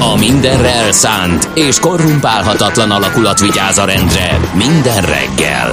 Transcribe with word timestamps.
A 0.00 0.16
mindenre 0.18 0.72
elszánt 0.72 1.48
és 1.54 1.78
korrumpálhatatlan 1.78 2.90
alakulat 2.90 3.40
vigyáz 3.40 3.78
a 3.78 3.84
rendre 3.84 4.40
minden 4.54 5.00
reggel. 5.00 5.70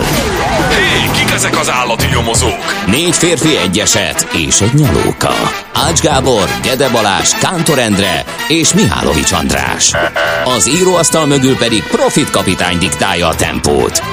Hé, 0.69 1.09
kik 1.17 1.31
ezek 1.31 1.59
az 1.59 1.71
állati 1.71 2.05
nyomozók? 2.13 2.85
Négy 2.87 3.15
férfi 3.15 3.57
egyeset 3.57 4.27
és 4.33 4.61
egy 4.61 4.73
nyalóka. 4.73 5.33
Ács 5.73 5.99
Gábor, 5.99 6.49
Gede 6.61 6.89
Balázs, 6.89 7.29
Kántor 7.29 7.79
Endre 7.79 8.25
és 8.47 8.73
Mihálovics 8.73 9.31
András. 9.31 9.91
Az 10.57 10.69
íróasztal 10.69 11.25
mögül 11.25 11.55
pedig 11.55 11.83
Profit 11.83 12.29
kapitány 12.29 12.77
diktálja 12.77 13.27
a 13.27 13.35
tempót. 13.35 14.12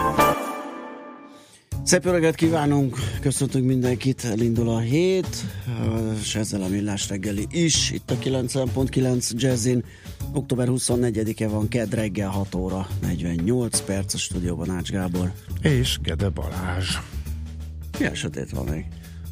Szép 1.91 2.05
öreget 2.05 2.35
kívánunk, 2.35 2.97
köszöntünk 3.21 3.65
mindenkit, 3.65 4.23
elindul 4.25 4.69
a 4.69 4.79
hét, 4.79 5.27
és 6.21 6.35
ezzel 6.35 6.61
a 6.61 6.67
millás 6.67 7.09
reggeli 7.09 7.47
is, 7.49 7.91
itt 7.91 8.11
a 8.11 8.15
90.9 8.15 9.31
Jazzin. 9.31 9.83
Október 10.33 10.67
24-e 10.69 11.47
van, 11.47 11.67
kedd 11.67 11.95
reggel 11.95 12.29
6 12.29 12.55
óra 12.55 12.87
48 13.01 13.81
perc 13.81 14.13
a 14.13 14.17
stúdióban 14.17 14.69
Ács 14.69 14.89
Gábor. 14.89 15.31
És 15.61 15.99
Gede 16.01 16.29
Balázs. 16.29 16.97
Milyen 17.97 18.15
sötét 18.15 18.49
van 18.49 18.65
még? 18.65 18.85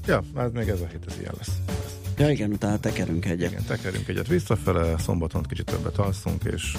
Ja, 0.06 0.24
hát 0.36 0.54
még 0.54 0.68
ez 0.68 0.82
a 0.82 0.88
hét 0.88 1.06
ez 1.08 1.16
ilyen 1.20 1.34
lesz. 1.38 1.58
Ja 2.18 2.30
igen, 2.30 2.52
utána 2.52 2.80
tekerünk 2.80 3.26
egyet. 3.26 3.52
Igen, 3.52 3.66
tekerünk 3.68 4.08
egyet 4.08 4.28
visszafele, 4.28 4.98
szombaton 4.98 5.44
kicsit 5.44 5.66
többet 5.66 5.98
alszunk, 5.98 6.44
és 6.44 6.78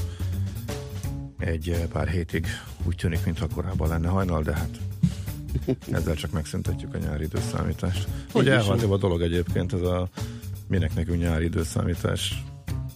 egy 1.39 1.87
pár 1.93 2.09
hétig 2.09 2.47
úgy 2.85 2.97
tűnik, 2.97 3.25
mintha 3.25 3.47
korábban 3.55 3.89
lenne 3.89 4.09
hajnal, 4.09 4.43
de 4.43 4.55
hát 4.55 4.79
ezzel 5.93 6.15
csak 6.15 6.31
megszüntetjük 6.31 6.95
a 6.95 6.99
nyári 6.99 7.25
időszámítást. 7.25 8.09
Hogy 8.33 8.49
elhalt 8.49 8.83
a 8.83 8.97
dolog 8.97 9.23
egyébként, 9.23 9.73
ez 9.73 9.81
a 9.81 10.09
minek 10.69 10.95
nekünk 10.95 11.21
nyári 11.21 11.45
időszámítás, 11.45 12.45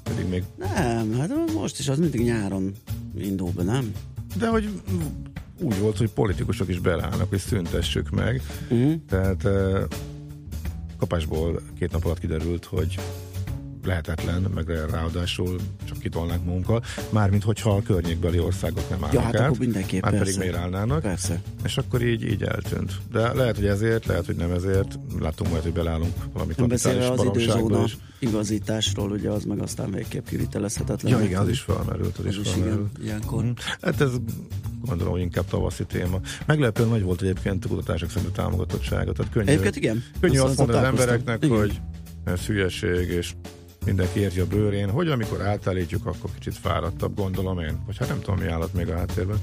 pedig 0.03 0.29
még... 0.29 0.45
Nem, 0.57 1.13
hát 1.19 1.31
most 1.55 1.79
is 1.79 1.89
az 1.89 1.99
mindig 1.99 2.21
nyáron 2.21 2.73
indul 3.19 3.51
be, 3.51 3.63
nem? 3.63 3.93
De 4.37 4.49
hogy 4.49 4.69
úgy 5.61 5.79
volt, 5.79 5.97
hogy 5.97 6.11
politikusok 6.11 6.69
is 6.69 6.79
belállnak, 6.79 7.29
hogy 7.29 7.39
szüntessük 7.39 8.11
meg. 8.11 8.43
Uh-huh. 8.71 8.95
Tehát 9.09 9.49
kapásból 10.99 11.61
két 11.79 11.93
nap 11.93 12.05
alatt 12.05 12.19
kiderült, 12.19 12.65
hogy 12.65 12.99
lehetetlen, 13.85 14.47
meg 14.55 14.69
ráadásul 14.91 15.57
csak 15.85 15.99
kitolnánk 15.99 16.45
munkkal, 16.45 16.83
mármint 17.11 17.43
hogyha 17.43 17.71
a 17.71 17.83
környékbeli 17.83 18.39
országok 18.39 18.89
nem 18.91 18.99
állnak 19.05 19.13
ja, 19.13 19.21
hát 19.21 19.37
át, 19.37 19.47
akkor 19.47 19.59
mindenképp, 19.59 20.03
már 20.03 20.19
pedig 20.19 20.39
miért 20.39 20.57
állnának, 20.57 21.01
persze. 21.01 21.41
és 21.65 21.77
akkor 21.77 22.03
így, 22.03 22.25
így 22.25 22.43
eltűnt. 22.43 22.93
De 23.13 23.33
lehet, 23.33 23.57
hogy 23.57 23.67
ezért, 23.67 24.07
lehet, 24.07 24.27
hogy 24.27 24.37
nem 24.37 24.51
ezért, 24.53 24.99
látunk 25.21 25.51
majd, 25.51 25.63
hogy 25.63 25.73
belállunk 25.73 26.13
valami 26.33 26.53
Nem 26.57 26.69
beszélve 26.69 27.11
az 27.11 27.25
időzóna 27.25 27.85
is. 27.85 27.97
igazításról, 28.19 29.11
ugye 29.11 29.31
az 29.31 29.45
meg 29.45 29.59
aztán 29.59 29.91
végképp 29.91 30.27
kivitelezhetetlen. 30.27 31.13
Ja, 31.19 31.25
igen, 31.25 31.41
az 31.41 31.49
is 31.49 31.61
felmerült, 31.61 32.19
az, 32.19 32.25
az 32.25 32.31
is 32.31 32.39
is 32.39 32.49
felmerült. 32.49 32.91
igen, 32.99 33.07
ilyenkor. 33.07 33.45
Mm. 33.45 33.51
Hát 33.81 34.01
ez 34.01 34.11
gondolom, 34.87 35.13
hogy 35.13 35.23
inkább 35.23 35.45
tavaszi 35.45 35.85
téma. 35.85 36.21
Meglepően 36.47 36.89
nagy 36.89 37.03
volt 37.03 37.23
egyébként 37.23 37.65
a 37.65 37.69
kutatások 37.69 38.11
szerint 38.11 38.31
a 38.31 38.33
támogatottsága. 38.33 39.13
Tehát 39.13 39.33
könnyű, 39.33 39.49
Egyébként 39.49 39.77
igen. 39.77 40.05
Könnyű 40.21 40.39
Azt- 40.39 40.49
azt 40.49 40.59
mondani 40.59 40.79
az 40.79 40.87
embereknek, 40.89 41.45
Igen. 41.45 41.57
hogy 41.57 41.81
ez 42.25 42.41
hülyeség, 42.41 43.09
és 43.09 43.35
mindenki 43.85 44.21
érti 44.21 44.41
a 44.41 44.47
bőrén, 44.47 44.91
hogy 44.91 45.09
amikor 45.09 45.41
átállítjuk, 45.41 46.07
akkor 46.07 46.31
kicsit 46.39 46.57
fáradtabb, 46.63 47.17
gondolom 47.17 47.59
én. 47.59 47.83
Vagy 47.87 47.97
hát 47.97 48.09
nem 48.09 48.21
tudom, 48.21 48.39
mi 48.41 48.47
állat 48.47 48.73
még 48.75 48.89
a 48.89 48.97
háttérben. 48.97 49.37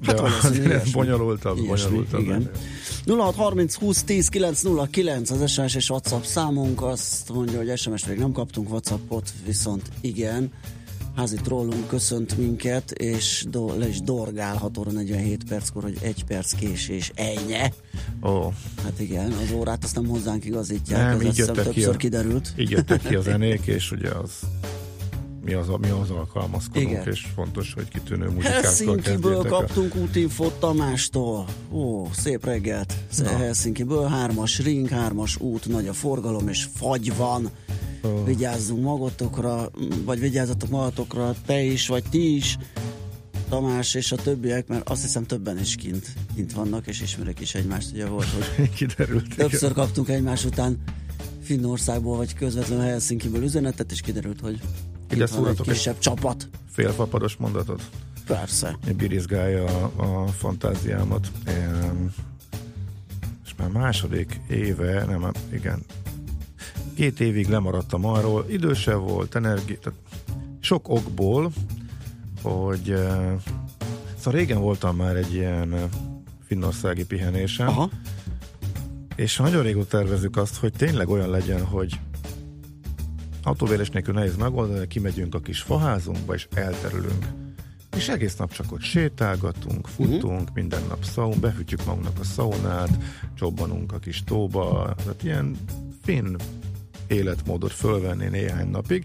De 0.00 0.06
Hát 0.06 0.18
valószínű 0.20 0.50
azért 0.50 0.64
ez 0.64 0.70
ilyesmi. 0.70 0.90
bonyolultabb, 0.92 1.56
Ilyesmi, 1.58 1.88
bonyolultabb. 1.88 2.20
igen. 2.20 2.50
0630 3.06 3.74
20 3.74 4.02
10 4.02 4.28
909 4.28 5.30
az 5.30 5.50
SMS 5.50 5.74
és 5.74 5.90
WhatsApp 5.90 6.22
számunk. 6.22 6.82
Azt 6.82 7.32
mondja, 7.32 7.58
hogy 7.58 7.78
SMS-t 7.78 8.06
még 8.08 8.18
nem 8.18 8.32
kaptunk, 8.32 8.70
WhatsAppot 8.70 9.32
viszont 9.46 9.88
igen. 10.00 10.52
Házi 11.16 11.36
trollunk 11.36 11.86
köszönt 11.88 12.36
minket, 12.38 12.90
és 12.90 13.44
do, 13.48 13.78
le 13.78 13.88
is 13.88 14.00
dorgál 14.00 14.56
6 14.56 14.78
óra 14.78 14.90
47 14.90 15.44
perckor, 15.48 15.82
hogy 15.82 15.96
egy 16.00 16.24
perc 16.24 16.52
késés, 16.54 17.12
ennyi. 17.14 17.72
Ó, 18.22 18.52
Hát 18.82 19.00
igen, 19.00 19.32
az 19.32 19.52
órát 19.54 19.84
azt 19.84 19.94
nem 19.94 20.06
hozzánk 20.06 20.44
igazítják, 20.44 21.06
Nem, 21.06 21.20
ez 21.20 21.26
így 21.26 21.36
jöttek 21.38 21.54
ki 21.56 21.62
többször 21.72 21.94
a- 21.94 21.96
kiderült. 21.96 22.52
így 22.56 22.70
jöttek 22.70 23.02
ki 23.02 23.14
a 23.14 23.20
zenék, 23.30 23.66
és 23.66 23.90
ugye 23.92 24.10
az 24.10 24.30
mi 25.44 25.52
az, 25.52 25.66
mi 25.80 25.88
az 25.88 26.10
alkalmazkodunk, 26.10 26.90
Igen. 26.90 27.08
és 27.08 27.26
fontos, 27.34 27.72
hogy 27.74 27.88
kitűnő 27.88 28.28
muzikákkal 28.34 28.62
Helsinki-ből 28.62 29.42
kaptunk 29.42 29.94
útinfot 29.94 30.58
Tamástól. 30.58 31.46
Ó, 31.72 32.08
szép 32.12 32.44
reggelt. 32.44 32.94
Helsinki-ből 33.24 34.06
hármas 34.06 34.58
ring, 34.58 34.88
hármas 34.88 35.40
út, 35.40 35.68
nagy 35.68 35.88
a 35.88 35.92
forgalom, 35.92 36.48
és 36.48 36.66
fagy 36.76 37.16
van. 37.16 37.50
Ó. 38.04 38.24
Vigyázzunk 38.24 38.82
magatokra, 38.82 39.70
vagy 40.04 40.20
vigyázzatok 40.20 40.68
magatokra, 40.68 41.34
te 41.46 41.62
is, 41.62 41.88
vagy 41.88 42.04
ti 42.10 42.36
is. 42.36 42.58
Tamás 43.48 43.94
és 43.94 44.12
a 44.12 44.16
többiek, 44.16 44.68
mert 44.68 44.88
azt 44.88 45.02
hiszem 45.02 45.26
többen 45.26 45.58
is 45.58 45.74
kint, 45.74 46.06
kint 46.34 46.52
vannak, 46.52 46.86
és 46.86 47.00
ismerik 47.00 47.40
is 47.40 47.54
egymást, 47.54 47.92
ugye 47.92 48.06
volt, 48.06 48.26
hogy 48.26 48.70
Kiderült. 48.76 49.24
igen. 49.24 49.36
többször 49.36 49.72
kaptunk 49.72 50.08
egymás 50.08 50.44
után 50.44 50.78
Finnországból, 51.42 52.16
vagy 52.16 52.34
közvetlenül 52.34 52.84
Helsinki-ből 52.84 53.42
üzenetet, 53.42 53.92
és 53.92 54.00
kiderült, 54.00 54.40
hogy 54.40 54.60
Ide 55.10 55.22
egy 55.22 55.28
szúratok 55.28 55.66
egy- 55.66 55.72
kisebb 55.72 55.98
csapat. 55.98 56.48
Félfapados 56.70 57.36
mondatot. 57.36 57.82
Persze. 58.26 58.78
birizgálja 58.96 59.64
a, 59.64 59.92
a 60.22 60.26
fantáziámat. 60.26 61.30
Én, 61.48 62.10
és 63.44 63.54
már 63.58 63.68
második 63.68 64.40
éve, 64.48 65.04
nem, 65.04 65.30
igen, 65.52 65.82
két 66.94 67.20
évig 67.20 67.48
lemaradtam 67.48 68.04
arról, 68.04 68.46
idősebb 68.48 69.00
volt, 69.00 69.34
energi, 69.34 69.78
tehát 69.78 69.98
sok 70.60 70.88
okból, 70.88 71.52
hogy 72.42 72.90
eh, 72.90 73.32
szóval 74.18 74.38
régen 74.40 74.60
voltam 74.60 74.96
már 74.96 75.16
egy 75.16 75.34
ilyen 75.34 75.74
eh, 75.74 75.82
finnországi 76.46 77.04
pihenésen, 77.04 77.66
Aha. 77.66 77.90
és 79.16 79.36
nagyon 79.36 79.62
régóta 79.62 79.98
tervezzük 79.98 80.36
azt, 80.36 80.56
hogy 80.56 80.72
tényleg 80.72 81.08
olyan 81.08 81.30
legyen, 81.30 81.64
hogy 81.64 82.00
autóvérés 83.50 83.90
nélkül 83.90 84.14
nehéz 84.14 84.36
megoldani, 84.36 84.86
kimegyünk 84.86 85.34
a 85.34 85.40
kis 85.40 85.60
faházunkba, 85.60 86.34
és 86.34 86.48
elterülünk. 86.54 87.26
És 87.96 88.08
egész 88.08 88.36
nap 88.36 88.52
csak 88.52 88.72
ott 88.72 88.80
sétálgatunk, 88.80 89.86
futunk, 89.86 90.40
uh-huh. 90.40 90.54
minden 90.54 90.82
nap 90.88 91.04
szaun, 91.04 91.40
behűtjük 91.40 91.84
magunknak 91.84 92.18
a 92.18 92.24
szaunát, 92.24 92.98
csobbanunk 93.34 93.92
a 93.92 93.98
kis 93.98 94.24
tóba, 94.24 94.94
tehát 94.96 95.22
ilyen 95.22 95.56
finn 96.02 96.36
életmódot 97.06 97.72
fölvenni 97.72 98.28
néhány 98.28 98.68
napig, 98.68 99.04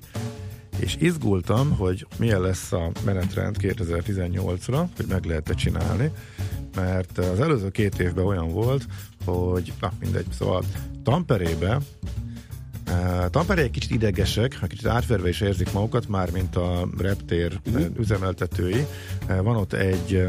és 0.80 0.95
izgultam, 1.00 1.71
hogy 1.71 2.07
milyen 2.18 2.41
lesz 2.41 2.71
a 2.71 2.91
menetrend 3.06 3.56
2018-ra, 3.59 4.86
hogy 4.95 5.06
meg 5.07 5.25
lehet-e 5.25 5.53
csinálni, 5.53 6.12
mert 6.75 7.18
az 7.18 7.39
előző 7.39 7.69
két 7.69 8.00
évben 8.00 8.25
olyan 8.25 8.51
volt, 8.51 8.86
hogy, 9.25 9.74
na 9.81 9.91
mindegy, 10.00 10.27
szóval 10.31 10.63
Tamperébe 11.03 11.80
Tampere 13.30 13.62
egy 13.62 13.72
kicsit 13.72 13.92
idegesek, 13.92 14.60
kicsit 14.68 14.86
átverve 14.88 15.30
is 15.30 15.42
érzik 15.42 15.72
magukat, 15.72 16.08
már 16.08 16.32
mint 16.32 16.56
a 16.56 16.88
reptér 16.98 17.60
uh-huh. 17.66 17.86
üzemeltetői. 18.00 18.86
Van 19.28 19.56
ott 19.56 19.74
egy 19.74 20.28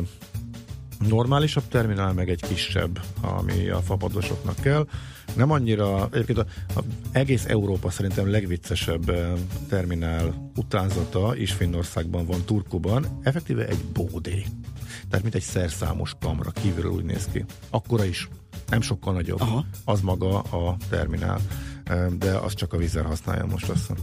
normálisabb 1.09 1.69
terminál, 1.69 2.13
meg 2.13 2.31
egy 2.31 2.43
kisebb, 2.49 3.01
ami 3.21 3.69
a 3.69 3.81
fapadosoknak 3.81 4.61
kell. 4.61 4.87
Nem 5.35 5.51
annyira, 5.51 6.09
egyébként 6.13 6.39
a, 6.39 6.47
a 6.77 6.83
egész 7.13 7.45
Európa 7.45 7.91
szerintem 7.91 8.31
legviccesebb 8.31 9.13
terminál 9.69 10.51
utánzata 10.57 11.37
is 11.37 11.53
Finnországban 11.53 12.27
van, 12.27 12.45
Turkuban, 12.45 13.19
effektíve 13.23 13.67
egy 13.67 13.85
bódé. 13.93 14.47
Tehát 15.09 15.23
mint 15.23 15.35
egy 15.35 15.43
szerszámos 15.43 16.15
kamra, 16.21 16.51
kívülről 16.51 16.93
úgy 16.93 17.05
néz 17.05 17.29
ki. 17.33 17.45
Akkora 17.71 18.05
is. 18.05 18.29
nem 18.69 18.81
sokkal 18.81 19.13
nagyobb. 19.13 19.41
Aha. 19.41 19.65
Az 19.85 20.01
maga 20.01 20.39
a 20.39 20.77
terminál, 20.91 21.41
de 22.19 22.31
az 22.31 22.55
csak 22.55 22.73
a 22.73 22.77
vízzel 22.77 23.03
használja 23.03 23.47
most 23.47 23.69
azt 23.69 23.79
hiszem. 23.79 23.97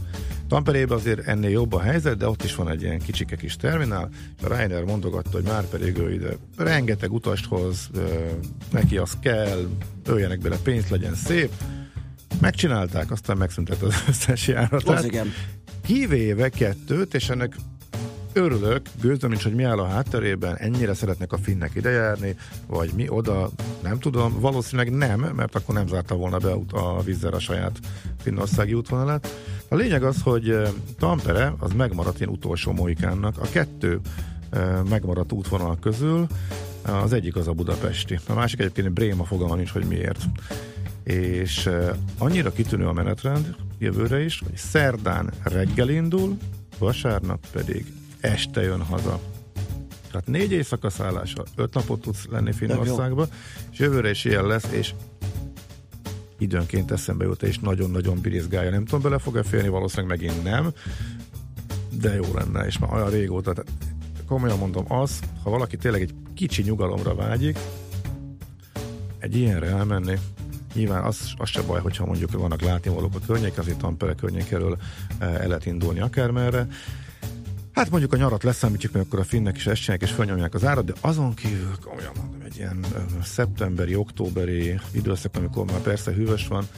Tamperében 0.48 0.98
azért 0.98 1.26
ennél 1.26 1.50
jobb 1.50 1.72
a 1.72 1.80
helyzet, 1.80 2.16
de 2.16 2.28
ott 2.28 2.44
is 2.44 2.54
van 2.54 2.70
egy 2.70 2.82
ilyen 2.82 2.98
kicsike 2.98 3.36
kis 3.36 3.56
terminál, 3.56 4.08
és 4.38 4.44
a 4.44 4.48
Reiner 4.48 4.84
mondogatta, 4.84 5.30
hogy 5.32 5.42
már 5.44 5.64
pedig 5.64 5.96
ő 5.96 6.12
ide 6.12 6.36
rengeteg 6.56 7.12
utast 7.12 7.46
hoz, 7.46 7.90
neki 8.70 8.96
az 8.96 9.12
kell, 9.20 9.68
öljenek 10.04 10.38
bele 10.38 10.56
pénzt, 10.56 10.88
legyen 10.88 11.14
szép. 11.14 11.52
Megcsinálták, 12.40 13.10
aztán 13.10 13.36
megszüntet 13.36 13.82
az 13.82 13.94
összes 14.08 14.48
járatát. 14.48 14.98
Az 14.98 15.04
igen. 15.04 15.32
Kivéve 15.86 16.48
kettőt, 16.48 17.14
és 17.14 17.28
ennek 17.28 17.56
örülök, 18.34 18.88
gőzöm 19.00 19.32
is, 19.32 19.42
hogy 19.42 19.54
mi 19.54 19.62
áll 19.62 19.78
a 19.78 19.86
hátterében, 19.86 20.56
ennyire 20.56 20.94
szeretnek 20.94 21.32
a 21.32 21.38
finnek 21.38 21.74
idejárni, 21.74 22.36
vagy 22.66 22.90
mi 22.96 23.08
oda, 23.08 23.50
nem 23.82 23.98
tudom, 23.98 24.40
valószínűleg 24.40 24.90
nem, 24.92 25.20
mert 25.20 25.54
akkor 25.54 25.74
nem 25.74 25.86
zárta 25.86 26.14
volna 26.14 26.38
be 26.38 26.52
a 26.70 27.02
vízzel 27.02 27.32
a 27.32 27.38
saját 27.38 27.78
finnországi 28.22 28.74
útvonalát. 28.74 29.28
A 29.68 29.74
lényeg 29.74 30.02
az, 30.02 30.22
hogy 30.22 30.56
Tampere 30.98 31.54
az 31.58 31.72
megmaradt 31.72 32.20
én 32.20 32.28
utolsó 32.28 32.72
mohikánnak. 32.72 33.38
A 33.38 33.46
kettő 33.50 34.00
megmaradt 34.88 35.32
útvonal 35.32 35.78
közül 35.80 36.26
az 36.82 37.12
egyik 37.12 37.36
az 37.36 37.48
a 37.48 37.52
budapesti. 37.52 38.18
A 38.28 38.34
másik 38.34 38.60
egyébként 38.60 38.92
Bréma 38.92 39.24
fogalma 39.24 39.54
nincs, 39.54 39.70
hogy 39.70 39.84
miért. 39.84 40.22
És 41.02 41.70
annyira 42.18 42.52
kitűnő 42.52 42.86
a 42.86 42.92
menetrend 42.92 43.54
jövőre 43.78 44.24
is, 44.24 44.42
hogy 44.44 44.56
szerdán 44.56 45.32
reggel 45.42 45.88
indul, 45.88 46.36
vasárnap 46.78 47.46
pedig 47.52 47.86
este 48.24 48.62
jön 48.62 48.82
haza. 48.82 49.20
Tehát 50.10 50.26
négy 50.26 50.52
éjszaka 50.52 50.90
szállása, 50.90 51.44
öt 51.56 51.74
napot 51.74 52.00
tudsz 52.00 52.26
lenni 52.30 52.52
Finnországba, 52.52 53.26
és 53.70 53.78
jövőre 53.78 54.10
is 54.10 54.24
ilyen 54.24 54.46
lesz, 54.46 54.72
és 54.72 54.94
időnként 56.38 56.90
eszembe 56.90 57.24
jut, 57.24 57.42
és 57.42 57.58
nagyon-nagyon 57.58 58.20
birizgálja. 58.20 58.70
Nem 58.70 58.84
tudom, 58.84 59.02
bele 59.02 59.18
fog-e 59.18 59.42
férni, 59.42 59.68
valószínűleg 59.68 60.18
megint 60.18 60.42
nem, 60.42 60.72
de 62.00 62.14
jó 62.14 62.24
lenne, 62.34 62.66
és 62.66 62.78
már 62.78 62.92
olyan 62.92 63.10
régóta, 63.10 63.52
tehát 63.52 63.72
komolyan 64.26 64.58
mondom, 64.58 64.92
az, 64.92 65.20
ha 65.42 65.50
valaki 65.50 65.76
tényleg 65.76 66.00
egy 66.00 66.14
kicsi 66.34 66.62
nyugalomra 66.62 67.14
vágyik, 67.14 67.58
egy 69.18 69.36
ilyenre 69.36 69.66
elmenni, 69.66 70.18
nyilván 70.74 71.04
az, 71.04 71.32
az 71.36 71.48
se 71.48 71.62
baj, 71.62 71.80
hogyha 71.80 72.06
mondjuk 72.06 72.32
vannak 72.32 72.60
látnivalók 72.60 73.14
a 73.14 73.26
környék, 73.26 73.58
azért 73.58 73.78
Tampere 73.78 74.14
környékéről 74.14 74.76
eh, 75.18 75.34
el 75.34 75.46
lehet 75.46 75.66
indulni 75.66 76.00
akármerre, 76.00 76.66
Hát 77.74 77.90
mondjuk 77.90 78.12
a 78.12 78.16
nyarat 78.16 78.42
leszámítjuk, 78.42 78.92
mert 78.92 79.06
akkor 79.06 79.18
a 79.18 79.24
finnek 79.24 79.56
is 79.56 79.66
essenek 79.66 80.02
és 80.02 80.10
felnyomják 80.10 80.54
az 80.54 80.64
árat, 80.64 80.84
de 80.84 80.92
azon 81.00 81.34
kívül 81.34 81.76
olyan 81.98 82.12
mondom, 82.20 82.40
egy 82.44 82.56
ilyen 82.56 82.84
szeptemberi, 83.22 83.94
októberi 83.94 84.80
időszak, 84.92 85.36
amikor 85.36 85.64
már 85.64 85.80
persze 85.80 86.12
hűvös 86.12 86.46
van, 86.46 86.68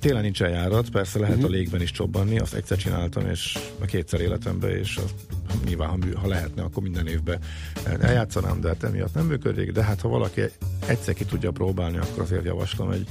Télen 0.00 0.22
nincs 0.22 0.42
eljárat, 0.42 0.90
persze 0.90 1.18
lehet 1.18 1.36
uh-huh. 1.36 1.50
a 1.50 1.54
légben 1.54 1.80
is 1.80 1.90
csobbanni, 1.90 2.38
azt 2.38 2.54
egyszer 2.54 2.76
csináltam, 2.76 3.30
és 3.30 3.58
kétszer 3.86 4.20
életemben, 4.20 4.70
és 4.70 4.96
az, 4.96 5.14
nyilván, 5.64 5.88
ha, 5.88 5.98
ha 6.20 6.28
lehetne, 6.28 6.62
akkor 6.62 6.82
minden 6.82 7.06
évben 7.06 7.38
eljátszanám, 8.00 8.60
de 8.60 8.68
hát 8.68 8.82
emiatt 8.82 9.14
nem 9.14 9.26
működik, 9.26 9.72
de 9.72 9.82
hát 9.82 10.00
ha 10.00 10.08
valaki 10.08 10.42
egyszer 10.86 11.14
ki 11.14 11.24
tudja 11.24 11.50
próbálni, 11.50 11.96
akkor 11.96 12.22
azért 12.22 12.44
javaslom 12.44 12.90
egy 12.90 13.08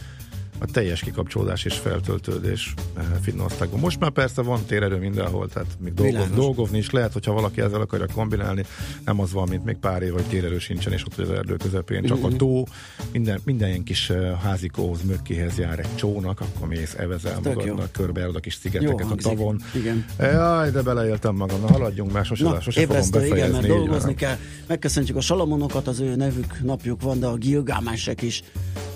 a 0.57 0.65
teljes 0.65 1.01
kikapcsolódás 1.01 1.65
és 1.65 1.77
feltöltődés 1.77 2.73
eh, 2.97 3.03
Finnországban. 3.21 3.79
Most 3.79 3.99
már 3.99 4.09
persze 4.09 4.41
van 4.41 4.65
térerő 4.65 4.97
mindenhol, 4.97 5.49
tehát 5.49 5.67
még 5.79 5.93
dolgoz, 5.93 6.29
dolgozni 6.35 6.77
is 6.77 6.89
lehet, 6.89 7.13
hogyha 7.13 7.33
valaki 7.33 7.61
ezzel 7.61 7.81
akarja 7.81 8.05
kombinálni, 8.13 8.65
nem 9.05 9.19
az 9.19 9.31
van, 9.31 9.47
mint 9.49 9.65
még 9.65 9.77
pár 9.77 10.01
év, 10.01 10.13
hogy 10.13 10.23
térerő 10.23 10.59
sincsen, 10.59 10.93
és 10.93 11.05
ott 11.05 11.17
az 11.17 11.29
erdő 11.29 11.55
közepén, 11.55 12.03
csak 12.03 12.17
mm-hmm. 12.17 12.33
a 12.33 12.35
tó, 12.35 12.65
minden, 13.11 13.39
minden 13.43 13.67
ilyen 13.67 13.83
kis 13.83 14.09
eh, 14.09 14.39
házikóhoz, 14.41 15.01
mökkihez 15.03 15.57
jár 15.57 15.79
egy 15.79 15.95
csónak, 15.95 16.39
akkor 16.39 16.67
mész, 16.67 16.93
evezel 16.97 17.39
magadnak, 17.43 17.91
körbe 17.91 18.25
a 18.25 18.39
kis 18.39 18.53
szigeteket 18.53 19.11
a 19.11 19.15
tavon. 19.15 19.61
Igen. 19.75 20.05
Jaj, 20.19 20.71
de 20.71 20.81
beleéltem 20.81 21.35
magam, 21.35 21.61
na 21.61 21.67
haladjunk 21.71 22.11
már, 22.11 22.25
sose, 22.25 22.43
Na, 22.43 22.61
sose 22.61 22.85
fogom 22.85 23.09
befejezni. 23.11 23.37
Igen, 23.37 23.51
mert 23.51 23.67
dolgozni 23.67 24.15
kell. 24.15 24.37
Megköszöntjük 24.67 25.17
a 25.17 25.21
Salamonokat, 25.21 25.87
az 25.87 25.99
ő 25.99 26.15
nevük, 26.15 26.59
napjuk 26.63 27.01
van, 27.01 27.19
de 27.19 27.25
a 27.25 27.35
Gilgamesek 27.35 28.21
is 28.21 28.43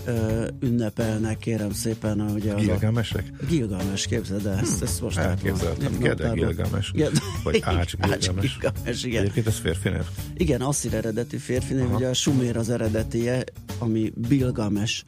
ö, 0.05 0.47
ünnepelnek, 0.59 1.37
kérem 1.37 1.71
szépen. 1.71 2.21
Ugye 2.21 2.53
Gilgamesek? 2.53 3.31
A 3.41 3.45
Gilgames, 3.45 4.05
képzeld 4.05 4.45
el, 4.45 4.57
ezt, 4.57 4.81
ezt 4.81 5.01
most 5.01 5.17
Elképzeltem, 5.17 5.97
Gede 5.99 6.29
Gilgames, 6.33 6.91
vagy 7.43 7.59
Ács 7.63 7.95
Gilgames. 7.95 8.57
Gilgames 8.59 9.03
igen. 9.03 9.21
Egyébként 9.21 9.47
ez 9.47 9.57
férfi 9.57 9.89
név? 9.89 10.03
Igen, 10.37 10.61
asszír 10.61 10.93
eredeti 10.93 11.37
férfi 11.37 11.73
név, 11.73 11.93
ugye 11.93 12.07
a 12.07 12.13
Sumér 12.13 12.57
az 12.57 12.69
eredetie, 12.69 13.43
ami 13.77 14.11
Bilgames 14.27 15.03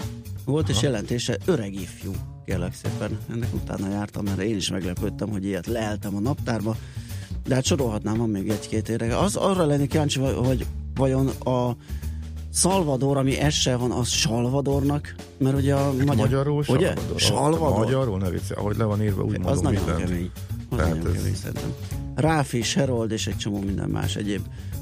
volt, 0.46 0.64
Aha. 0.64 0.74
és 0.74 0.84
jelentése 0.84 1.38
öreg 1.46 1.74
ifjú, 1.74 2.12
kérlek 2.46 2.74
szépen. 2.74 3.18
Ennek 3.32 3.54
utána 3.54 3.90
jártam, 3.90 4.24
mert 4.24 4.42
én 4.42 4.56
is 4.56 4.70
meglepődtem, 4.70 5.30
hogy 5.30 5.46
ilyet 5.46 5.68
leeltem 5.68 6.16
a 6.16 6.20
naptárba, 6.20 6.76
de 7.48 7.56
hát 7.56 7.66
sorolhatnám, 7.66 8.18
van 8.18 8.30
még 8.30 8.50
egy-két 8.50 8.90
érdeke. 8.90 9.18
Az 9.18 9.36
arra 9.36 9.66
lenni 9.66 9.88
kíváncsi, 9.88 10.20
hogy 10.20 10.66
vajon 10.96 11.28
a 11.28 11.76
Salvador, 12.54 13.18
ami 13.18 13.38
essel 13.40 13.78
van, 13.78 13.92
az 13.92 14.08
Salvadornak, 14.08 15.16
mert 15.38 15.56
ugye 15.56 15.74
a 15.74 15.94
magyar... 15.94 16.16
Magyarul 16.16 16.64
ugye? 16.68 16.86
Salvador. 16.88 17.20
Salvador. 17.20 17.78
Magyarul 17.78 18.18
ne 18.18 18.30
vicce, 18.30 18.56
ahogy 18.56 18.78
le 18.78 18.84
van 18.84 19.04
írva, 19.04 19.24
úgy 19.24 19.36
az 19.36 19.42
mondom 19.42 19.64
nagyon 19.64 19.84
mindent. 19.84 20.10
kemény. 20.10 20.30
Az 20.70 20.78
Tehát 20.78 20.94
nagyon 20.94 21.08
ez... 21.08 21.18
kemény 21.18 21.36
szerintem. 21.36 21.74
Ráfi, 22.16 22.64
Herold 22.76 23.12
és 23.12 23.28
egy 23.28 23.38
csomó 23.38 23.60
minden 23.60 23.90
más 23.90 24.16
egyéb 24.16 24.42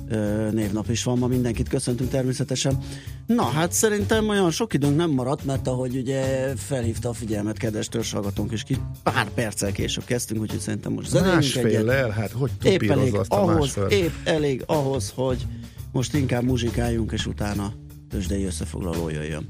ö, 0.09 0.49
névnap 0.51 0.89
is 0.89 1.03
van 1.03 1.17
ma. 1.17 1.27
Mindenkit 1.27 1.69
köszöntünk 1.69 2.09
természetesen. 2.09 2.77
Na, 3.25 3.43
hát 3.43 3.71
szerintem 3.71 4.29
olyan 4.29 4.51
sok 4.51 4.73
időnk 4.73 4.95
nem 4.95 5.09
maradt, 5.09 5.45
mert 5.45 5.67
ahogy 5.67 5.95
ugye 5.95 6.53
felhívta 6.55 7.09
a 7.09 7.13
figyelmet 7.13 7.57
kedves 7.57 7.87
törzsalgatónk, 7.87 8.51
és 8.51 8.63
ki 8.63 8.77
pár 9.03 9.29
perccel 9.29 9.71
később 9.71 10.03
kezdtünk, 10.03 10.41
úgyhogy 10.41 10.59
szerintem 10.59 10.91
most 10.91 11.09
zenéljünk 11.09 11.55
egyet. 11.55 11.87
el, 11.87 12.09
hát 12.09 12.31
hogy 12.31 12.51
épp 12.63 12.81
elég 12.81 13.15
ahhoz, 13.27 13.77
épp 13.89 14.13
elég 14.23 14.63
ahhoz, 14.65 15.11
hogy 15.15 15.45
most 15.91 16.13
inkább 16.13 16.43
muzsikáljunk, 16.43 17.11
és 17.11 17.25
utána 17.25 17.73
tőzsdei 18.09 18.43
összefoglaló 18.45 19.09
jöjjön. 19.09 19.49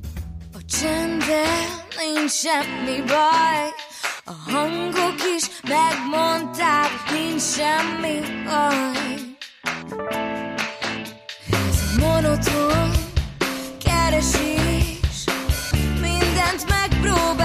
A 0.53 0.59
csendben 0.65 1.67
nincs 1.97 2.31
semmi 2.31 3.01
baj, 3.07 3.67
a 4.25 4.51
hangok 4.51 5.15
is 5.37 5.45
megmondták, 5.63 6.89
nincs 7.11 7.41
semmi 7.41 8.19
baj. 8.45 9.17
Ez 11.51 11.81
a 11.87 11.99
monoton 11.99 12.89
keresés, 13.83 15.23
mindent 16.01 16.65
megpróbáltam, 16.67 17.38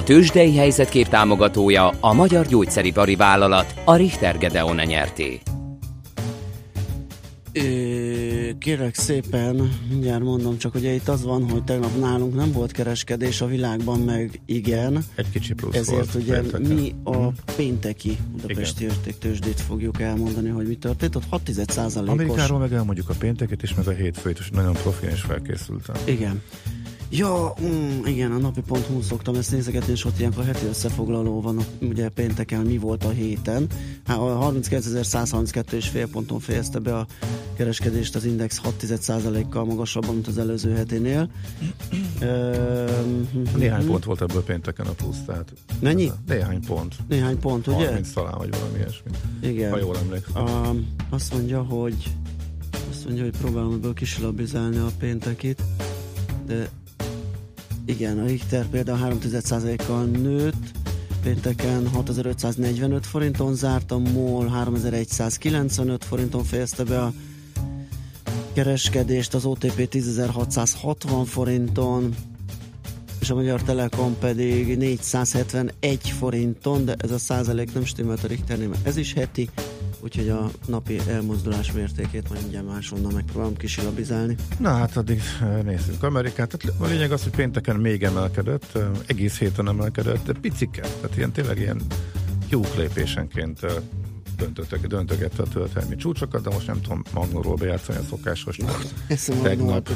A 0.00 0.02
tőzsdei 0.02 0.56
helyzetkép 0.56 1.08
támogatója 1.08 1.88
a 2.00 2.12
Magyar 2.12 2.46
Gyógyszeripari 2.46 3.16
Vállalat, 3.16 3.74
a 3.84 3.94
Richter 3.96 4.38
Gedeon 4.38 4.76
nyerté. 4.76 5.40
kérek 8.58 8.94
szépen, 8.94 9.72
mindjárt 9.90 10.22
mondom, 10.22 10.58
csak 10.58 10.74
ugye 10.74 10.92
itt 10.92 11.08
az 11.08 11.24
van, 11.24 11.50
hogy 11.50 11.64
tegnap 11.64 11.98
nálunk 11.98 12.34
nem 12.34 12.52
volt 12.52 12.72
kereskedés, 12.72 13.40
a 13.40 13.46
világban 13.46 14.00
meg 14.00 14.40
igen. 14.46 15.04
Egy 15.14 15.30
kicsi 15.30 15.54
plusz 15.54 15.74
Ezért 15.74 16.12
volt 16.12 16.14
ugye 16.14 16.40
pénteken. 16.40 16.70
mi 16.76 16.94
a 17.04 17.16
Mhm. 17.16 17.28
pénteki 17.56 18.18
Budapesti 18.32 18.84
értéktősdét 18.84 19.60
fogjuk 19.60 20.00
elmondani, 20.00 20.48
hogy 20.48 20.66
mi 20.66 20.74
történt. 20.74 21.16
Ott 21.16 21.24
6 21.30 21.48
os 21.76 21.94
Amerikáról 21.94 22.58
meg 22.58 22.72
elmondjuk 22.72 23.08
a 23.08 23.14
pénteket 23.18 23.62
is, 23.62 23.74
meg 23.74 23.86
a 23.86 23.90
hétfőt, 23.92 24.38
és 24.38 24.50
nagyon 24.50 24.72
profin 24.72 25.08
és 25.08 25.20
felkészültem. 25.20 25.94
Igen. 26.04 26.42
Ja, 27.12 27.54
mm, 27.62 28.04
igen, 28.04 28.32
a 28.32 28.38
napi.hu 28.38 29.02
szoktam 29.02 29.34
ezt 29.34 29.50
nézegetni, 29.50 29.92
és 29.92 30.04
ott 30.04 30.18
ilyenkor 30.18 30.44
heti 30.44 30.66
összefoglaló 30.66 31.40
van, 31.40 31.60
ugye 31.80 32.08
pénteken 32.08 32.60
mi 32.60 32.78
volt 32.78 33.04
a 33.04 33.08
héten. 33.08 33.66
Há, 34.04 34.14
a 34.14 34.52
39.132,5 34.52 36.08
ponton 36.12 36.40
fejezte 36.40 36.78
be 36.78 36.96
a 36.96 37.06
kereskedést 37.56 38.14
az 38.14 38.24
Index 38.24 38.60
6% 38.80 39.44
kal 39.48 39.64
magasabban, 39.64 40.14
mint 40.14 40.26
az 40.26 40.38
előző 40.38 40.74
heténél. 40.74 41.30
Öm, 42.20 43.28
Néhány 43.56 43.86
pont 43.86 44.04
volt 44.04 44.22
ebből 44.22 44.42
pénteken 44.42 44.86
a 44.86 44.92
plusz, 44.92 45.24
tehát... 45.26 45.52
Mennyi? 45.80 46.10
Néhány 46.26 46.60
pont. 46.66 46.94
Néhány 47.08 47.38
pont, 47.38 47.66
ugye? 47.66 47.86
30 47.86 48.12
talán, 48.12 48.34
vagy 48.38 48.50
valami 48.50 48.78
ilyesmi. 48.78 49.10
Igen. 49.42 49.70
Ha 49.70 49.78
jól 49.78 49.96
emlékszem. 49.96 50.42
Um, 50.42 50.88
azt 51.08 51.32
mondja, 51.32 51.62
hogy 51.62 52.14
azt 52.90 53.04
mondja, 53.04 53.22
hogy 53.24 53.36
próbálom 53.36 53.72
ebből 53.72 53.94
kisilabizálni 53.94 54.76
a 54.76 54.90
péntekit, 54.98 55.62
de 56.46 56.68
igen, 57.90 58.18
a 58.18 58.26
Richter 58.26 58.66
például 58.66 58.98
3,1%-kal 58.98 60.04
nőtt, 60.04 60.70
pénteken 61.22 61.88
6545 61.88 63.06
forinton 63.06 63.54
zárt, 63.54 63.90
a 63.90 63.98
MOL 63.98 64.48
3195 64.48 66.04
forinton 66.04 66.44
fejezte 66.44 66.84
be 66.84 67.02
a 67.02 67.12
kereskedést, 68.52 69.34
az 69.34 69.44
OTP 69.44 69.88
10660 69.88 71.24
forinton, 71.24 72.14
és 73.20 73.30
a 73.30 73.34
Magyar 73.34 73.62
Telekom 73.62 74.16
pedig 74.18 74.76
471 74.76 76.08
forinton, 76.08 76.84
de 76.84 76.94
ez 76.98 77.10
a 77.10 77.18
százalék 77.18 77.74
nem 77.74 77.84
stimmelt 77.84 78.24
a 78.24 78.26
Richternél, 78.26 78.68
mert 78.68 78.86
ez 78.86 78.96
is 78.96 79.12
heti, 79.12 79.48
úgyhogy 80.00 80.28
a 80.28 80.50
napi 80.66 80.98
elmozdulás 81.08 81.72
mértékét 81.72 82.28
majd 82.28 82.40
mindjárt 82.40 82.66
máshonnan 82.66 83.12
megpróbálom 83.12 83.56
kisilabizálni. 83.56 84.36
Na 84.58 84.70
hát 84.70 84.96
addig 84.96 85.22
nézzük 85.64 86.02
Amerikát. 86.02 86.58
Tehát 86.58 86.80
a 86.80 86.86
lényeg 86.86 87.12
az, 87.12 87.22
hogy 87.22 87.32
pénteken 87.32 87.76
még 87.76 88.02
emelkedett, 88.02 88.78
egész 89.06 89.38
héten 89.38 89.68
emelkedett, 89.68 90.24
de 90.24 90.32
piciket, 90.40 90.96
tehát 91.00 91.16
ilyen 91.16 91.32
tényleg 91.32 91.58
ilyen 91.58 91.80
tyúk 92.48 92.76
lépésenként 92.76 93.60
döntöttek, 94.40 94.86
döntögette 94.86 95.42
a 95.42 95.46
történelmi 95.46 95.96
csúcsokat, 95.96 96.42
de 96.42 96.50
most 96.50 96.66
nem 96.66 96.80
tudom 96.80 97.02
magnóról 97.14 97.54
bejátszani 97.54 97.98
a 97.98 98.02
szokásos. 98.08 98.58
Tegnap. 99.42 99.88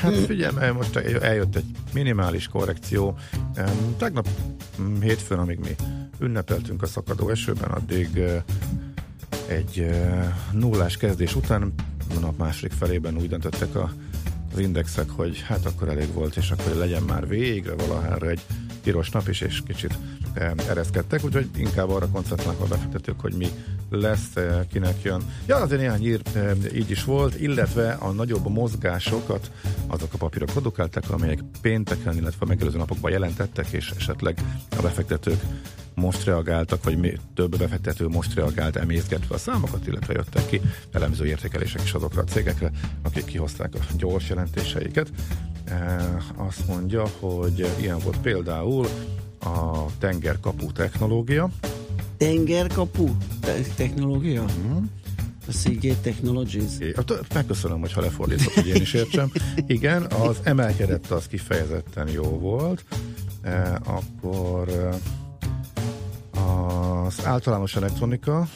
Hát 0.00 0.14
figyelj, 0.16 0.54
mert 0.54 0.74
most 0.74 0.96
eljött 0.96 1.56
egy 1.56 1.64
minimális 1.92 2.48
korrekció. 2.48 3.18
Tegnap 3.96 4.28
mm, 4.80 5.00
hétfőn, 5.00 5.38
amíg 5.38 5.58
mi 5.58 5.74
ünnepeltünk 6.20 6.82
a 6.82 6.86
szakadó 6.86 7.28
esőben, 7.28 7.70
addig 7.70 8.20
egy 9.46 9.90
nullás 10.52 10.96
kezdés 10.96 11.34
után 11.36 11.74
a 12.16 12.18
nap 12.20 12.38
második 12.38 12.72
felében 12.72 13.16
úgy 13.16 13.28
döntöttek 13.28 13.74
a, 13.74 13.92
az 14.52 14.58
indexek, 14.58 15.10
hogy 15.10 15.40
hát 15.40 15.66
akkor 15.66 15.88
elég 15.88 16.12
volt, 16.12 16.36
és 16.36 16.50
akkor 16.50 16.74
legyen 16.74 17.02
már 17.02 17.28
végre 17.28 17.74
valahára 17.74 18.28
egy 18.28 18.40
piros 18.80 19.10
nap 19.10 19.28
is, 19.28 19.40
és 19.40 19.62
kicsit 19.66 19.98
ereszkedtek, 20.68 21.24
úgyhogy 21.24 21.48
inkább 21.56 21.90
arra 21.90 22.08
koncentrálnak 22.08 22.60
a 22.60 22.66
befektetők, 22.66 23.20
hogy 23.20 23.34
mi 23.34 23.48
lesz, 23.90 24.36
eh, 24.36 24.60
kinek 24.72 25.02
jön. 25.02 25.22
Ja, 25.46 25.56
azért 25.56 25.80
néhány 25.80 26.06
ír 26.06 26.20
így 26.74 26.90
is 26.90 27.04
volt, 27.04 27.40
illetve 27.40 27.92
a 27.92 28.10
nagyobb 28.10 28.48
mozgásokat 28.48 29.50
azok 29.86 30.12
a 30.12 30.16
papírok 30.16 30.48
produkáltak, 30.48 31.10
amelyek 31.10 31.40
pénteken, 31.60 32.16
illetve 32.16 32.38
a 32.44 32.48
megelőző 32.48 32.78
napokban 32.78 33.10
jelentettek, 33.10 33.66
és 33.70 33.92
esetleg 33.96 34.38
a 34.78 34.82
befektetők 34.82 35.40
most 35.94 36.24
reagáltak, 36.24 36.84
vagy 36.84 37.20
több 37.34 37.58
befektető 37.58 38.08
most 38.08 38.34
reagált 38.34 38.76
emészgetve 38.76 39.34
a 39.34 39.38
számokat, 39.38 39.86
illetve 39.86 40.12
jöttek 40.12 40.46
ki 40.46 40.60
elemző 40.92 41.26
értékelések 41.26 41.82
is 41.82 41.92
azokra 41.92 42.20
a 42.20 42.24
cégekre, 42.24 42.70
akik 43.02 43.24
kihozták 43.24 43.74
a 43.74 43.78
gyors 43.96 44.28
jelentéseiket. 44.28 45.08
E, 45.64 46.16
azt 46.36 46.66
mondja, 46.66 47.06
hogy 47.20 47.66
ilyen 47.80 47.98
volt 47.98 48.18
például 48.18 48.86
a 49.40 49.84
tengerkapu 49.98 50.72
technológia, 50.72 51.50
Tengerkapu 52.20 53.08
te- 53.40 53.60
technológia? 53.76 54.44
A 55.48 55.52
Seagate 55.52 56.00
Technologies. 56.02 56.70
Megköszönöm, 57.34 57.80
hogy 57.80 57.92
ha 57.92 58.00
lefordított, 58.00 58.52
hogy 58.52 58.66
én 58.66 58.80
is 58.80 58.92
értsem. 58.92 59.32
Igen, 59.66 60.02
az 60.02 60.36
emelkedett 60.42 61.10
az 61.10 61.26
kifejezetten 61.26 62.08
jó 62.08 62.22
volt. 62.22 62.84
E, 63.42 63.80
akkor 63.84 64.68
az 67.06 67.26
általános 67.26 67.76
elektronika, 67.76 68.48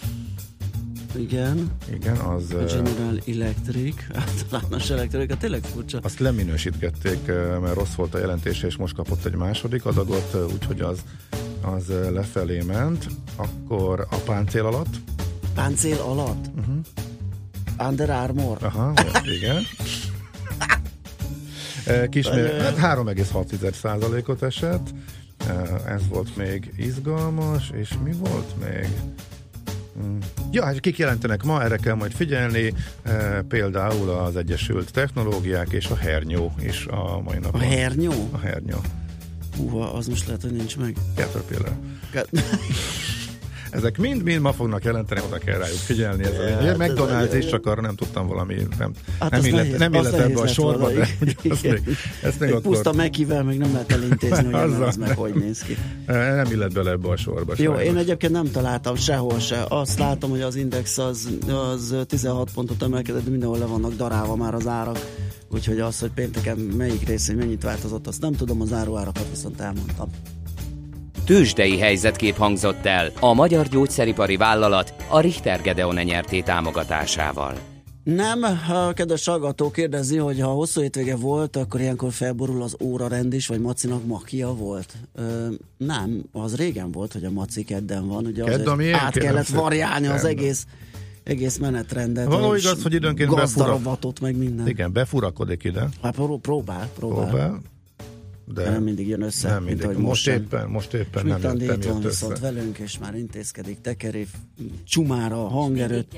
Igen. 1.17 1.71
igen, 1.93 2.17
az 2.17 2.51
A 2.51 2.65
General 2.65 3.21
Electric, 3.27 3.95
általános 4.15 4.91
elektronika, 4.91 5.37
tényleg 5.37 5.63
furcsa. 5.63 5.99
azt 6.03 6.19
leminősítgették, 6.19 7.27
mert 7.61 7.75
rossz 7.75 7.95
volt 7.95 8.15
a 8.15 8.19
jelentése, 8.19 8.67
és 8.67 8.77
most 8.77 8.95
kapott 8.95 9.25
egy 9.25 9.35
második 9.35 9.85
adagot, 9.87 10.37
úgyhogy 10.53 10.81
az, 10.81 10.99
az 11.61 11.85
lefelé 12.13 12.61
ment. 12.63 13.07
Akkor 13.37 14.07
a 14.11 14.17
páncél 14.17 14.67
alatt, 14.67 14.95
Páncél 15.55 15.99
alatt? 16.01 16.47
Uh-huh. 16.57 17.89
Under 17.89 18.11
Armour? 18.11 18.59
Aha, 18.63 18.93
igen. 19.39 19.63
Kismér, 22.11 22.61
hát 22.61 22.99
3,6%-ot 22.99 24.43
esett. 24.43 24.95
Ez 25.87 26.09
volt 26.09 26.37
még 26.37 26.73
izgalmas, 26.77 27.71
és 27.75 27.91
mi 28.05 28.13
volt 28.13 28.55
még? 28.61 28.89
Mm. 30.03 30.17
Ja, 30.51 30.65
hát 30.65 30.81
kik 30.81 30.99
jelentenek 30.99 31.43
ma, 31.43 31.63
erre 31.63 31.77
kell 31.77 31.95
majd 31.95 32.13
figyelni, 32.13 32.75
e, 33.03 33.43
például 33.49 34.11
az 34.11 34.37
Egyesült 34.37 34.93
Technológiák 34.93 35.71
és 35.73 35.87
a 35.87 35.97
Hernyó 35.97 36.53
is 36.61 36.87
a 36.87 37.21
mai 37.25 37.37
A 37.37 37.41
napon. 37.41 37.61
hernyó? 37.61 38.13
A 38.33 38.39
Hernyó. 38.39 38.77
Húha, 39.57 39.93
az 39.93 40.07
most 40.07 40.27
lehet, 40.27 40.43
hogy 40.43 40.53
nincs 40.53 40.77
meg. 40.77 40.97
Caterpillar. 41.17 41.73
Ká- 42.13 42.29
Ezek 43.75 43.99
mind-mind 43.99 44.41
ma 44.41 44.53
fognak 44.53 44.85
jelenteni, 44.85 45.21
oda 45.27 45.39
kell 45.39 45.59
rájuk 45.59 45.77
figyelni. 45.79 46.25
Ez 46.25 46.39
a 46.39 46.43
lényeg. 46.43 46.61
Hát 46.67 46.77
McDonald's 46.91 47.35
is, 47.39 47.47
csak 47.47 47.67
arra 47.67 47.81
nem 47.81 47.95
tudtam 47.95 48.27
valami, 48.27 48.55
nem, 48.79 48.93
Hát 49.21 49.31
nem 49.31 49.41
az 49.41 49.47
illet, 49.47 49.63
nehéz- 49.65 49.79
nem 49.79 49.95
az 49.95 50.07
illet 50.09 50.21
ebbe 50.21 50.41
a 50.41 50.47
sorba, 50.47 50.91
de 50.91 51.09
azt 51.51 51.63
még, 51.63 51.83
ezt 52.23 52.41
még 52.41 52.49
Egy 52.49 52.55
akkor 52.55 52.63
puszta 52.73 52.93
mekivel 52.93 53.43
meg 53.43 53.57
nem 53.59 53.73
lehet 53.73 53.93
elintézni, 53.93 54.45
hogy 54.45 54.55
Azzal 54.71 54.83
az 54.83 54.97
meg 54.97 55.17
hogy 55.17 55.35
néz 55.35 55.59
ki. 55.63 55.77
eh, 56.07 56.35
nem 56.35 56.53
illet 56.53 56.73
bele 56.73 56.91
ebbe 56.91 57.09
a 57.09 57.17
sorba. 57.17 57.53
Jó, 57.57 57.73
sajnos. 57.73 57.89
én 57.91 57.97
egyébként 57.97 58.33
nem 58.33 58.51
találtam 58.51 58.95
sehol 58.97 59.39
se. 59.39 59.65
Azt 59.69 59.99
látom, 59.99 60.31
hogy 60.31 60.41
az 60.41 60.57
index 60.57 60.99
az, 60.99 61.29
az 61.73 61.95
16 62.07 62.51
pontot 62.55 62.83
emelkedett, 62.83 63.25
de 63.25 63.31
mindenhol 63.31 63.59
le 63.59 63.65
vannak 63.65 63.95
darálva 63.97 64.37
már 64.37 64.55
az 64.55 64.67
árak. 64.67 64.99
Úgyhogy 65.51 65.81
az, 65.81 65.99
hogy 65.99 66.11
pénteken 66.15 66.59
melyik 66.59 67.07
részén 67.09 67.37
mennyit 67.37 67.63
változott, 67.63 68.07
azt 68.07 68.21
nem 68.21 68.33
tudom, 68.33 68.61
az 68.61 68.73
áruárakat 68.73 69.27
viszont 69.31 69.61
elmondtam. 69.61 70.09
Tőzsdei 71.25 71.79
helyzetkép 71.79 72.37
hangzott 72.37 72.87
el 72.87 73.11
a 73.21 73.33
Magyar 73.35 73.69
Gyógyszeripari 73.69 74.37
Vállalat, 74.37 74.95
a 75.09 75.21
Richter 75.21 75.61
Gedeon 75.63 75.95
nyerté 75.95 76.41
támogatásával. 76.41 77.55
Nem, 78.03 78.43
a 78.69 78.93
kedves 78.93 79.27
hallgató 79.27 79.71
kérdezi, 79.71 80.17
hogy 80.17 80.41
ha 80.41 80.49
hosszú 80.49 80.81
hétvége 80.81 81.17
volt, 81.17 81.57
akkor 81.57 81.81
ilyenkor 81.81 82.13
felborul 82.13 82.63
az 82.63 82.77
órarend 82.83 83.33
is, 83.33 83.47
vagy 83.47 83.61
Macinak 83.61 84.07
makia 84.07 84.55
volt? 84.55 84.93
Ö, 85.15 85.47
nem, 85.77 86.23
az 86.33 86.57
régen 86.57 86.93
volt, 86.93 87.13
hogy 87.13 87.25
a 87.25 87.31
Maci 87.31 87.65
kedden 87.65 88.09
van, 88.09 88.27
ugye 88.27 88.45
Kedd, 88.45 88.67
ami 88.69 88.85
azért 88.85 89.03
át 89.03 89.19
kellett 89.19 89.47
variálni 89.47 90.07
az 90.07 90.25
egész 90.25 90.67
egész 91.23 91.59
menetrendet. 91.59 92.27
Való 92.27 92.55
igaz, 92.55 92.83
hogy 92.83 92.95
időnként 92.95 93.29
befura- 93.29 93.41
Gazdarovatot, 93.41 94.21
meg 94.21 94.37
minden. 94.37 94.69
Igen, 94.69 94.93
befurakodik 94.93 95.65
ide. 95.65 95.89
Hát 96.03 96.15
pró- 96.15 96.39
próbál, 96.39 96.89
próbál. 96.99 97.27
Próbál. 97.29 97.61
De 98.47 98.71
Nem 98.71 98.83
mindig 98.83 99.09
jön 99.09 99.23
össze, 99.23 99.49
nem 99.49 99.57
mint 99.57 99.67
mindig. 99.69 99.85
ahogy 99.85 99.97
Most, 99.97 100.07
most 100.09 100.23
sem. 100.23 100.35
éppen, 100.43 100.69
most 100.69 100.93
éppen 100.95 101.27
nem 101.27 101.41
jött, 101.43 101.53
nem 101.53 101.61
itt 101.61 101.85
van 101.85 101.95
jött 101.95 102.05
viszont 102.11 102.33
össze. 102.33 102.41
velünk, 102.41 102.79
és 102.79 102.99
már 102.99 103.15
intézkedik, 103.15 103.81
tekeri, 103.81 104.27
csumára, 104.85 105.49
hangerőt, 105.49 106.17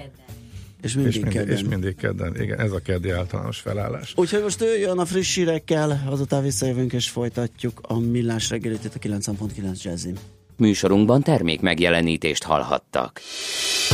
és 0.83 0.95
mindig, 0.95 1.13
És 1.15 1.21
mindig, 1.21 1.39
kedden. 1.39 1.57
és 1.57 1.63
mindig 1.65 1.97
kedden. 1.97 2.41
Igen, 2.41 2.61
ez 2.61 2.73
a 2.73 2.79
keddi 2.79 3.11
általános 3.11 3.59
felállás. 3.59 4.13
Úgyhogy 4.17 4.43
most 4.43 4.63
ő 4.63 4.79
jön 4.79 4.99
a 4.99 5.05
friss 5.05 5.35
hírekkel, 5.35 6.03
azután 6.11 6.43
visszajövünk 6.43 6.93
és 6.93 7.09
folytatjuk 7.09 7.81
a 7.83 7.99
millás 7.99 8.51
reggelit 8.51 8.85
itt 8.85 8.95
a 8.95 8.99
9.9 8.99 9.83
Jazzin. 9.83 10.17
Műsorunkban 10.57 11.23
termék 11.23 11.61
megjelenítést 11.61 12.43
hallhattak. 12.43 13.21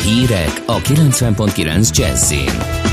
Hírek 0.04 0.62
a 0.66 0.78
90.9 0.80 1.96
Jazzin. 1.96 2.91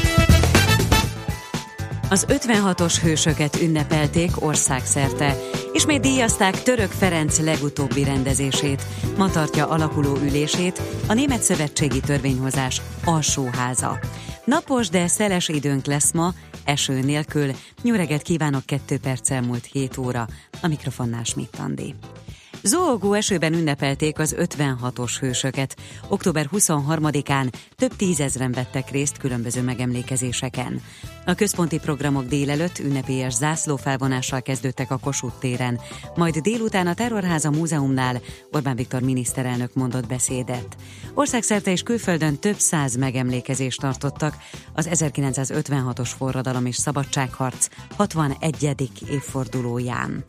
Az 2.12 2.26
56-os 2.28 3.00
hősöket 3.02 3.62
ünnepelték 3.62 4.42
országszerte. 4.42 5.36
Ismét 5.74 6.02
díjazták 6.02 6.64
Török 6.64 6.92
Ferenc 6.92 7.40
legutóbbi 7.40 8.04
rendezését. 8.04 8.84
Ma 9.18 9.30
tartja 9.30 9.68
alakuló 9.68 10.16
ülését 10.16 10.82
a 11.08 11.14
Német 11.14 11.42
Szövetségi 11.42 12.00
Törvényhozás 12.00 12.82
alsóháza. 13.06 14.00
Napos, 14.46 14.90
de 14.90 15.08
szeles 15.08 15.48
időnk 15.48 15.86
lesz 15.86 16.12
ma, 16.12 16.34
eső 16.66 17.00
nélkül. 17.00 17.52
Nyureget 17.82 18.22
kívánok 18.22 18.66
2 18.66 18.98
perccel 18.98 19.42
múlt 19.42 19.66
7 19.66 19.98
óra. 19.98 20.28
A 20.62 20.68
mikrofonnál 20.68 21.24
Schmidt. 21.24 21.58
Zóogó 22.64 23.14
esőben 23.14 23.54
ünnepelték 23.54 24.20
az 24.20 24.36
56-os 24.38 25.18
hősöket. 25.20 25.76
Október 26.08 26.50
23-án 26.52 27.54
több 27.76 27.96
tízezren 27.96 28.52
vettek 28.52 28.92
részt 28.92 29.18
különböző 29.18 29.62
megemlékezéseken. 29.62 30.82
A 31.26 31.34
központi 31.34 31.80
programok 31.80 32.26
délelőtt 32.26 32.80
ünnepélyes 32.80 33.34
zászlófelvonással 33.34 34.42
kezdődtek 34.42 34.92
a 34.92 34.98
Kossuth 34.98 35.40
téren, 35.40 35.80
majd 36.16 36.38
délután 36.38 36.88
a 36.88 36.94
Terrorháza 36.94 37.52
Múzeumnál 37.52 38.22
Orbán 38.52 38.76
Viktor 38.76 39.02
miniszterelnök 39.02 39.74
mondott 39.74 40.08
beszédet. 40.08 40.76
Országszerte 41.14 41.72
és 41.72 41.82
külföldön 41.82 42.40
több 42.40 42.58
száz 42.58 42.96
megemlékezést 42.96 43.80
tartottak 43.80 44.38
az 44.74 44.90
1956-os 44.92 46.10
forradalom 46.18 46.66
és 46.66 46.76
szabadságharc 46.76 47.68
61. 47.96 48.90
évfordulóján. 49.10 50.24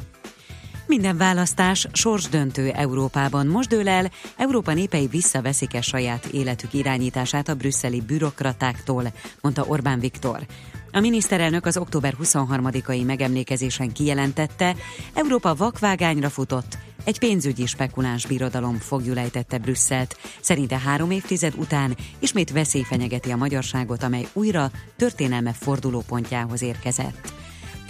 Minden 0.90 1.16
választás 1.16 1.86
sorsdöntő 1.92 2.70
Európában. 2.70 3.46
Most 3.46 3.68
dől 3.68 3.88
el, 3.88 4.10
Európa 4.36 4.72
népei 4.72 5.06
visszaveszik-e 5.06 5.80
saját 5.80 6.24
életük 6.24 6.72
irányítását 6.72 7.48
a 7.48 7.54
brüsszeli 7.54 8.00
bürokratáktól, 8.00 9.12
mondta 9.40 9.64
Orbán 9.64 10.00
Viktor. 10.00 10.46
A 10.92 11.00
miniszterelnök 11.00 11.66
az 11.66 11.76
október 11.76 12.14
23-ai 12.22 13.04
megemlékezésen 13.06 13.92
kijelentette, 13.92 14.76
Európa 15.14 15.54
vakvágányra 15.54 16.28
futott, 16.28 16.78
egy 17.04 17.18
pénzügyi 17.18 17.66
spekuláns 17.66 18.26
birodalom 18.26 18.78
fogjulejtette 18.78 19.58
Brüsszelt. 19.58 20.16
Szerinte 20.40 20.78
három 20.78 21.10
évtized 21.10 21.54
után 21.56 21.96
ismét 22.18 22.50
veszély 22.50 22.82
fenyegeti 22.82 23.30
a 23.30 23.36
magyarságot, 23.36 24.02
amely 24.02 24.26
újra 24.32 24.70
történelme 24.96 25.52
fordulópontjához 25.52 26.62
érkezett. 26.62 27.32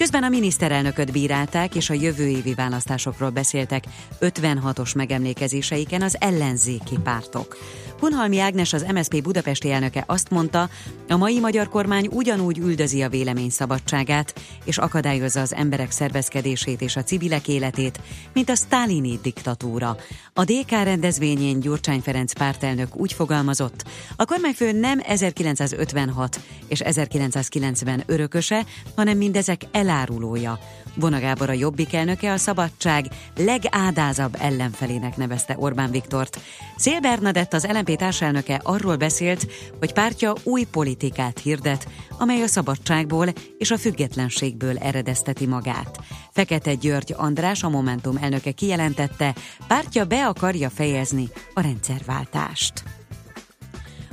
Közben 0.00 0.22
a 0.22 0.28
miniszterelnököt 0.28 1.12
bírálták, 1.12 1.74
és 1.74 1.90
a 1.90 1.94
jövő 1.94 2.28
évi 2.28 2.54
választásokról 2.54 3.30
beszéltek 3.30 3.84
56-os 4.20 4.96
megemlékezéseiken 4.96 6.02
az 6.02 6.16
ellenzéki 6.20 6.98
pártok. 7.02 7.56
Hunhalmi 8.00 8.38
Ágnes, 8.38 8.72
az 8.72 8.86
MSZP 8.92 9.22
budapesti 9.22 9.70
elnöke 9.70 10.04
azt 10.06 10.30
mondta, 10.30 10.68
a 11.08 11.16
mai 11.16 11.40
magyar 11.40 11.68
kormány 11.68 12.08
ugyanúgy 12.12 12.58
üldözi 12.58 13.02
a 13.02 13.08
vélemény 13.08 13.50
szabadságát, 13.50 14.34
és 14.64 14.78
akadályozza 14.78 15.40
az 15.40 15.54
emberek 15.54 15.90
szervezkedését 15.90 16.80
és 16.80 16.96
a 16.96 17.02
civilek 17.02 17.48
életét, 17.48 18.00
mint 18.32 18.50
a 18.50 18.54
sztálini 18.54 19.18
diktatúra. 19.22 19.96
A 20.34 20.44
DK 20.44 20.70
rendezvényén 20.70 21.60
Gyurcsány 21.60 22.00
Ferenc 22.00 22.32
pártelnök 22.32 22.96
úgy 22.96 23.12
fogalmazott, 23.12 23.84
a 24.16 24.24
kormányfő 24.24 24.72
nem 24.72 25.00
1956 25.02 26.40
és 26.68 26.80
1990 26.80 28.02
örököse, 28.06 28.64
hanem 28.96 29.16
mindezek 29.16 29.62
elárulója. 29.90 30.59
Vona 30.94 31.33
a 31.38 31.53
Jobbik 31.53 31.94
elnöke 31.94 32.33
a 32.33 32.37
szabadság 32.37 33.07
legádázabb 33.37 34.37
ellenfelének 34.38 35.16
nevezte 35.16 35.57
Orbán 35.59 35.90
Viktort. 35.90 36.40
Szél 36.76 37.00
Bernadett 37.00 37.53
az 37.53 37.66
LNP 37.66 37.96
társelnöke 37.96 38.61
arról 38.64 38.96
beszélt, 38.96 39.46
hogy 39.79 39.92
pártja 39.92 40.33
új 40.42 40.64
politikát 40.64 41.38
hirdet, 41.38 41.88
amely 42.18 42.42
a 42.42 42.46
szabadságból 42.46 43.26
és 43.59 43.70
a 43.70 43.79
függetlenségből 43.79 44.79
eredezteti 44.79 45.46
magát. 45.46 45.98
Fekete 46.33 46.74
György 46.74 47.14
András, 47.16 47.62
a 47.62 47.68
Momentum 47.68 48.16
elnöke 48.16 48.53
kijelentette, 48.53 49.35
pártja 49.66 50.05
be 50.05 50.26
akarja 50.26 50.70
fejezni 50.70 51.29
a 51.55 51.61
rendszerváltást. 51.61 52.99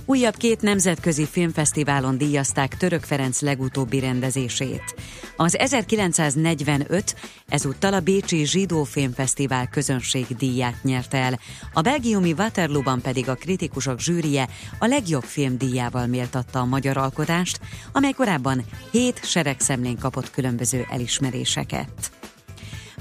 Újabb 0.10 0.36
két 0.36 0.62
nemzetközi 0.62 1.26
filmfesztiválon 1.26 2.17
díjazták 2.17 2.78
Török 2.78 3.04
Ferenc 3.04 3.41
legutóbbi 3.41 4.00
rendezését. 4.00 4.96
Az 5.36 5.58
1945 5.58 7.15
ezúttal 7.48 7.93
a 7.93 8.00
Bécsi 8.00 8.46
Zsidó 8.46 8.84
Filmfesztivál 8.84 9.67
közönség 9.67 10.26
díját 10.26 10.84
nyerte 10.84 11.17
el, 11.17 11.39
a 11.74 11.82
belgiumi 11.82 12.34
Waterloo-ban 12.38 13.02
pedig 13.02 13.30
a 13.30 13.36
kritikusok 13.36 14.00
zsűrie 14.00 14.48
a 14.80 14.86
legjobb 14.86 15.24
film 15.24 15.58
díjával 15.58 16.08
méltatta 16.08 16.60
a 16.60 16.65
magyar 16.65 16.98
alkotást, 16.98 17.60
amely 17.91 18.12
korábban 18.12 18.65
hét 18.91 19.26
seregszemlén 19.26 19.98
kapott 19.98 20.32
különböző 20.32 20.86
elismeréseket. 20.89 22.17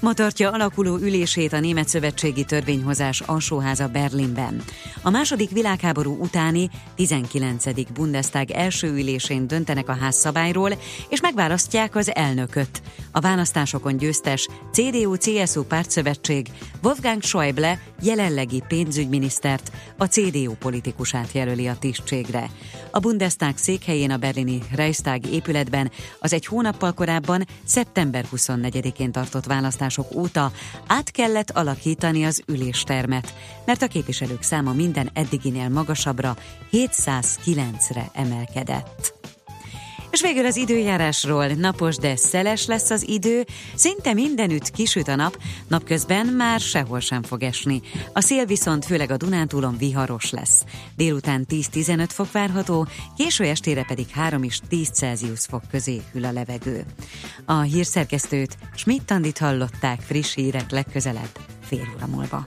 Ma 0.01 0.15
tartja 0.15 0.51
alakuló 0.51 0.97
ülését 0.97 1.53
a 1.53 1.61
Német 1.61 1.89
Szövetségi 1.89 2.45
Törvényhozás 2.45 3.21
alsóháza 3.21 3.89
Berlinben. 3.89 4.63
A 5.03 5.11
második 5.11 5.51
világháború 5.51 6.17
utáni 6.21 6.71
19. 6.95 7.93
Bundestag 7.93 8.51
első 8.51 8.89
ülésén 8.89 9.47
döntenek 9.47 9.89
a 9.89 9.97
házszabályról, 9.97 10.71
és 11.09 11.21
megválasztják 11.21 11.95
az 11.95 12.15
elnököt. 12.15 12.83
A 13.13 13.21
választásokon 13.21 13.97
győztes 13.97 14.49
CDU-CSU 14.73 15.63
pártszövetség 15.63 16.49
Wolfgang 16.83 17.23
Schäuble 17.23 17.81
jelenlegi 18.03 18.63
pénzügyminisztert, 18.69 19.73
a 19.97 20.05
CDU 20.05 20.53
politikusát 20.53 21.33
jelöli 21.33 21.67
a 21.67 21.77
tisztségre. 21.79 22.51
A 22.97 22.99
Bundestag 22.99 23.57
székhelyén 23.57 24.11
a 24.11 24.17
berlini 24.17 24.63
Reichstag 24.75 25.27
épületben 25.27 25.91
az 26.19 26.33
egy 26.33 26.47
hónappal 26.47 26.93
korábban 26.93 27.47
szeptember 27.65 28.25
24-én 28.37 29.13
tartott 29.13 29.45
választások 29.45 30.15
óta 30.15 30.53
át 30.87 31.11
kellett 31.11 31.51
alakítani 31.51 32.25
az 32.25 32.43
üléstermet, 32.47 33.35
mert 33.65 33.83
a 33.83 33.87
képviselők 33.87 34.43
száma 34.43 34.73
minden 34.73 35.11
eddiginél 35.15 35.69
magasabbra 35.69 36.37
709-re 36.73 38.11
emelkedett. 38.15 39.16
És 40.17 40.23
végül 40.23 40.47
az 40.47 40.57
időjárásról 40.57 41.47
napos, 41.47 41.97
de 41.97 42.17
szeles 42.17 42.67
lesz 42.67 42.91
az 42.91 43.09
idő, 43.09 43.45
szinte 43.75 44.13
mindenütt 44.13 44.71
kisüt 44.71 45.09
a 45.09 45.15
nap, 45.15 45.39
napközben 45.69 46.27
már 46.27 46.61
sehol 46.61 47.01
sem 47.01 47.23
fog 47.23 47.43
esni. 47.43 47.83
A 48.13 48.21
szél 48.21 48.45
viszont 48.45 48.85
főleg 48.85 49.11
a 49.11 49.17
Dunántúlon 49.17 49.77
viharos 49.77 50.31
lesz. 50.31 50.65
Délután 50.97 51.47
10-15 51.49 52.07
fok 52.09 52.33
várható, 52.33 52.87
késő 53.17 53.45
estére 53.45 53.85
pedig 53.85 54.09
3 54.09 54.43
és 54.43 54.59
10 54.69 54.89
Celsius 54.89 55.45
fok 55.45 55.63
közé 55.71 56.03
hűl 56.13 56.25
a 56.25 56.33
levegő. 56.33 56.85
A 57.45 57.61
hírszerkesztőt 57.61 58.57
Schmidt-Tandit 58.75 59.39
hallották 59.39 60.01
friss 60.01 60.35
hírek 60.35 60.71
legközelebb 60.71 61.39
fél 61.61 61.89
óra 61.97 62.07
múlva. 62.07 62.47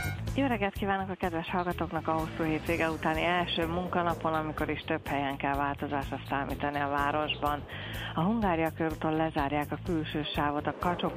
Jó 0.35 0.45
reggelt 0.47 0.73
kívánok 0.73 1.09
a 1.09 1.13
kedves 1.13 1.49
hallgatóknak 1.49 2.07
a 2.07 2.11
hosszú 2.11 2.43
hétvége 2.43 2.89
utáni 2.89 3.23
első 3.23 3.67
munkanapon, 3.67 4.33
amikor 4.33 4.69
is 4.69 4.81
több 4.81 5.07
helyen 5.07 5.37
kell 5.37 5.55
változásra 5.55 6.19
számítani 6.29 6.79
a 6.79 6.89
városban. 6.89 7.63
A 8.15 8.21
Hungária 8.21 8.71
körúton 8.77 9.15
lezárják 9.15 9.71
a 9.71 9.79
külső 9.85 10.23
sávot 10.35 10.67
a 10.67 10.75
kacsó 10.79 11.11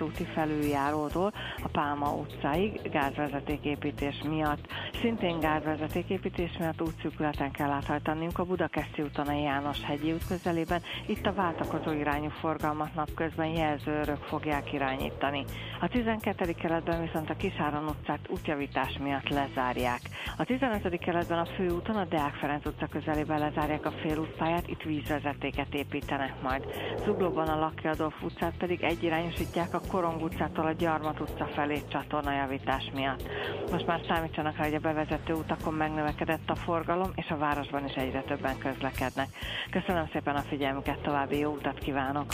úti 0.00 0.24
felüljárótól 0.24 1.32
a 1.62 1.68
Pálma 1.68 2.12
utcáig 2.12 2.90
gázvezetéképítés 2.90 4.22
miatt, 4.28 4.66
Szintén 5.00 5.40
gázvezetéképítés 5.40 6.56
miatt 6.58 6.82
útszűkületen 6.82 7.50
kell 7.50 7.70
áthajtaniuk 7.70 8.38
a 8.38 8.44
Budakeszi 8.44 9.02
úton 9.02 9.26
a 9.26 9.32
János 9.32 9.84
hegyi 9.84 10.12
út 10.12 10.26
közelében. 10.26 10.82
Itt 11.06 11.26
a 11.26 11.34
váltakozó 11.34 11.92
irányú 11.92 12.28
forgalmat 12.28 12.94
napközben 12.94 13.46
jelzőrök 13.46 14.22
fogják 14.22 14.72
irányítani. 14.72 15.44
A 15.80 15.88
12. 15.88 16.52
keletben 16.52 17.00
viszont 17.00 17.30
a 17.30 17.36
Kisáron 17.36 17.84
utcát 17.84 18.28
útjavítás 18.58 18.98
miatt 19.02 19.28
lezárják. 19.28 20.00
A 20.36 20.44
15. 20.44 20.98
keletben 20.98 21.38
a 21.38 21.46
főúton 21.46 21.96
a 21.96 22.04
Deák 22.04 22.34
Ferenc 22.34 22.66
utca 22.66 22.86
közelében 22.86 23.38
lezárják 23.38 23.86
a 23.86 23.90
félútpályát, 23.90 24.68
itt 24.68 24.82
vízvezetéket 24.82 25.74
építenek 25.74 26.42
majd. 26.42 26.64
Zuglóban 27.04 27.48
a 27.48 27.58
Laki 27.58 27.86
Adolf 27.86 28.22
utcát 28.22 28.54
pedig 28.58 28.82
egyirányosítják 28.82 29.74
a 29.74 29.80
Korong 29.88 30.22
utcától 30.22 30.66
a 30.66 30.72
Gyarmat 30.72 31.20
utca 31.20 31.46
felé 31.46 31.82
csatornajavítás 31.88 32.90
miatt. 32.94 33.22
Most 33.70 33.86
már 33.86 34.00
számítsanak 34.08 34.56
rá, 34.56 34.64
hogy 34.64 34.74
a 34.74 34.78
bevezető 34.78 35.32
utakon 35.32 35.74
megnövekedett 35.74 36.50
a 36.50 36.54
forgalom, 36.54 37.10
és 37.14 37.28
a 37.28 37.36
városban 37.36 37.84
is 37.84 37.94
egyre 37.94 38.20
többen 38.20 38.58
közlekednek. 38.58 39.28
Köszönöm 39.70 40.08
szépen 40.12 40.36
a 40.36 40.42
figyelmüket, 40.48 40.98
további 40.98 41.38
jó 41.38 41.50
utat 41.52 41.78
kívánok! 41.78 42.26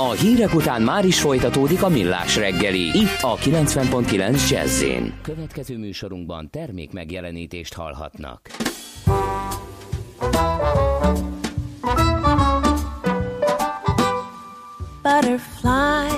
A 0.00 0.10
hírek 0.10 0.54
után 0.54 0.82
már 0.82 1.04
is 1.04 1.20
folytatódik 1.20 1.82
a 1.82 1.88
millás 1.88 2.36
reggeli, 2.36 2.98
itt 2.98 3.18
a 3.20 3.36
90.9 3.36 4.50
jazz 4.50 4.84
Következő 5.22 5.78
műsorunkban 5.78 6.50
termék 6.50 6.92
megjelenítést 6.92 7.74
hallhatnak. 7.74 8.50
Butterfly, 15.02 16.08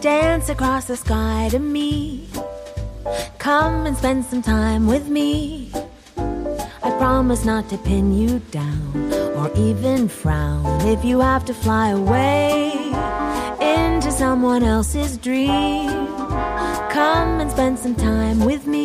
dance 0.00 0.52
across 0.52 0.84
the 0.84 0.94
sky 0.94 1.56
to 1.56 1.58
me. 1.58 2.20
Come 3.38 3.86
and 3.86 3.96
spend 3.96 4.24
some 4.30 4.42
time 4.42 4.86
with 4.86 5.08
me. 5.08 5.95
I 6.86 6.90
promise 6.98 7.44
not 7.44 7.68
to 7.70 7.78
pin 7.78 8.16
you 8.16 8.38
down 8.52 9.12
or 9.34 9.50
even 9.56 10.06
frown 10.06 10.64
if 10.86 11.04
you 11.04 11.18
have 11.18 11.44
to 11.46 11.52
fly 11.52 11.88
away 11.88 12.70
into 13.60 14.12
someone 14.12 14.62
else's 14.62 15.18
dream. 15.18 16.06
Come 16.90 17.40
and 17.40 17.50
spend 17.50 17.80
some 17.80 17.96
time 17.96 18.38
with 18.44 18.68
me. 18.68 18.84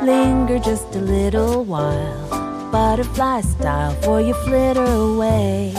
Linger 0.00 0.58
just 0.58 0.94
a 0.94 0.98
little 0.98 1.62
while, 1.62 2.70
butterfly 2.72 3.42
style, 3.42 3.92
for 4.00 4.22
you 4.22 4.32
flitter 4.46 4.82
away. 4.82 5.74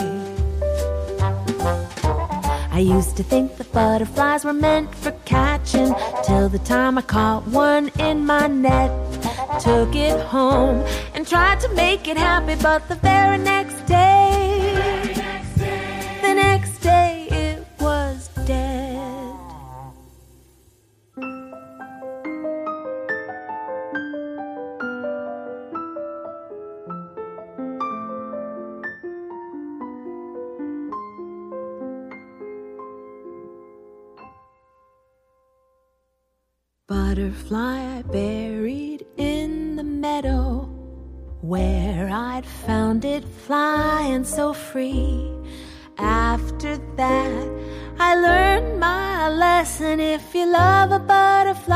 I 2.70 2.78
used 2.78 3.16
to 3.16 3.24
think 3.24 3.56
that 3.56 3.72
butterflies 3.72 4.44
were 4.44 4.52
meant 4.52 4.94
for 4.94 5.10
catching 5.24 5.92
till 6.22 6.48
the 6.48 6.60
time 6.60 6.98
I 6.98 7.02
caught 7.02 7.48
one 7.48 7.90
in 7.98 8.24
my 8.24 8.46
net. 8.46 9.17
Took 9.60 9.96
it 9.96 10.20
home 10.20 10.84
and 11.14 11.26
tried 11.26 11.58
to 11.60 11.68
make 11.74 12.06
it 12.06 12.16
happy, 12.16 12.54
but 12.62 12.88
the 12.88 12.94
very 12.94 13.38
next 13.38 13.84
day, 13.86 15.12
the 16.22 16.34
next 16.34 16.78
day 16.78 17.26
it 17.30 17.66
was 17.80 18.28
dead. 18.46 19.34
Butterfly 36.86 37.98
I 37.98 38.02
where 41.48 42.10
I'd 42.12 42.44
found 42.44 43.06
it 43.06 43.24
flying 43.24 44.22
so 44.22 44.52
free. 44.52 45.30
After 45.96 46.76
that, 46.96 47.48
I 47.98 48.14
learned 48.14 48.78
my 48.78 49.30
lesson. 49.30 49.98
If 49.98 50.34
you 50.34 50.44
love 50.44 50.92
a 50.92 50.98
butterfly, 50.98 51.74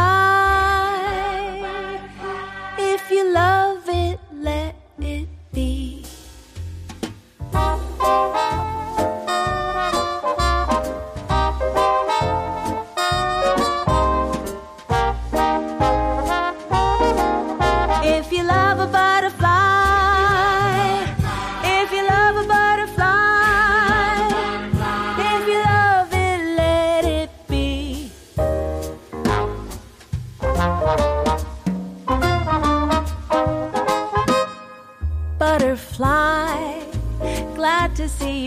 if 2.78 3.10
you 3.10 3.32
love 3.32 3.88
it, 3.88 4.20
let 4.30 4.76
it 5.00 5.28
be. 5.54 6.04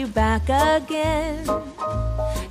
You 0.06 0.12
back 0.12 0.44
again. 0.50 1.46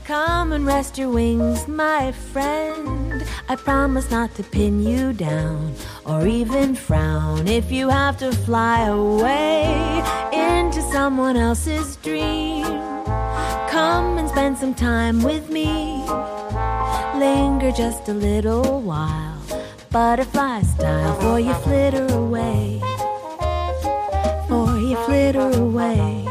Come 0.05 0.53
and 0.53 0.67
rest 0.67 0.99
your 0.99 1.11
wings, 1.11 1.67
my 1.69 2.13
friend. 2.13 3.25
I 3.49 3.57
promise 3.57 4.11
not 4.11 4.35
to 4.37 4.43
pin 4.43 4.83
you 4.83 5.13
down 5.13 5.75
or 6.05 6.27
even 6.27 6.75
frown 6.75 7.47
if 7.47 7.71
you 7.71 7.89
have 7.89 8.17
to 8.19 8.33
fly 8.33 8.87
away 8.87 10.03
into 10.33 10.81
someone 10.93 11.37
else's 11.37 11.97
dream. 11.97 12.65
Come 13.71 14.19
and 14.19 14.29
spend 14.29 14.59
some 14.59 14.75
time 14.75 15.23
with 15.23 15.51
me. 15.51 16.05
Linger 17.17 17.73
just 17.73 18.09
a 18.09 18.15
little 18.15 18.81
while, 18.81 19.39
butterfly 19.91 20.63
style, 20.63 21.15
for 21.21 21.39
you 21.39 21.55
flitter 21.55 22.07
away. 22.15 22.81
For 24.49 24.77
you 24.79 24.97
flitter 25.07 25.51
away. 25.61 26.24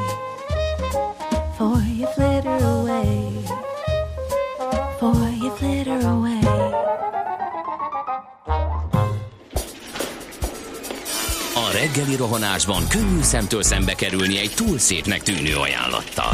Flitter 2.43 2.65
away. 2.65 3.45
For 4.99 5.15
you 5.41 5.49
flitter 5.55 5.99
away. 6.05 6.41
A 11.55 11.71
reggeli 11.71 12.15
rohanásban 12.15 12.87
könnyű 12.87 13.21
szemtől 13.21 13.63
szembe 13.63 13.93
kerülni 13.93 14.39
egy 14.39 14.51
túl 14.55 14.77
szépnek 14.77 15.21
tűnő 15.21 15.55
ajánlattal. 15.55 16.33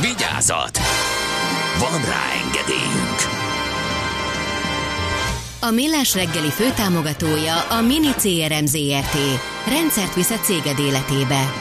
Vigyázat! 0.00 0.78
Van 1.78 2.00
rá 2.00 2.22
engedélyünk! 2.44 3.18
A 5.60 5.70
Millás 5.70 6.14
reggeli 6.14 6.48
főtámogatója 6.48 7.60
a 7.60 7.80
Mini 7.80 8.10
CRM 8.10 8.64
Zrt. 8.64 9.16
Rendszert 9.68 10.14
visz 10.14 10.30
a 10.30 10.38
céged 10.38 10.78
életébe. 10.78 11.52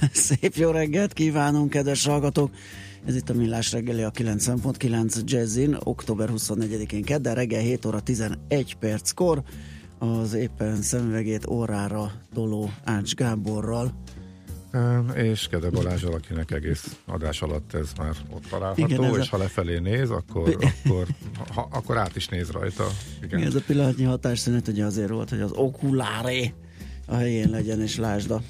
Szép 0.12 0.54
jó 0.54 0.70
reggelt 0.70 1.12
kívánunk, 1.12 1.70
kedves 1.70 2.06
hallgatók! 2.06 2.50
Ez 3.06 3.16
itt 3.16 3.30
a 3.30 3.34
Millás 3.34 3.72
reggeli 3.72 4.02
a 4.02 4.10
90.9 4.10 5.24
Jazzin, 5.24 5.76
október 5.84 6.28
24-én 6.32 7.04
kedden 7.04 7.34
reggel 7.34 7.60
7 7.60 7.84
óra 7.84 8.00
11 8.00 8.76
perckor 8.80 9.42
az 10.00 10.34
éppen 10.34 10.82
szemüvegét 10.82 11.46
órára 11.46 12.12
toló 12.34 12.70
Ács 12.84 13.14
Gáborral. 13.14 13.92
És 15.14 15.46
Kede 15.50 15.70
Balázsal, 15.70 16.12
akinek 16.12 16.50
egész 16.50 16.96
adás 17.06 17.42
alatt 17.42 17.74
ez 17.74 17.92
már 17.98 18.14
ott 18.30 18.44
található, 18.50 18.82
Igen, 18.84 19.04
és 19.18 19.26
a- 19.26 19.30
ha 19.30 19.36
lefelé 19.36 19.78
néz, 19.78 20.10
akkor, 20.10 20.56
akkor, 20.84 21.06
ha, 21.54 21.68
akkor 21.72 21.96
át 21.98 22.16
is 22.16 22.28
néz 22.28 22.50
rajta. 22.50 22.86
Igen. 23.22 23.38
Igen. 23.38 23.48
Ez 23.48 23.54
a 23.54 23.60
pillanatnyi 23.66 24.04
hatásszünet 24.04 24.68
ugye 24.68 24.84
azért 24.84 25.10
volt, 25.10 25.30
hogy 25.30 25.40
az 25.40 25.50
okuláré 25.52 26.52
a 27.06 27.14
helyén 27.14 27.50
legyen, 27.50 27.80
és 27.82 27.96
lásd 27.96 28.30
a 28.30 28.42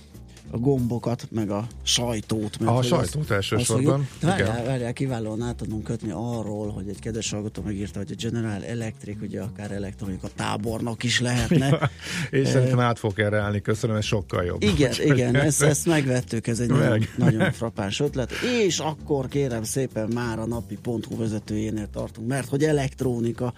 a 0.50 0.58
gombokat, 0.58 1.26
meg 1.30 1.50
a 1.50 1.66
sajtót. 1.82 2.58
Meg 2.58 2.68
A 2.68 2.82
sajtót 2.82 3.20
azt- 3.20 3.30
elsősorban, 3.30 4.06
fogjuk- 4.18 4.38
Várjál, 4.38 4.64
várjál, 4.64 4.92
kiválóan 4.92 5.42
át 5.42 5.56
tudunk 5.56 5.84
kötni 5.84 6.10
arról, 6.10 6.68
hogy 6.70 6.88
egy 6.88 6.98
kedves 6.98 7.30
hallgató 7.30 7.62
megírta, 7.62 7.98
hogy 7.98 8.10
a 8.18 8.28
General 8.28 8.64
Electric, 8.64 9.16
ugye 9.22 9.40
akár 9.40 9.70
elektronika 9.70 10.28
tábornok 10.36 11.02
is 11.02 11.20
lehetne. 11.20 11.66
Ja, 11.68 11.90
és 12.30 12.48
szerintem 12.48 12.80
át 12.80 12.98
fog 12.98 13.18
erre 13.20 13.38
állni, 13.40 13.60
köszönöm, 13.60 13.96
ez 13.96 14.04
sokkal 14.04 14.44
jobb. 14.44 14.62
Igen, 14.62 14.92
igen, 15.04 15.34
ezt, 15.36 15.62
ezt 15.62 15.86
megvettük, 15.86 16.46
ez 16.46 16.60
egy 16.60 16.68
nagyon, 16.68 16.88
Meg. 16.88 17.14
nagyon 17.16 17.52
frappáns 17.52 18.00
ötlet. 18.00 18.32
És 18.64 18.78
akkor 18.78 19.28
kérem 19.28 19.62
szépen 19.62 20.08
már 20.14 20.38
a 20.38 20.46
napi 20.46 20.78
.hu 20.84 21.16
vezetőjénél 21.16 21.88
tartunk, 21.92 22.28
mert 22.28 22.48
hogy 22.48 22.62
elektronika, 22.64 23.52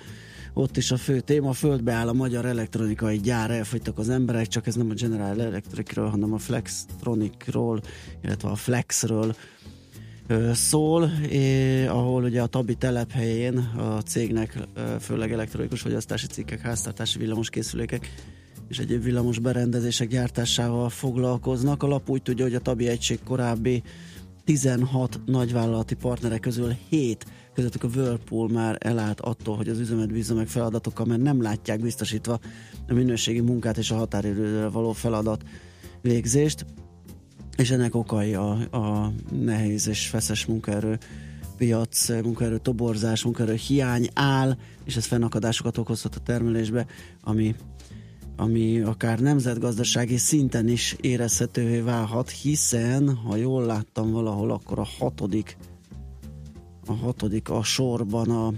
ott 0.55 0.77
is 0.77 0.91
a 0.91 0.97
fő 0.97 1.21
téma, 1.21 1.53
földbe 1.53 1.93
áll 1.93 2.09
a 2.09 2.12
magyar 2.12 2.45
elektronikai 2.45 3.17
gyár, 3.17 3.51
elfogytak 3.51 3.99
az 3.99 4.09
emberek, 4.09 4.47
csak 4.47 4.67
ez 4.67 4.75
nem 4.75 4.91
a 4.91 4.95
General 4.95 5.41
Electricről, 5.41 6.09
hanem 6.09 6.33
a 6.33 6.38
Flextronicról, 6.38 7.81
illetve 8.23 8.49
a 8.49 8.55
Flexről 8.55 9.35
szól, 10.53 11.11
ahol 11.88 12.25
ugye 12.25 12.43
a 12.43 12.47
Tabi 12.47 12.75
telephelyén 12.75 13.57
a 13.59 14.03
cégnek 14.03 14.59
ö, 14.75 14.95
főleg 15.01 15.33
elektronikus 15.33 15.81
fogyasztási 15.81 16.27
cikkek, 16.27 16.61
háztartási 16.61 17.19
villamoskészülékek 17.19 18.11
és 18.69 18.79
egyéb 18.79 19.03
villamos 19.03 19.38
berendezések 19.38 20.09
gyártásával 20.09 20.88
foglalkoznak. 20.88 21.83
A 21.83 21.87
lap 21.87 22.11
úgy 22.11 22.23
tudja, 22.23 22.45
hogy 22.45 22.55
a 22.55 22.61
Tabi 22.61 22.88
egység 22.88 23.19
korábbi 23.25 23.83
16 24.45 25.21
nagyvállalati 25.27 25.95
partnere 25.95 26.38
közül 26.38 26.75
7 26.88 27.27
közöttük 27.55 27.85
a 27.85 27.88
Whirlpool 27.95 28.49
már 28.49 28.77
elállt 28.81 29.21
attól, 29.21 29.57
hogy 29.57 29.69
az 29.69 29.79
üzemet 29.79 30.12
bízza 30.12 30.35
meg 30.35 30.49
feladatokkal, 30.49 31.07
mert 31.07 31.23
nem 31.23 31.43
látják 31.43 31.81
biztosítva 31.81 32.38
a 32.88 32.93
minőségi 32.93 33.41
munkát 33.41 33.77
és 33.77 33.91
a 33.91 33.97
határidőre 33.97 34.69
való 34.69 34.93
feladat 34.93 35.45
végzést 36.01 36.67
és 37.57 37.71
ennek 37.71 37.95
okai 37.95 38.35
a, 38.35 38.51
a 38.77 39.12
nehéz 39.31 39.88
és 39.88 40.07
feszes 40.07 40.47
munkaerő 40.47 40.99
piac, 41.57 42.09
munkaerő 42.09 42.59
toborzás, 42.59 43.25
munkaerő 43.25 43.55
hiány 43.55 44.09
áll, 44.15 44.57
és 44.85 44.97
ez 44.97 45.05
fennakadásokat 45.05 45.79
okozhat 45.79 46.15
a 46.15 46.21
termelésbe, 46.21 46.87
ami, 47.21 47.55
ami 48.37 48.81
akár 48.81 49.19
nemzetgazdasági 49.19 50.17
szinten 50.17 50.69
is 50.69 50.97
érezhetővé 51.01 51.81
válhat, 51.81 52.31
hiszen, 52.31 53.15
ha 53.15 53.37
jól 53.37 53.67
láttam 53.67 54.11
valahol, 54.11 54.51
akkor 54.51 54.79
a 54.79 54.87
hatodik 54.99 55.57
a 56.87 56.92
hatodik 56.92 57.49
a 57.49 57.62
sorban 57.62 58.31
a, 58.31 58.53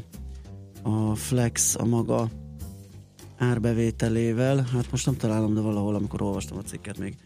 a 0.90 1.14
Flex 1.14 1.74
a 1.74 1.84
maga 1.84 2.28
árbevételével, 3.38 4.66
hát 4.72 4.90
most 4.90 5.06
nem 5.06 5.16
találom, 5.16 5.54
de 5.54 5.60
valahol, 5.60 5.94
amikor 5.94 6.22
olvastam 6.22 6.58
a 6.58 6.62
cikket 6.62 6.98
még 6.98 7.16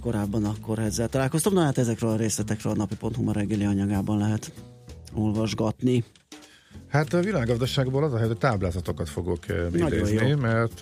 korábban, 0.00 0.44
akkor 0.44 0.78
ezzel 0.78 1.08
találkoztam. 1.08 1.52
Na 1.52 1.62
hát 1.62 1.78
ezekről 1.78 2.10
a 2.10 2.16
részletekről 2.16 2.72
a 2.72 2.76
napi.hu 2.76 3.22
ma 3.22 3.32
reggeli 3.32 3.64
anyagában 3.64 4.18
lehet 4.18 4.52
olvasgatni. 5.14 6.04
Hát 6.88 7.12
a 7.12 7.20
világgazdaságból 7.20 8.04
az 8.04 8.12
a 8.12 8.16
helyzet, 8.16 8.40
hogy 8.40 8.50
táblázatokat 8.50 9.08
fogok 9.08 9.44
idézni, 9.72 10.34
mert 10.34 10.80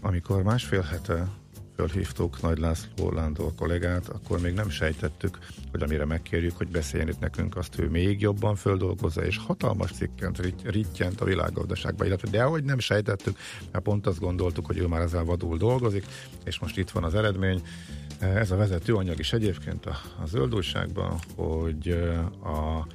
amikor 0.00 0.42
másfél 0.42 0.80
hete 0.80 1.28
fölhívtuk 1.76 2.42
Nagy 2.42 2.58
László 2.58 3.10
Lándor 3.10 3.54
kollégát, 3.54 4.08
akkor 4.08 4.40
még 4.40 4.54
nem 4.54 4.68
sejtettük, 4.68 5.38
hogy 5.70 5.82
amire 5.82 6.04
megkérjük, 6.04 6.56
hogy 6.56 6.68
beszéljen 6.68 7.08
itt 7.08 7.20
nekünk, 7.20 7.56
azt 7.56 7.78
ő 7.78 7.88
még 7.88 8.20
jobban 8.20 8.54
földolgozza, 8.54 9.24
és 9.24 9.38
hatalmas 9.38 9.90
cikkent 9.90 10.38
rit- 10.38 10.62
rittyent 10.64 11.20
a 11.20 11.24
világgazdaságba, 11.24 12.04
illetve 12.04 12.30
de 12.30 12.42
ahogy 12.42 12.64
nem 12.64 12.78
sejtettük, 12.78 13.38
mert 13.72 13.84
pont 13.84 14.06
azt 14.06 14.20
gondoltuk, 14.20 14.66
hogy 14.66 14.78
ő 14.78 14.86
már 14.86 15.00
ezzel 15.00 15.24
vadul 15.24 15.56
dolgozik, 15.56 16.04
és 16.44 16.58
most 16.58 16.78
itt 16.78 16.90
van 16.90 17.04
az 17.04 17.14
eredmény. 17.14 17.62
Ez 18.18 18.50
a 18.50 18.56
vezető 18.56 18.94
anyag 18.94 19.18
is 19.18 19.32
egyébként 19.32 19.86
a, 19.86 19.98
a 20.22 20.26
zöld 20.26 20.54
újságban, 20.54 21.18
hogy 21.34 21.88
a 22.42 22.86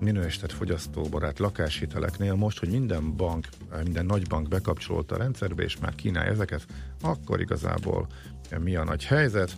minősített 0.00 0.52
fogyasztóbarát 0.52 1.38
lakáshiteleknél 1.38 2.34
most, 2.34 2.58
hogy 2.58 2.70
minden 2.70 3.16
bank, 3.16 3.48
minden 3.84 4.06
nagy 4.06 4.26
bank 4.26 4.48
bekapcsolta 4.48 5.14
a 5.14 5.18
rendszerbe, 5.18 5.62
és 5.62 5.78
már 5.78 5.94
kínálja 5.94 6.30
ezeket, 6.30 6.66
akkor 7.00 7.40
igazából 7.40 8.06
mi 8.58 8.76
a 8.76 8.84
nagy 8.84 9.04
helyzet, 9.04 9.56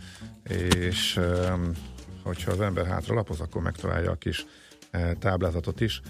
és 0.79 1.21
hogyha 2.23 2.51
az 2.51 2.61
ember 2.61 2.87
hátra 2.87 3.15
lapoz, 3.15 3.41
akkor 3.41 3.63
megtalálja 3.63 4.11
a 4.11 4.15
kis 4.15 4.47
eh, 4.91 5.11
táblázatot 5.19 5.81
is. 5.81 6.01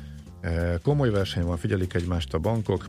Eh, 0.40 0.74
Komoly 0.82 1.10
verseny 1.10 1.44
van, 1.44 1.56
figyelik 1.56 1.94
egymást 1.94 2.34
a 2.34 2.38
bankok, 2.38 2.86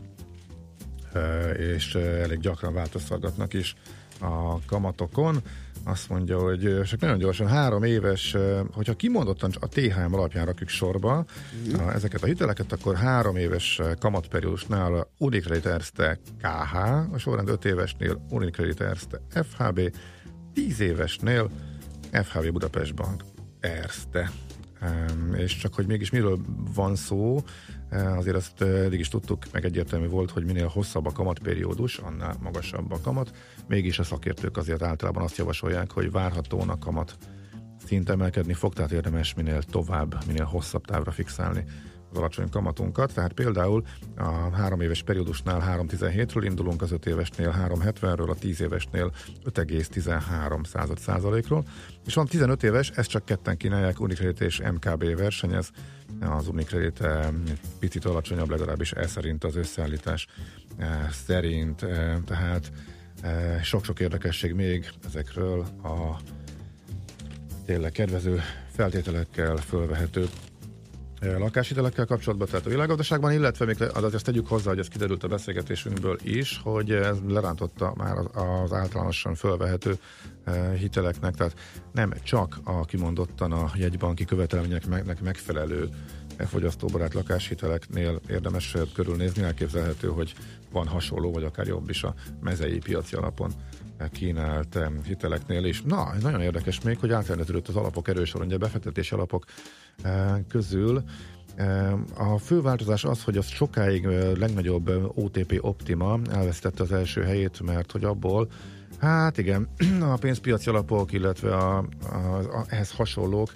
eh, 1.12 1.58
és 1.58 1.94
elég 1.94 2.38
gyakran 2.38 2.74
változtatnak 2.74 3.52
is 3.54 3.74
a 4.24 4.58
kamatokon. 4.66 5.42
Azt 5.84 6.08
mondja, 6.08 6.38
hogy 6.38 6.80
csak 6.84 7.00
nagyon 7.00 7.18
gyorsan 7.18 7.46
három 7.46 7.82
éves, 7.82 8.36
hogyha 8.72 8.94
kimondottan 8.94 9.50
a 9.60 9.68
THM 9.68 10.14
alapján 10.14 10.44
rakjuk 10.46 10.68
sorba 10.68 11.24
Mhm. 11.66 11.80
a, 11.80 11.92
ezeket 11.92 12.22
a 12.22 12.26
hiteleket, 12.26 12.72
akkor 12.72 12.96
három 12.96 13.36
éves 13.36 13.80
kamatperiódusnál 13.98 14.94
a 14.94 15.08
Unicredit 15.18 15.66
Erste 15.66 16.18
KH, 16.42 16.74
a 17.12 17.18
sorrend 17.18 17.48
öt 17.48 17.64
évesnél 17.64 18.24
Unicredit 18.30 18.80
Erste 18.80 19.20
FHB, 19.28 19.80
tíz 20.54 20.80
évesnél 20.80 21.50
FHB 22.10 22.50
Budapest 22.50 22.94
Bank 22.94 23.22
Erste. 23.60 24.30
És 25.36 25.56
csak 25.56 25.74
hogy 25.74 25.86
mégis 25.86 26.10
miről 26.10 26.38
van 26.74 26.96
szó, 26.96 27.42
azért 27.90 28.36
azt 28.36 28.62
eddig 28.62 29.00
is 29.00 29.08
tudtuk, 29.08 29.44
meg 29.52 29.64
egyértelmű 29.64 30.08
volt, 30.08 30.30
hogy 30.30 30.44
minél 30.44 30.66
hosszabb 30.66 31.06
a 31.06 31.12
kamatperiódus, 31.12 31.98
annál 31.98 32.36
magasabb 32.40 32.92
a 32.92 33.00
kamat. 33.00 33.36
Mégis 33.68 33.98
a 33.98 34.02
szakértők 34.02 34.56
azért 34.56 34.82
általában 34.82 35.22
azt 35.22 35.36
javasolják, 35.36 35.90
hogy 35.90 36.10
várhatóan 36.10 36.68
a 36.68 36.78
kamat 36.78 37.16
szint 37.86 38.10
emelkedni 38.10 38.52
fog, 38.52 38.72
tehát 38.72 38.92
érdemes 38.92 39.34
minél 39.34 39.62
tovább, 39.62 40.24
minél 40.26 40.44
hosszabb 40.44 40.84
távra 40.84 41.10
fixálni 41.10 41.64
az 42.10 42.20
alacsony 42.20 42.48
kamatunkat. 42.48 43.14
Tehát 43.14 43.32
például 43.32 43.82
a 44.16 44.54
három 44.54 44.80
éves 44.80 45.02
periódusnál 45.02 45.78
3,17-ről 45.80 46.42
indulunk, 46.44 46.82
az 46.82 46.92
5 46.92 47.06
évesnél 47.06 47.54
3,70-ről, 47.68 48.30
a 48.30 48.34
10 48.34 48.60
évesnél 48.60 49.12
5,13 49.44 50.64
század 50.64 50.98
százalékról. 50.98 51.64
És 52.06 52.14
van 52.14 52.26
15 52.26 52.62
éves, 52.62 52.90
ezt 52.90 53.08
csak 53.08 53.24
ketten 53.24 53.56
kínálják, 53.56 54.00
Unicredit 54.00 54.40
és 54.40 54.62
MKB 54.72 55.16
versenyez. 55.16 55.70
Az 56.20 56.48
Unicredit 56.48 57.00
eh, 57.00 57.28
picit 57.78 58.04
alacsonyabb, 58.04 58.50
legalábbis 58.50 58.92
ez 58.92 59.10
szerint 59.10 59.44
az 59.44 59.56
összeállítás 59.56 60.26
eh, 60.76 61.08
szerint. 61.10 61.82
Eh, 61.82 62.16
Tehát 62.26 62.72
eh, 63.22 63.62
sok-sok 63.62 64.00
érdekesség 64.00 64.52
még 64.52 64.88
ezekről 65.06 65.60
a 65.82 66.16
tényleg 67.64 67.92
kedvező 67.92 68.40
feltételekkel 68.70 69.56
fölvehető 69.56 70.22
eh, 70.22 70.28
lakáshitelekkel 71.38 72.06
kapcsolatban, 72.06 72.48
tehát 72.48 72.66
a 72.66 72.70
világgazdaságban, 72.70 73.32
illetve 73.32 73.64
még 73.64 73.82
az 73.94 74.14
azt 74.14 74.24
tegyük 74.24 74.46
hozzá, 74.46 74.68
hogy 74.68 74.78
ez 74.78 74.88
kiderült 74.88 75.24
a 75.24 75.28
beszélgetésünkből 75.28 76.18
is, 76.22 76.60
hogy 76.62 76.90
ez 76.90 77.16
lerántotta 77.28 77.94
már 77.96 78.16
az, 78.16 78.72
általánosan 78.72 79.34
fölvehető 79.34 79.98
eh, 80.44 80.74
hiteleknek, 80.78 81.34
tehát 81.34 81.54
nem 81.92 82.12
csak 82.22 82.58
a 82.64 82.84
kimondottan 82.84 83.52
a 83.52 83.70
jegybanki 83.74 84.24
követelményeknek 84.24 85.20
megfelelő 85.20 85.88
fogyasztóbarát 86.38 87.14
lakáshiteleknél 87.14 88.20
érdemes 88.28 88.76
körülnézni, 88.94 89.42
elképzelhető, 89.42 90.08
hogy 90.08 90.34
van 90.72 90.86
hasonló, 90.86 91.32
vagy 91.32 91.44
akár 91.44 91.66
jobb 91.66 91.88
is 91.88 92.02
a 92.02 92.14
mezei 92.42 92.78
piaci 92.78 93.14
alapon 93.16 93.52
kínált 94.12 94.78
hiteleknél 95.04 95.64
is. 95.64 95.82
Na, 95.82 96.12
nagyon 96.20 96.40
érdekes 96.40 96.80
még, 96.80 96.98
hogy 96.98 97.12
átrendeződött 97.12 97.68
az 97.68 97.76
alapok 97.76 98.08
erősor, 98.08 98.42
ugye 98.42 98.56
befektetési 98.56 99.14
alapok 99.14 99.44
eh, 100.02 100.32
közül. 100.48 101.02
Eh, 101.54 101.92
A 102.32 102.38
fő 102.38 102.60
változás 102.60 103.04
az, 103.04 103.24
hogy 103.24 103.36
az 103.36 103.46
sokáig 103.46 104.04
eh, 104.04 104.34
legnagyobb 104.36 105.12
OTP 105.14 105.58
Optima 105.60 106.18
elvesztette 106.30 106.82
az 106.82 106.92
első 106.92 107.22
helyét, 107.22 107.60
mert 107.60 107.92
hogy 107.92 108.04
abból 108.04 108.48
Hát 109.00 109.38
igen, 109.38 109.68
a 110.12 110.16
pénzpiaci 110.16 110.68
alapok, 110.68 111.12
illetve 111.12 111.56
a, 111.56 111.78
a, 112.12 112.16
a, 112.36 112.64
ehhez 112.68 112.90
hasonlók 112.90 113.52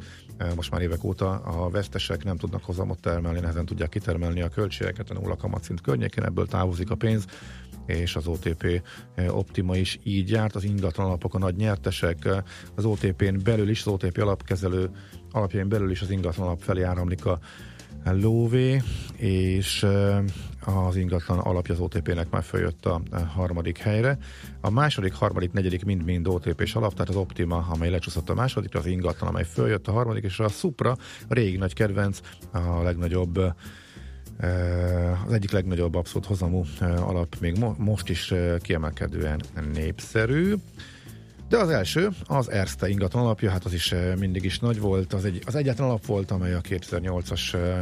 most 0.56 0.70
már 0.70 0.80
évek 0.80 1.04
óta 1.04 1.30
a 1.30 1.70
vesztesek 1.70 2.24
nem 2.24 2.36
tudnak 2.36 2.64
hozamot 2.64 3.00
termelni, 3.00 3.40
nehezen 3.40 3.66
tudják 3.66 3.88
kitermelni 3.88 4.42
a 4.42 4.48
költségeket 4.48 5.10
a 5.10 5.14
nulla 5.14 5.36
kamatszint 5.36 5.80
környékén, 5.80 6.24
ebből 6.24 6.46
távozik 6.46 6.90
a 6.90 6.94
pénz, 6.94 7.24
és 7.88 8.16
az 8.16 8.26
OTP 8.26 8.82
eh, 9.14 9.36
Optima 9.36 9.76
is 9.76 9.98
így 10.02 10.30
járt, 10.30 10.54
az 10.54 10.64
ingatlan 10.64 11.06
alapok 11.06 11.34
a 11.34 11.38
nagy 11.38 11.56
nyertesek, 11.56 12.24
eh, 12.24 12.42
az 12.74 12.84
OTP-n 12.84 13.42
belül 13.44 13.68
is, 13.68 13.80
az 13.80 13.92
OTP 13.92 14.18
alapkezelő 14.18 14.90
alapjain 15.30 15.68
belül 15.68 15.90
is 15.90 16.00
az 16.00 16.10
ingatlan 16.10 16.46
alap 16.46 16.60
felé 16.60 16.82
áramlik 16.82 17.24
a 17.24 17.38
lóvé, 18.04 18.82
és 19.16 19.82
eh, 19.82 20.24
az 20.64 20.96
ingatlan 20.96 21.38
alapja 21.38 21.74
az 21.74 21.80
OTP-nek 21.80 22.30
már 22.30 22.42
följött 22.42 22.86
a 22.86 23.00
harmadik 23.34 23.78
helyre. 23.78 24.18
A 24.60 24.70
második, 24.70 25.12
harmadik, 25.12 25.52
negyedik 25.52 25.84
mind-mind 25.84 26.28
OTP-s 26.28 26.74
alap, 26.74 26.92
tehát 26.92 27.08
az 27.08 27.16
Optima, 27.16 27.66
amely 27.70 27.90
lecsúszott 27.90 28.30
a 28.30 28.34
másodikra, 28.34 28.78
az 28.78 28.86
ingatlan, 28.86 29.28
amely 29.28 29.44
följött 29.44 29.88
a 29.88 29.92
harmadik, 29.92 30.24
és 30.24 30.38
a 30.38 30.48
Supra, 30.48 30.90
a 31.28 31.34
régi 31.34 31.56
nagy 31.56 31.72
kedvenc, 31.74 32.20
a 32.52 32.82
legnagyobb 32.82 33.40
az 35.26 35.32
egyik 35.32 35.50
legnagyobb 35.50 35.94
abszolút 35.94 36.26
hozamú 36.26 36.64
eh, 36.80 37.08
alap 37.08 37.36
még 37.40 37.58
mo- 37.58 37.78
most 37.78 38.08
is 38.08 38.30
eh, 38.30 38.58
kiemelkedően 38.58 39.40
népszerű. 39.72 40.54
De 41.48 41.56
az 41.56 41.68
első, 41.68 42.08
az 42.24 42.50
Erste 42.50 42.88
ingatlan 42.88 43.24
alapja, 43.24 43.50
hát 43.50 43.64
az 43.64 43.72
is 43.72 43.92
eh, 43.92 44.16
mindig 44.16 44.44
is 44.44 44.58
nagy 44.58 44.80
volt, 44.80 45.12
az, 45.12 45.24
egy, 45.24 45.42
az 45.46 45.54
egyetlen 45.54 45.88
alap 45.88 46.06
volt, 46.06 46.30
amely 46.30 46.54
a 46.54 46.60
2008-as 46.60 47.54
eh, 47.54 47.80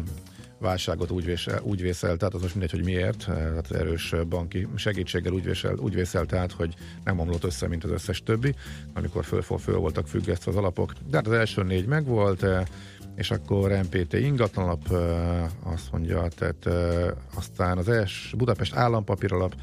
válságot 0.58 1.10
úgy, 1.10 1.24
vésel, 1.24 1.60
úgy 1.62 1.80
vészelt, 1.80 2.18
tehát 2.18 2.34
az 2.34 2.40
most 2.40 2.54
mindegy, 2.54 2.70
hogy 2.70 2.84
miért, 2.84 3.28
eh, 3.28 3.34
tehát 3.34 3.70
erős 3.70 4.14
banki 4.28 4.66
segítséggel 4.74 5.32
úgy, 5.32 5.44
vésel, 5.44 5.76
úgy 5.76 5.94
vészelt 5.94 6.32
át, 6.32 6.52
hogy 6.52 6.74
nem 7.04 7.18
omlott 7.18 7.44
össze, 7.44 7.68
mint 7.68 7.84
az 7.84 7.90
összes 7.90 8.22
többi, 8.22 8.54
amikor 8.94 9.24
föl, 9.24 9.42
föl 9.42 9.76
voltak 9.76 10.08
függesztve 10.08 10.50
az 10.50 10.56
alapok. 10.56 10.92
De 11.10 11.16
hát 11.16 11.26
az 11.26 11.32
első 11.32 11.62
négy 11.62 11.86
megvolt, 11.86 12.46
és 13.16 13.30
akkor 13.30 13.70
MPT 13.70 14.12
ingatlanalap, 14.12 14.88
azt 15.62 15.92
mondja, 15.92 16.28
tehát 16.28 16.66
aztán 17.34 17.78
az 17.78 17.88
ES 17.88 18.34
Budapest 18.36 18.74
állampapíralap, 18.74 19.54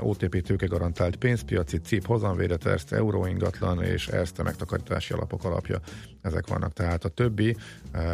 OTP 0.00 0.42
tőke 0.42 0.66
garantált 0.66 1.16
pénzpiaci, 1.16 1.78
CIP 1.78 2.06
hozamvédett, 2.06 2.64
Erste 2.64 2.96
euró 2.96 3.26
ingatlan 3.26 3.82
és 3.82 4.08
Erste 4.08 4.42
megtakarítási 4.42 5.12
alapok 5.12 5.44
alapja. 5.44 5.80
Ezek 6.22 6.46
vannak. 6.46 6.72
Tehát 6.72 7.04
a 7.04 7.08
többi 7.08 7.56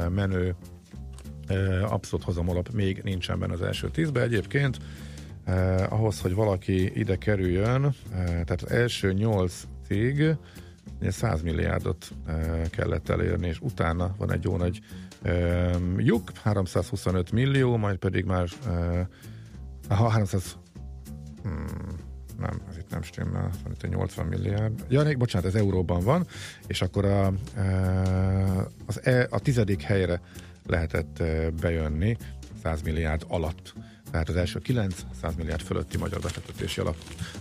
menő 0.08 0.54
abszolút 1.82 2.24
hozamolap 2.24 2.68
még 2.72 3.00
nincsen 3.02 3.38
benne 3.38 3.52
az 3.52 3.62
első 3.62 3.90
tízbe. 3.90 4.22
Egyébként 4.22 4.78
eh, 5.44 5.92
ahhoz, 5.92 6.20
hogy 6.20 6.34
valaki 6.34 6.98
ide 6.98 7.16
kerüljön, 7.16 7.84
eh, 7.84 7.92
tehát 8.12 8.62
az 8.62 8.70
első 8.70 9.12
nyolc 9.12 9.62
cég 9.86 10.36
100 11.00 11.42
milliárdot 11.42 12.12
eh, 12.26 12.62
kellett 12.70 13.08
elérni, 13.08 13.46
és 13.46 13.60
utána 13.60 14.14
van 14.18 14.32
egy 14.32 14.44
jó 14.44 14.56
nagy 14.56 14.80
eh, 15.22 15.74
lyuk, 15.96 16.30
325 16.42 17.32
millió, 17.32 17.76
majd 17.76 17.96
pedig 17.96 18.24
már 18.24 18.48
eh, 18.66 19.06
aha, 19.88 20.08
300 20.08 20.56
hmm, 21.42 21.66
nem, 22.38 22.60
ez 22.70 22.76
itt 22.76 22.90
nem 22.90 23.02
stimmel, 23.02 23.50
van 23.62 23.72
itt 23.72 23.82
egy 23.82 23.90
80 23.90 24.26
milliárd. 24.26 24.84
Ja, 24.88 25.02
ne, 25.02 25.14
bocsánat, 25.14 25.48
ez 25.48 25.54
euróban 25.54 26.04
van, 26.04 26.26
és 26.66 26.82
akkor 26.82 27.04
a, 27.04 27.26
az 28.86 29.06
e, 29.06 29.26
a 29.30 29.38
tizedik 29.38 29.82
helyre 29.82 30.20
lehetett 30.66 31.22
bejönni 31.60 32.16
100 32.62 32.82
milliárd 32.82 33.24
alatt. 33.28 33.74
Tehát 34.14 34.28
az 34.28 34.36
első 34.36 34.58
9 34.58 34.94
100 35.20 35.34
milliárd 35.36 35.60
fölötti 35.60 35.98
magyar 35.98 36.20
befektetési 36.20 36.80
alap. 36.80 36.96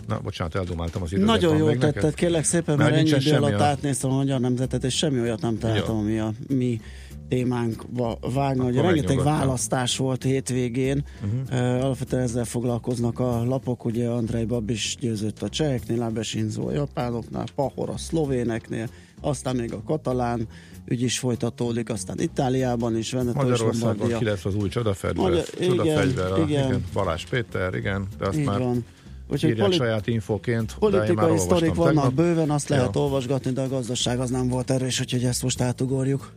Na, 0.08 0.20
bocsánat, 0.20 0.54
eldomáltam 0.54 1.02
az 1.02 1.12
időt. 1.12 1.24
Nagyon 1.24 1.56
jól 1.56 1.70
tetted, 1.70 1.94
neked. 1.94 2.14
kérlek 2.14 2.44
szépen, 2.44 2.76
mert, 2.76 2.90
mert 2.90 3.12
ennyi 3.12 3.24
idő 3.24 3.36
alatt 3.36 3.60
a... 3.60 3.64
átnéztem 3.64 4.10
a 4.10 4.14
magyar 4.14 4.40
nemzetet, 4.40 4.84
és 4.84 4.96
semmi 4.96 5.20
olyat 5.20 5.40
nem 5.40 5.58
találtam, 5.58 5.96
ami 5.96 6.18
a 6.18 6.32
mi 6.48 6.80
témánkba 7.28 8.18
vágna, 8.32 8.64
hogy 8.64 8.74
rengeteg 8.74 9.22
választás 9.22 9.96
volt 9.96 10.22
hétvégén, 10.22 11.04
uh-huh. 11.24 11.84
alapvetően 11.84 12.22
ezzel 12.22 12.44
foglalkoznak 12.44 13.18
a 13.18 13.44
lapok, 13.44 13.84
ugye 13.84 14.08
Andrei 14.08 14.44
Babis 14.44 14.96
győzött 15.00 15.42
a 15.42 15.48
cseheknél, 15.48 16.02
Abesinzo 16.02 16.68
a 16.68 16.72
japánoknál, 16.72 17.46
Pahor 17.54 17.88
a 17.88 17.96
szlovéneknél, 17.96 18.88
aztán 19.20 19.56
még 19.56 19.72
a 19.72 19.82
katalán 19.82 20.48
ügy 20.84 21.02
is 21.02 21.18
folytatódik, 21.18 21.90
aztán 21.90 22.20
Itáliában 22.20 22.96
is, 22.96 23.12
Veneto 23.12 23.42
Magyarországon 23.42 24.18
ki 24.18 24.24
lesz 24.24 24.44
az 24.44 24.54
új 24.54 24.68
csodafegyver, 24.68 25.30
Magyar, 25.30 25.44
csodafegyver 25.44 26.26
igen, 26.26 26.32
a, 26.32 26.48
igen. 26.48 26.66
igen, 26.66 26.84
Balázs 26.92 27.24
Péter, 27.24 27.74
igen, 27.74 28.06
de 28.18 28.26
azt 28.26 28.38
Így 28.38 28.44
már 28.44 28.58
van. 28.58 28.84
Úgyhogy 29.28 29.50
írják 29.50 29.66
poli- 29.66 29.78
saját 29.78 30.06
infóként. 30.06 30.74
Politikai 30.78 31.38
sztorik 31.38 31.74
vannak 31.74 31.94
tegnap. 31.94 32.14
bőven, 32.14 32.50
azt 32.50 32.68
lehet 32.68 32.94
ja. 32.94 33.00
olvasgatni, 33.00 33.52
de 33.52 33.60
a 33.60 33.68
gazdaság 33.68 34.20
az 34.20 34.30
nem 34.30 34.48
volt 34.48 34.70
erős, 34.70 35.00
úgyhogy 35.00 35.24
ezt 35.24 35.42
most 35.42 35.60
átugorjuk. 35.60 36.32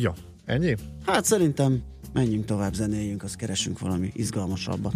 Ja, 0.00 0.14
ennyi? 0.44 0.74
Hát 1.06 1.24
szerintem 1.24 1.82
menjünk 2.12 2.44
tovább, 2.44 2.74
zenéljünk, 2.74 3.22
azt 3.22 3.36
keresünk 3.36 3.78
valami 3.78 4.10
izgalmasabbat. 4.14 4.94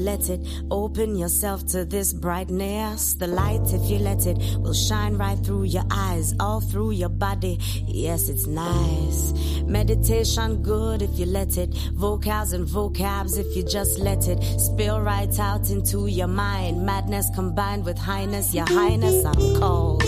Let 0.00 0.28
it. 0.28 0.40
Open 0.70 1.16
yourself 1.16 1.66
to 1.68 1.84
this 1.84 2.12
brightness. 2.12 3.14
The 3.14 3.26
light, 3.26 3.62
if 3.72 3.90
you 3.90 3.98
let 3.98 4.26
it, 4.26 4.38
will 4.58 4.74
shine 4.74 5.16
right 5.16 5.38
through 5.38 5.64
your 5.64 5.84
eyes, 5.90 6.34
all 6.40 6.60
through 6.60 6.92
your 6.92 7.08
body. 7.08 7.58
Yes, 7.86 8.28
it's 8.28 8.46
nice. 8.46 9.32
Meditation, 9.62 10.62
good 10.62 11.02
if 11.02 11.18
you 11.18 11.26
let 11.26 11.56
it. 11.56 11.74
Vocals 11.94 12.52
and 12.52 12.66
vocabs, 12.66 13.38
if 13.38 13.56
you 13.56 13.62
just 13.62 13.98
let 13.98 14.26
it. 14.28 14.42
Spill 14.60 15.00
right 15.00 15.38
out 15.38 15.70
into 15.70 16.06
your 16.06 16.28
mind. 16.28 16.84
Madness 16.84 17.28
combined 17.34 17.84
with 17.84 17.98
highness. 17.98 18.54
Your 18.54 18.66
highness, 18.66 19.24
I'm 19.24 19.60
cold. 19.60 20.02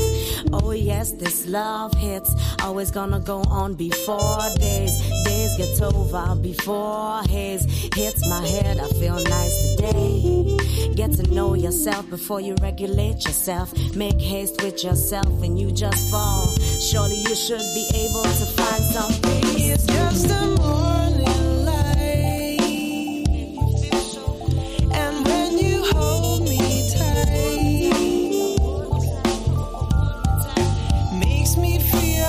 Oh, 0.53 0.73
yes, 0.73 1.13
this 1.13 1.47
love 1.47 1.95
hits. 1.95 2.35
Always 2.63 2.91
gonna 2.91 3.21
go 3.21 3.41
on 3.49 3.75
before 3.75 4.41
days. 4.59 4.97
Days 5.25 5.57
get 5.57 5.83
over 5.83 6.35
before 6.37 7.23
haze 7.29 7.65
hits 7.95 8.29
my 8.29 8.47
head. 8.47 8.79
I 8.79 8.89
feel 9.01 9.23
nice 9.25 9.77
today. 9.77 10.57
Get 10.95 11.13
to 11.15 11.23
know 11.35 11.55
yourself 11.55 12.09
before 12.11 12.41
you 12.41 12.55
regulate 12.61 13.25
yourself. 13.25 13.73
Make 13.95 14.21
haste 14.21 14.63
with 14.63 14.85
yourself 14.85 15.43
and 15.43 15.59
you 15.59 15.71
just 15.73 16.11
fall. 16.11 16.49
Surely 16.81 17.17
you 17.17 17.35
should 17.35 17.67
be 17.75 17.89
able 17.95 18.23
to 18.23 18.47
find 18.57 18.85
something. 18.85 19.43
It's 19.57 19.87
just 19.87 20.31
a 20.31 20.47
morning 20.61 21.22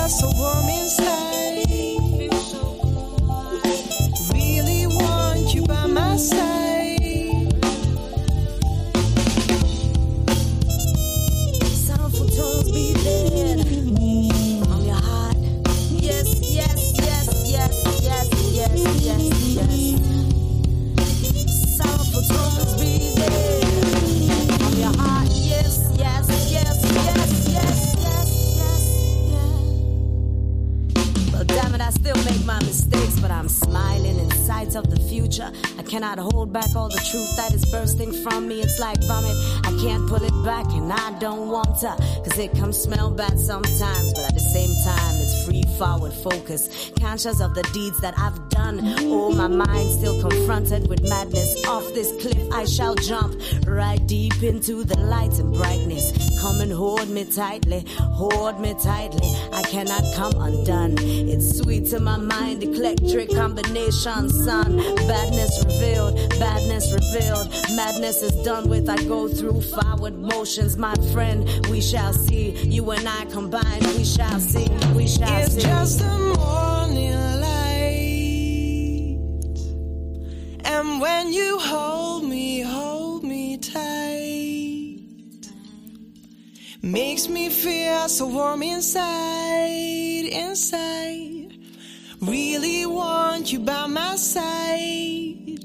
just 0.04 0.22
a 0.22 0.26
woman's 0.36 1.00
life. 1.00 1.43
Feel 34.74 34.82
the 34.82 35.00
future. 35.08 35.52
I 35.78 35.82
cannot 35.82 36.18
hold 36.18 36.52
back 36.52 36.74
all 36.74 36.88
the 36.88 37.04
truth 37.10 37.36
that 37.36 37.52
is 37.54 37.64
bursting 37.70 38.12
from 38.12 38.48
me. 38.48 38.60
It's 38.60 38.80
like 38.80 38.98
vomit. 39.06 39.36
I 39.62 39.70
can't 39.80 40.08
pull 40.08 40.22
it 40.22 40.44
back 40.44 40.66
and 40.72 40.92
I 40.92 41.16
don't 41.20 41.48
want 41.48 41.78
to. 41.80 41.94
Cause 42.24 42.38
it 42.38 42.52
comes 42.56 42.76
smell 42.78 43.10
bad 43.10 43.38
sometimes, 43.38 44.12
but 44.14 44.24
at 44.24 44.34
the 44.34 44.40
same 44.40 44.74
time, 44.84 45.14
it's 45.22 45.46
free 45.46 45.62
forward 45.78 46.12
focus. 46.12 46.90
Conscious 46.98 47.40
of 47.40 47.54
the 47.54 47.62
deeds 47.72 48.00
that 48.00 48.14
I've 48.18 48.43
done. 48.54 48.80
Oh, 49.00 49.30
my 49.30 49.48
mind 49.48 49.90
still 49.90 50.20
confronted 50.20 50.88
with 50.88 51.02
madness. 51.08 51.64
Off 51.66 51.86
this 51.94 52.10
cliff, 52.20 52.42
I 52.52 52.64
shall 52.64 52.94
jump 52.94 53.34
right 53.66 54.04
deep 54.06 54.42
into 54.42 54.84
the 54.84 54.98
light 54.98 55.38
and 55.38 55.52
brightness. 55.54 56.12
Come 56.40 56.60
and 56.60 56.72
hold 56.72 57.08
me 57.08 57.24
tightly, 57.24 57.84
hold 57.98 58.60
me 58.60 58.74
tightly. 58.82 59.28
I 59.52 59.62
cannot 59.62 60.04
come 60.14 60.34
undone. 60.40 60.94
It's 60.98 61.58
sweet 61.58 61.86
to 61.90 62.00
my 62.00 62.16
mind, 62.16 62.62
electric 62.62 63.30
combination, 63.30 64.30
son. 64.30 64.76
Badness 65.08 65.64
revealed 65.64 66.14
badness 66.38 66.92
revealed, 66.92 67.48
madness 67.76 68.22
is 68.22 68.32
done 68.44 68.68
with. 68.68 68.88
I 68.88 68.96
go 69.04 69.28
through 69.28 69.60
forward 69.62 70.18
motions, 70.18 70.76
my 70.76 70.94
friend. 71.12 71.48
We 71.70 71.80
shall 71.80 72.12
see 72.12 72.50
you 72.50 72.90
and 72.90 73.08
I 73.08 73.24
combine. 73.26 73.80
We 73.96 74.04
shall 74.04 74.40
see, 74.40 74.68
we 74.94 75.06
shall 75.06 75.42
it's 75.42 75.54
see. 75.54 75.58
It's 75.58 75.64
just 75.64 76.00
a 76.02 76.18
morning 76.18 76.73
when 81.24 81.32
you 81.32 81.58
hold 81.58 82.24
me, 82.24 82.60
hold 82.60 83.24
me 83.24 83.56
tight. 83.56 85.00
makes 86.82 87.28
me 87.28 87.48
feel 87.48 88.08
so 88.08 88.26
warm 88.26 88.62
inside, 88.62 90.26
inside. 90.30 91.56
Really 92.20 92.84
want 92.84 93.52
you 93.52 93.60
by 93.60 93.86
my 93.86 94.16
side. 94.16 95.60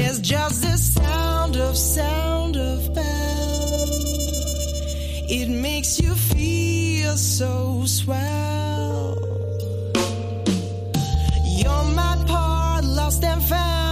It's 0.00 0.20
just 0.20 0.62
the 0.62 0.76
sound 0.78 1.56
of 1.56 1.76
sound 1.76 2.56
of 2.56 2.94
bell. 2.94 3.88
It 5.38 5.48
makes 5.50 6.00
you 6.00 6.14
feel 6.14 7.16
so 7.16 7.84
swell. 7.84 9.18
You're 11.44 11.88
my 12.00 12.14
part, 12.26 12.84
lost 12.84 13.22
and 13.22 13.42
found 13.42 13.85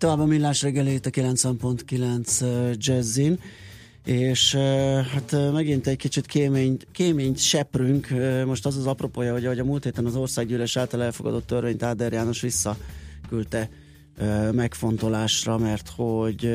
tovább 0.00 0.18
a 0.18 0.24
millás 0.24 0.62
reggelét 0.62 1.06
a 1.06 1.10
90.9 1.10 2.42
uh, 2.42 2.70
jazzin, 2.76 3.38
és 4.04 4.54
hát 5.12 5.52
megint 5.52 5.86
egy 5.86 5.96
kicsit 5.96 6.26
kémény, 6.26 6.76
kéményt 6.92 7.38
seprünk. 7.38 8.08
Most 8.46 8.66
az 8.66 8.76
az 8.76 8.86
apropója, 8.86 9.32
hogy 9.32 9.44
ahogy 9.44 9.58
a 9.58 9.64
múlt 9.64 9.84
héten 9.84 10.06
az 10.06 10.16
országgyűlés 10.16 10.76
által 10.76 11.02
elfogadott 11.02 11.46
törvényt 11.46 11.82
Áder 11.82 12.12
János 12.12 12.40
visszaküldte 12.40 13.68
megfontolásra, 14.52 15.58
mert 15.58 15.88
hogy 15.96 16.46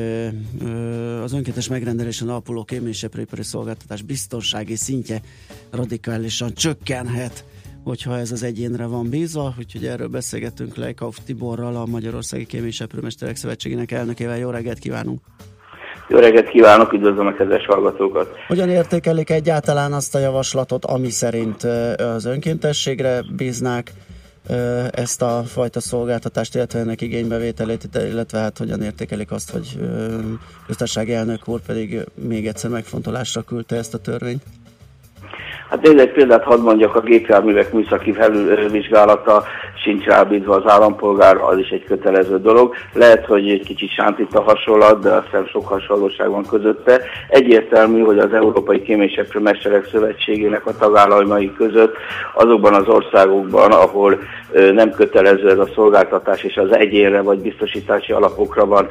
az 1.22 1.32
önkéntes 1.32 1.68
megrendelésen 1.68 2.28
alapuló 2.28 2.64
kéményseprőipari 2.64 3.42
szolgáltatás 3.42 4.02
biztonsági 4.02 4.76
szintje 4.76 5.20
radikálisan 5.70 6.54
csökkenhet 6.54 7.44
hogyha 7.86 8.18
ez 8.18 8.32
az 8.32 8.42
egyénre 8.42 8.86
van 8.86 9.10
bízva, 9.10 9.54
úgyhogy 9.58 9.84
erről 9.86 10.08
beszélgettünk 10.08 10.76
Lejkauf 10.76 11.18
Tiborral, 11.26 11.76
a 11.76 11.86
Magyarországi 11.86 12.46
Kéményseprőmesterek 12.46 13.36
Szövetségének 13.36 13.90
elnökével. 13.90 14.38
Jó 14.38 14.50
reggelt 14.50 14.78
kívánunk! 14.78 15.20
Jó 16.08 16.18
reggelt 16.18 16.48
kívánok, 16.48 16.92
üdvözlöm 16.92 17.26
a 17.26 17.32
kedves 17.32 17.66
hallgatókat! 17.66 18.36
Hogyan 18.46 18.68
értékelik 18.68 19.30
egyáltalán 19.30 19.92
azt 19.92 20.14
a 20.14 20.18
javaslatot, 20.18 20.84
ami 20.84 21.10
szerint 21.10 21.62
az 21.96 22.24
önkéntességre 22.24 23.22
bíznák 23.36 23.92
ezt 24.90 25.22
a 25.22 25.42
fajta 25.46 25.80
szolgáltatást, 25.80 26.54
illetve 26.54 26.78
ennek 26.78 27.00
igénybevételét, 27.00 27.88
illetve 27.94 28.38
hát 28.38 28.58
hogyan 28.58 28.82
értékelik 28.82 29.30
azt, 29.30 29.50
hogy 29.50 29.78
köztársasági 30.66 31.12
elnök 31.12 31.48
úr 31.48 31.60
pedig 31.60 32.06
még 32.14 32.46
egyszer 32.46 32.70
megfontolásra 32.70 33.42
küldte 33.42 33.76
ezt 33.76 33.94
a 33.94 33.98
törvényt? 33.98 34.42
Hát 35.70 35.82
nézd, 35.82 35.98
egy 35.98 36.12
példát 36.12 36.44
hadd 36.44 36.60
mondjak, 36.60 36.94
a 36.94 37.00
gépjárművek 37.00 37.72
műszaki 37.72 38.12
felülvizsgálata 38.12 39.44
sincs 39.82 40.04
rábízva 40.04 40.54
az 40.54 40.72
állampolgár, 40.72 41.36
az 41.36 41.58
is 41.58 41.68
egy 41.68 41.84
kötelező 41.84 42.40
dolog. 42.40 42.74
Lehet, 42.92 43.26
hogy 43.26 43.48
egy 43.48 43.64
kicsit 43.64 43.90
sántít 43.90 44.34
a 44.34 44.42
hasonlat, 44.42 45.02
de 45.02 45.10
aztán 45.10 45.46
sok 45.46 45.68
hasonlóság 45.68 46.30
van 46.30 46.46
közötte. 46.46 47.00
Egyértelmű, 47.28 48.00
hogy 48.00 48.18
az 48.18 48.32
Európai 48.32 48.82
Kéményseprő 48.82 49.40
Mesterek 49.40 49.88
Szövetségének 49.90 50.66
a 50.66 50.76
tagállamai 50.76 51.52
között 51.56 51.96
azokban 52.34 52.74
az 52.74 52.88
országokban, 52.88 53.72
ahol 53.72 54.18
nem 54.72 54.90
kötelező 54.90 55.50
ez 55.50 55.58
a 55.58 55.68
szolgáltatás, 55.74 56.42
és 56.42 56.56
az 56.56 56.74
egyénre 56.74 57.20
vagy 57.20 57.38
biztosítási 57.38 58.12
alapokra 58.12 58.66
van 58.66 58.88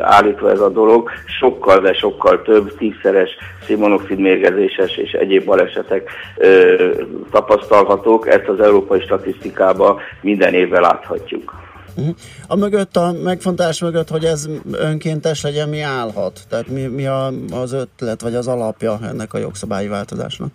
állítva 0.00 0.50
ez 0.50 0.60
a 0.60 0.70
dolog, 0.70 1.10
sokkal, 1.38 1.80
de 1.80 1.92
sokkal 1.92 2.42
több, 2.42 2.76
tízszeres 2.76 3.30
szénmonoxid 3.66 4.18
mérgezéses 4.18 4.96
és 4.96 5.12
egyéb 5.12 5.44
balesetek 5.58 6.10
ö, 6.36 7.02
tapasztalhatók. 7.30 8.28
Ezt 8.28 8.48
az 8.48 8.60
európai 8.60 9.00
statisztikában 9.00 9.96
minden 10.20 10.54
évvel 10.54 10.80
láthatjuk. 10.80 11.54
Uh-huh. 11.96 12.14
A 12.46 12.56
mögött, 12.56 12.96
a 12.96 13.12
megfontolás 13.22 13.80
mögött, 13.80 14.08
hogy 14.08 14.24
ez 14.24 14.48
önkéntes 14.72 15.42
legyen, 15.42 15.68
mi 15.68 15.80
állhat? 15.80 16.40
Tehát 16.48 16.68
mi, 16.68 16.86
mi 16.86 17.06
a, 17.06 17.32
az 17.52 17.72
ötlet, 17.72 18.20
vagy 18.20 18.34
az 18.34 18.48
alapja 18.48 18.98
ennek 19.02 19.34
a 19.34 19.38
jogszabályi 19.38 19.88
változásnak? 19.88 20.50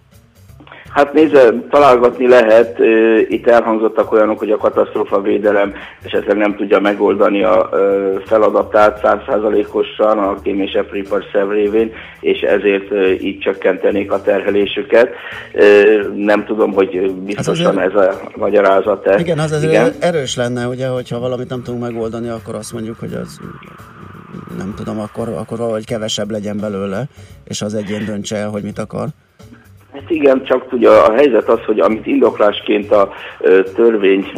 Hát 0.93 1.13
nézze, 1.13 1.53
találgatni 1.69 2.27
lehet, 2.27 2.79
itt 3.27 3.47
elhangzottak 3.47 4.11
olyanok, 4.11 4.39
hogy 4.39 4.51
a 4.51 4.57
katasztrófa 4.57 5.21
védelem 5.21 5.73
esetleg 6.03 6.37
nem 6.37 6.55
tudja 6.55 6.79
megoldani 6.79 7.43
a 7.43 7.69
feladatát 8.25 8.99
százszázalékosan 9.01 10.17
a 10.17 10.41
kém 10.41 10.59
és 10.61 10.71
epripar 10.71 11.23
révén, 11.49 11.91
és 12.19 12.41
ezért 12.41 13.21
így 13.21 13.39
csökkentenék 13.39 14.11
a 14.11 14.21
terhelésüket. 14.21 15.09
Nem 16.15 16.45
tudom, 16.45 16.73
hogy 16.73 17.11
biztosan 17.11 17.77
Hát 17.77 17.85
ez 17.85 17.95
a 17.95 18.19
magyarázat 18.35 19.07
-e. 19.07 19.19
Igen, 19.19 19.39
az 19.39 19.51
azért 19.51 19.71
Igen? 19.71 19.93
erős 19.99 20.35
lenne, 20.35 20.67
ugye, 20.67 20.87
hogyha 20.87 21.19
valamit 21.19 21.49
nem 21.49 21.63
tudunk 21.63 21.83
megoldani, 21.83 22.29
akkor 22.29 22.55
azt 22.55 22.73
mondjuk, 22.73 22.99
hogy 22.99 23.13
az 23.13 23.39
nem 24.57 24.73
tudom, 24.77 24.99
akkor, 24.99 25.29
akkor 25.29 25.57
valahogy 25.57 25.85
kevesebb 25.85 26.31
legyen 26.31 26.57
belőle, 26.59 27.03
és 27.43 27.61
az 27.61 27.73
egyén 27.73 28.05
döntse 28.05 28.35
el, 28.35 28.49
hogy 28.49 28.63
mit 28.63 28.79
akar. 28.79 29.07
Hát 29.93 30.09
igen, 30.09 30.43
csak 30.43 30.67
tudja, 30.67 31.03
a 31.03 31.13
helyzet 31.13 31.49
az, 31.49 31.59
hogy 31.65 31.79
amit 31.79 32.05
indoklásként 32.05 32.91
a 32.91 33.11
törvény 33.75 34.31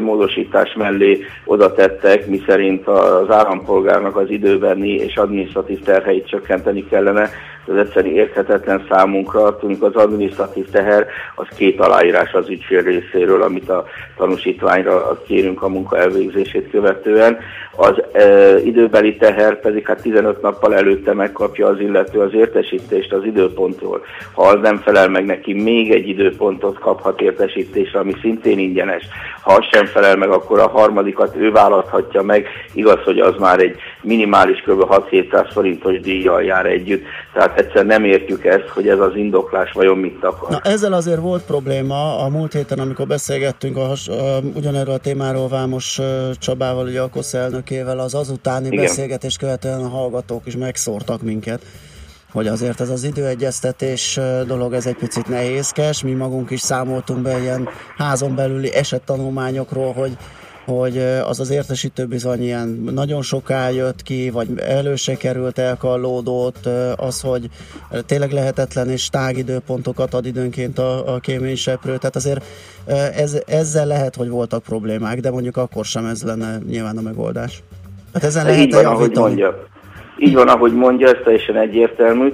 módosítás 0.00 0.74
mellé 0.74 1.24
oda 1.44 1.72
tettek, 1.72 2.26
miszerint 2.26 2.86
az 2.86 3.30
állampolgárnak 3.30 4.16
az 4.16 4.30
időbeni 4.30 4.88
és 4.88 5.16
adminisztratív 5.16 5.80
terheit 5.80 6.26
csökkenteni 6.28 6.86
kellene, 6.86 7.30
ez 7.68 7.76
egyszerűen 7.76 8.14
érthetetlen 8.14 8.86
számunkra, 8.90 9.56
tudjuk 9.56 9.82
az 9.82 9.94
adminisztratív 9.94 10.70
teher 10.70 11.06
az 11.34 11.46
két 11.56 11.80
aláírás 11.80 12.32
az 12.32 12.48
ügyfél 12.48 12.82
részéről, 12.82 13.42
amit 13.42 13.68
a 13.68 13.84
tanúsítványra 14.16 15.22
kérünk 15.26 15.62
a 15.62 15.68
munka 15.68 15.98
elvégzését 15.98 16.70
követően. 16.70 17.38
Az 17.80 18.02
e, 18.12 18.58
időbeli 18.58 19.16
teher 19.16 19.60
pedig 19.60 19.86
hát 19.86 20.02
15 20.02 20.42
nappal 20.42 20.74
előtte 20.74 21.12
megkapja 21.14 21.66
az 21.66 21.80
illető 21.80 22.20
az 22.20 22.34
értesítést 22.34 23.12
az 23.12 23.24
időpontról. 23.24 24.04
Ha 24.32 24.42
az 24.42 24.58
nem 24.62 24.76
felel 24.76 25.08
meg 25.08 25.24
neki, 25.24 25.52
még 25.52 25.90
egy 25.90 26.08
időpontot 26.08 26.78
kaphat 26.78 27.20
értesítésre, 27.20 27.98
ami 27.98 28.12
szintén 28.20 28.58
ingyenes. 28.58 29.04
Ha 29.40 29.52
az 29.52 29.64
sem 29.72 29.86
felel 29.86 30.16
meg, 30.16 30.30
akkor 30.30 30.58
a 30.58 30.68
harmadikat 30.68 31.36
ő 31.36 31.50
választhatja 31.50 32.22
meg. 32.22 32.46
Igaz, 32.72 33.02
hogy 33.04 33.18
az 33.18 33.34
már 33.38 33.58
egy 33.58 33.76
minimális 34.02 34.60
kb. 34.60 34.84
6-700 35.10 35.48
forintos 35.52 36.00
díjjal 36.00 36.42
jár 36.42 36.66
együtt. 36.66 37.02
Tehát 37.32 37.58
egyszer 37.58 37.86
nem 37.86 38.04
értjük 38.04 38.44
ezt, 38.44 38.68
hogy 38.68 38.88
ez 38.88 38.98
az 38.98 39.16
indoklás 39.16 39.72
vajon 39.72 39.98
mit 39.98 40.24
akar. 40.24 40.50
Na 40.50 40.60
ezzel 40.62 40.92
azért 40.92 41.20
volt 41.20 41.42
probléma 41.42 42.18
a 42.18 42.28
múlt 42.28 42.52
héten, 42.52 42.78
amikor 42.78 43.06
beszélgettünk 43.06 43.76
a, 43.76 43.80
has, 43.86 44.08
a, 44.08 44.38
ugyanerről 44.54 44.94
a 44.94 44.98
témáról 44.98 45.48
Vámos 45.48 46.00
Csabával, 46.38 46.86
ugye 46.86 47.00
a 47.00 47.08
KOSZ 47.08 47.36
elnökével, 47.70 47.98
az 47.98 48.14
azutáni 48.14 48.66
Igen. 48.66 48.84
beszélgetés 48.84 49.36
követően 49.36 49.80
a 49.80 49.88
hallgatók 49.88 50.46
is 50.46 50.56
megszórtak 50.56 51.22
minket 51.22 51.62
hogy 52.32 52.46
azért 52.46 52.80
ez 52.80 52.88
az 52.88 53.04
időegyeztetés 53.04 54.20
dolog, 54.46 54.72
ez 54.72 54.86
egy 54.86 54.96
picit 54.96 55.28
nehézkes. 55.28 56.02
Mi 56.02 56.12
magunk 56.12 56.50
is 56.50 56.60
számoltunk 56.60 57.22
be 57.22 57.40
ilyen 57.40 57.68
házon 57.96 58.34
belüli 58.34 58.74
esettanulmányokról, 58.74 59.92
hogy 59.92 60.16
hogy 60.68 60.98
az 60.98 61.40
az 61.40 61.50
értesítő 61.50 62.06
bizony 62.06 62.42
ilyen 62.42 62.68
nagyon 62.92 63.22
soká 63.22 63.70
jött 63.70 64.02
ki, 64.02 64.30
vagy 64.30 64.48
elő 64.58 64.96
se 64.96 65.14
került, 65.14 65.58
elkallódott, 65.58 66.68
az, 66.96 67.20
hogy 67.20 67.48
tényleg 68.06 68.32
lehetetlen 68.32 68.90
és 68.90 69.08
tágidőpontokat 69.08 70.14
ad 70.14 70.26
időnként 70.26 70.78
a, 70.78 71.14
a 71.14 71.18
kéményseprő, 71.18 71.96
tehát 71.96 72.16
azért 72.16 72.44
ez, 73.14 73.36
ezzel 73.46 73.86
lehet, 73.86 74.16
hogy 74.16 74.28
voltak 74.28 74.62
problémák, 74.62 75.20
de 75.20 75.30
mondjuk 75.30 75.56
akkor 75.56 75.84
sem 75.84 76.06
ez 76.06 76.22
lenne 76.22 76.58
nyilván 76.68 76.96
a 76.96 77.00
megoldás. 77.00 77.62
Hát 78.12 78.24
ezen 78.24 78.46
Ez 78.46 78.52
lehet 78.52 78.66
így 78.66 78.74
van, 78.74 78.84
ahogy 78.84 79.16
mondja. 79.16 79.66
Így 80.20 80.34
van, 80.34 80.48
ahogy 80.48 80.72
mondja, 80.72 81.06
ez 81.06 81.16
teljesen 81.24 81.56
egyértelmű. 81.56 82.32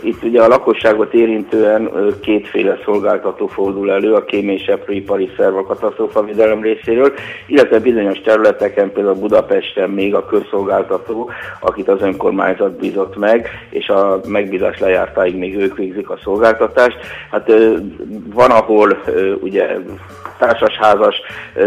Itt 0.00 0.22
ugye 0.22 0.42
a 0.42 0.48
lakosságot 0.48 1.14
érintően 1.14 1.90
kétféle 2.20 2.78
szolgáltató 2.84 3.46
fordul 3.46 3.90
elő, 3.90 4.14
a 4.14 4.24
kém 4.24 4.48
és 4.48 4.70
ipari 4.86 5.30
szerv 5.36 5.56
a 5.56 5.64
katasztrófavédelem 5.64 6.62
részéről, 6.62 7.12
illetve 7.46 7.78
bizonyos 7.78 8.20
területeken, 8.20 8.92
például 8.92 9.14
Budapesten 9.14 9.90
még 9.90 10.14
a 10.14 10.26
közszolgáltató, 10.26 11.30
akit 11.60 11.88
az 11.88 12.02
önkormányzat 12.02 12.78
bízott 12.78 13.16
meg, 13.16 13.48
és 13.70 13.88
a 13.88 14.20
megbízás 14.26 14.78
lejártáig 14.78 15.36
még 15.36 15.56
ők 15.56 15.76
végzik 15.76 16.10
a 16.10 16.18
szolgáltatást. 16.22 16.98
Hát 17.30 17.52
van, 18.34 18.50
ahol 18.50 19.02
ugye 19.40 19.76
társasházas 20.38 21.16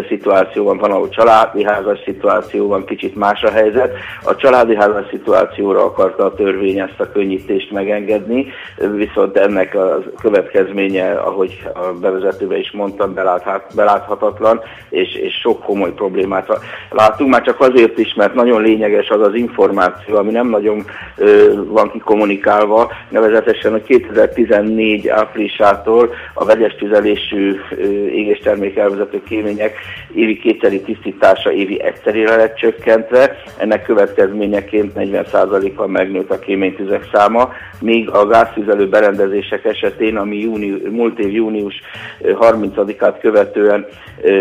szituáció 0.08 0.64
van, 0.64 0.78
van, 0.78 0.92
ahol 0.92 1.10
családi 1.10 1.64
házas 1.64 2.00
szituáció 2.06 2.68
van, 2.68 2.86
kicsit 2.86 3.16
más 3.16 3.44
a 3.44 3.52
helyzet. 3.52 3.96
A 4.24 4.36
családi 4.36 4.76
házas 4.76 5.05
szituációra 5.10 5.84
akarta 5.84 6.26
a 6.26 6.34
törvény 6.34 6.80
ezt 6.80 7.00
a 7.00 7.12
könnyítést 7.12 7.72
megengedni, 7.72 8.48
viszont 8.96 9.38
ennek 9.38 9.76
a 9.76 10.04
következménye, 10.22 11.12
ahogy 11.12 11.64
a 11.74 11.92
bevezetőben 12.02 12.60
is 12.60 12.72
mondtam, 12.72 13.14
beláthat, 13.14 13.76
beláthatatlan, 13.76 14.62
és, 14.90 15.16
és 15.16 15.34
sok 15.34 15.64
komoly 15.64 15.94
problémát 15.94 16.60
látunk, 16.90 17.30
már 17.30 17.42
csak 17.42 17.60
azért 17.60 17.98
is, 17.98 18.14
mert 18.14 18.34
nagyon 18.34 18.62
lényeges 18.62 19.10
az 19.10 19.22
az 19.22 19.34
információ, 19.34 20.16
ami 20.16 20.32
nem 20.32 20.50
nagyon 20.50 20.86
ö, 21.18 21.54
van 21.68 21.92
kikommunikálva, 21.92 22.92
nevezetesen, 23.10 23.72
hogy 23.72 23.84
2014 23.84 25.08
áprilisától 25.08 26.14
a 26.34 26.46
vegyes 26.46 26.76
tüzelésű 26.76 27.56
ö, 27.70 27.84
égéstermék 28.08 28.78
elvezető 28.78 29.22
kémények 29.24 29.78
évi 30.14 30.38
kétszeri 30.38 30.82
tisztítása 30.82 31.52
évi 31.52 31.82
egyszerére 31.82 32.36
lett 32.36 32.56
csökkentve, 32.56 33.36
ennek 33.58 33.84
következményeként 33.84 34.95
40%-kal 34.96 35.88
megnőtt 35.88 36.32
a 36.32 36.40
kéménytüzek 36.40 37.10
száma, 37.14 37.54
míg 37.82 38.10
a 38.10 38.26
gáztüzelő 38.26 38.90
berendezések 38.90 39.66
esetén, 39.66 40.18
ami 40.18 40.38
júni, 40.38 40.82
múlt 40.90 41.20
év 41.20 41.32
június 41.32 41.82
ö, 42.22 42.32
30-át 42.40 43.20
követően 43.20 43.86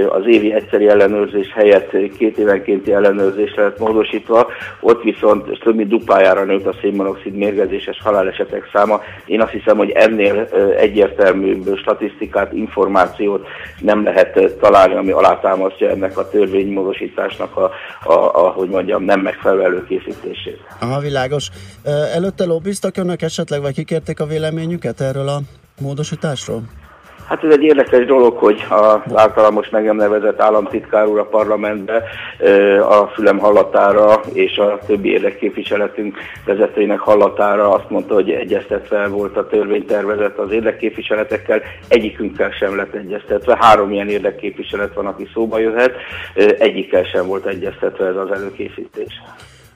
az 0.09 0.27
évi 0.27 0.53
egyszeri 0.53 0.89
ellenőrzés 0.89 1.53
helyett 1.53 1.91
két 2.19 2.39
évenkénti 2.39 2.93
ellenőrzésre 2.93 3.63
lett 3.63 3.79
módosítva, 3.79 4.47
ott 4.81 5.03
viszont 5.03 5.59
több 5.59 5.75
mint 5.75 5.89
duplájára 5.89 6.45
nőtt 6.45 6.67
a 6.67 6.75
szénmonoxid 6.81 7.35
mérgezéses 7.35 8.01
halálesetek 8.03 8.69
száma. 8.73 9.01
Én 9.27 9.41
azt 9.41 9.51
hiszem, 9.51 9.77
hogy 9.77 9.91
ennél 9.91 10.49
egyértelműbb 10.79 11.77
statisztikát, 11.77 12.53
információt 12.53 13.47
nem 13.81 14.05
lehet 14.05 14.55
találni, 14.61 14.95
ami 14.95 15.11
alátámasztja 15.11 15.89
ennek 15.89 16.19
a 16.19 16.29
törvénymódosításnak 16.29 17.57
a, 17.57 17.71
a, 18.05 18.13
a, 18.13 18.49
hogy 18.49 18.69
mondjam, 18.69 19.05
nem 19.05 19.21
megfelelő 19.21 19.85
előkészítését. 20.45 20.61
Aha, 20.81 21.01
világos. 21.01 21.49
Előtte 22.15 22.45
lobbiztak 22.45 22.97
önök 22.97 23.23
esetleg, 23.23 23.61
vagy 23.61 23.75
kikérték 23.75 24.21
a 24.21 24.27
véleményüket 24.27 25.01
erről 25.01 25.29
a 25.29 25.41
módosításról? 25.81 26.63
Hát 27.29 27.45
ez 27.45 27.53
egy 27.53 27.63
érdekes 27.63 28.07
dolog, 28.07 28.37
hogy 28.37 28.65
az 28.69 29.15
általam 29.15 29.55
most 29.55 29.71
meg 29.71 29.85
nem 29.85 29.97
nevezett 29.97 30.41
államtitkár 30.41 31.07
úr 31.07 31.19
a 31.19 31.25
parlamentbe 31.25 32.03
a 32.89 33.07
fülem 33.07 33.39
hallatára 33.39 34.21
és 34.33 34.57
a 34.57 34.79
többi 34.87 35.11
érdekképviseletünk 35.11 36.17
vezetőinek 36.45 36.99
hallatára 36.99 37.71
azt 37.71 37.91
mondta, 37.91 38.15
hogy 38.15 38.31
egyeztetve 38.31 39.07
volt 39.07 39.37
a 39.37 39.47
törvénytervezet 39.47 40.39
az 40.39 40.51
érdekképviseletekkel, 40.51 41.63
egyikünkkel 41.89 42.51
sem 42.51 42.77
lett 42.77 42.95
egyeztetve. 42.95 43.57
Három 43.61 43.93
ilyen 43.93 44.09
érdekképviselet 44.09 44.95
van, 44.95 45.07
aki 45.07 45.29
szóba 45.35 45.59
jöhet, 45.59 45.93
egyikkel 46.59 47.05
sem 47.05 47.27
volt 47.27 47.47
egyeztetve 47.47 48.07
ez 48.07 48.17
az 48.17 48.31
előkészítés. 48.31 49.23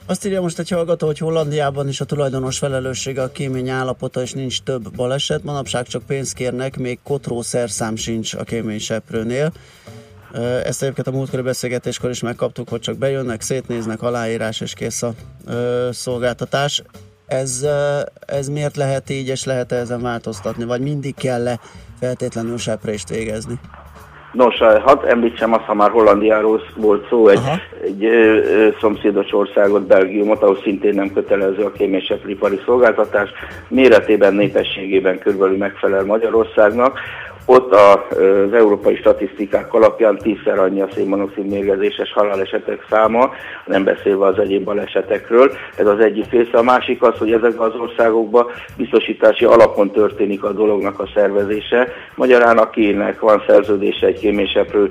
Azt 0.08 0.24
írja 0.26 0.40
most 0.40 0.58
egy 0.58 0.68
hallgató, 0.68 1.06
hogy 1.06 1.18
Hollandiában 1.18 1.88
is 1.88 2.00
a 2.00 2.04
tulajdonos 2.04 2.58
felelőssége 2.58 3.22
a 3.22 3.32
kémény 3.32 3.68
állapota, 3.68 4.22
és 4.22 4.32
nincs 4.32 4.62
több 4.62 4.94
baleset. 4.96 5.42
Manapság 5.44 5.86
csak 5.86 6.02
pénzt 6.02 6.34
kérnek, 6.34 6.76
még 6.76 6.98
kotró 7.02 7.42
szerszám 7.42 7.96
sincs 7.96 8.34
a 8.34 8.44
kéményseprőnél. 8.44 9.52
Ö, 10.32 10.58
Ezt 10.64 10.82
egyébként 10.82 11.06
a 11.06 11.10
múltkori 11.10 11.42
beszélgetéskor 11.42 12.10
is 12.10 12.20
megkaptuk, 12.20 12.68
hogy 12.68 12.80
csak 12.80 12.96
bejönnek, 12.96 13.40
szétnéznek, 13.40 14.02
aláírás 14.02 14.60
és 14.60 14.74
kész 14.74 15.02
a 15.02 15.14
ö, 15.46 15.88
szolgáltatás. 15.92 16.82
Ez, 17.26 17.62
ö, 17.62 18.00
ez 18.26 18.48
miért 18.48 18.76
lehet 18.76 19.10
így, 19.10 19.26
és 19.26 19.44
lehet 19.44 19.72
ezen 19.72 20.02
változtatni? 20.02 20.64
Vagy 20.64 20.80
mindig 20.80 21.14
kell-e 21.14 21.60
feltétlenül 22.00 22.58
seprést 22.58 23.08
végezni? 23.08 23.60
Nos, 24.32 24.58
hadd 24.58 25.04
említsem 25.06 25.52
azt, 25.52 25.64
ha 25.64 25.74
már 25.74 25.90
Hollandiáról 25.90 26.62
volt 26.76 27.08
szó, 27.08 27.28
egy, 27.28 27.40
egy 27.84 28.04
ö, 28.04 28.36
ö, 28.36 28.68
szomszédos 28.80 29.32
országot, 29.32 29.86
Belgiumot, 29.86 30.42
ahol 30.42 30.58
szintén 30.62 30.94
nem 30.94 31.12
kötelező 31.12 31.64
a 31.64 31.72
kém 31.72 31.94
és 31.94 32.14
ipari 32.26 32.60
szolgáltatás, 32.64 33.30
méretében, 33.68 34.34
népességében 34.34 35.18
körülbelül 35.18 35.56
megfelel 35.56 36.04
Magyarországnak. 36.04 36.98
Ott 37.50 37.74
az 37.74 38.52
európai 38.52 38.96
statisztikák 38.96 39.74
alapján 39.74 40.18
tízszer 40.18 40.58
annyi 40.58 40.80
a 40.80 40.88
szénmonoxid 40.94 41.46
mérgezéses 41.46 42.12
halálesetek 42.12 42.86
száma, 42.90 43.30
nem 43.66 43.84
beszélve 43.84 44.26
az 44.26 44.38
egyéb 44.38 44.64
balesetekről. 44.64 45.52
Ez 45.76 45.86
az 45.86 45.98
egyik 45.98 46.30
része. 46.30 46.58
A 46.58 46.62
másik 46.62 47.02
az, 47.02 47.18
hogy 47.18 47.32
ezekben 47.32 47.70
az 47.70 47.80
országokban 47.80 48.46
biztosítási 48.76 49.44
alapon 49.44 49.90
történik 49.90 50.44
a 50.44 50.52
dolognak 50.52 51.00
a 51.00 51.08
szervezése. 51.14 51.88
Magyarán 52.14 52.58
akinek 52.58 53.20
van 53.20 53.42
szerződése 53.46 54.06
egy 54.06 54.18
kéméseprő 54.18 54.90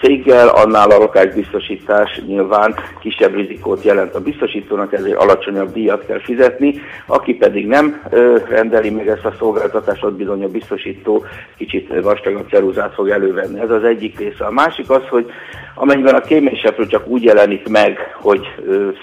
céggel, 0.00 0.48
annál 0.48 0.90
a 0.90 0.98
lakásbiztosítás 0.98 2.20
nyilván 2.26 2.74
kisebb 3.00 3.34
rizikót 3.34 3.82
jelent 3.82 4.14
a 4.14 4.20
biztosítónak, 4.20 4.92
ezért 4.92 5.16
alacsonyabb 5.16 5.72
díjat 5.72 6.06
kell 6.06 6.20
fizetni. 6.20 6.74
Aki 7.06 7.34
pedig 7.34 7.66
nem 7.66 8.02
rendeli 8.48 8.90
meg 8.90 9.08
ezt 9.08 9.24
a 9.24 9.34
szolgáltatást, 9.38 10.04
ott 10.04 10.16
bizony 10.16 10.44
a 10.44 10.48
biztosító 10.48 11.24
kicsit 11.66 12.00
vastagabb 12.02 12.48
ceruzát 12.48 12.94
fog 12.94 13.08
elővenni. 13.08 13.60
Ez 13.60 13.70
az 13.70 13.84
egyik 13.84 14.18
része. 14.18 14.44
A 14.44 14.50
másik 14.50 14.90
az, 14.90 15.02
hogy 15.08 15.26
amennyiben 15.74 16.14
a 16.14 16.20
kéményseprő 16.20 16.86
csak 16.86 17.06
úgy 17.06 17.22
jelenik 17.22 17.68
meg, 17.68 17.98
hogy 18.14 18.46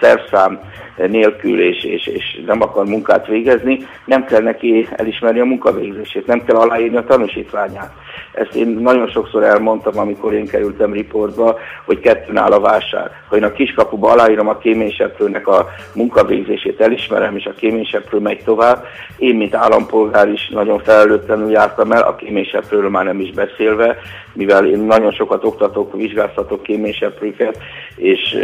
szerszám 0.02 0.60
nélkül 0.96 1.62
és, 1.62 1.84
és, 1.84 2.08
és 2.08 2.42
nem 2.46 2.62
akar 2.62 2.86
munkát 2.86 3.28
végezni, 3.28 3.88
nem 4.06 4.26
kell 4.26 4.42
neki 4.42 4.88
elismerni 4.92 5.40
a 5.40 5.46
munkavégzését, 5.46 6.26
nem 6.26 6.44
kell 6.46 6.56
aláírni 6.56 6.98
a 6.98 7.04
tanúsítványát. 7.04 7.92
Ezt 8.32 8.56
én 8.56 8.68
nagyon 8.68 9.08
sokszor 9.08 9.44
elmondtam, 9.44 9.98
amikor 9.98 10.34
én 10.34 10.48
kerültem 10.48 10.94
riportba, 10.94 11.58
hogy 11.86 12.00
kettőn 12.00 12.38
áll 12.38 12.52
a 12.52 12.60
vásár. 12.60 13.12
Ha 13.30 13.36
én 13.36 13.44
a 13.44 13.52
kiskapuba 13.52 14.12
aláírom 14.12 14.48
a 14.48 14.58
kéményseprőnek 14.58 15.48
a 15.48 15.68
munkavégzését, 15.94 16.82
elismerem, 16.82 17.36
és 17.36 17.46
a 17.46 17.54
kéményseprő 17.54 18.20
megy 18.20 18.44
tovább, 18.44 18.86
én, 19.18 19.36
mint 19.36 19.56
állampolgár 19.56 20.28
is 20.28 20.50
nagyon 20.50 20.80
felelőtlenül 20.80 21.52
jártam 21.52 21.92
el, 21.92 22.02
a 22.02 22.16
kéményseprőről 22.16 22.90
már 22.90 23.06
nem 23.06 23.20
is 23.20 23.32
beszélve, 23.32 23.98
mivel 24.34 24.66
én 24.66 24.80
nagyon 24.80 25.12
sokat 25.12 25.44
oktatok, 25.44 25.94
vizsgáztatok 25.94 26.64
kéményseprőket, 26.64 27.58
és 27.96 28.38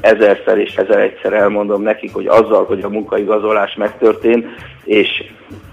ezerszer 0.00 0.58
és 0.58 0.76
ezer 0.76 0.98
egyszer 0.98 1.32
elmondom 1.32 1.82
nekik, 1.82 2.12
hogy 2.14 2.26
azzal, 2.26 2.64
hogy 2.64 2.80
a 2.80 2.88
munkaigazolás 2.88 3.74
megtörtént, 3.74 4.46
és 4.84 5.08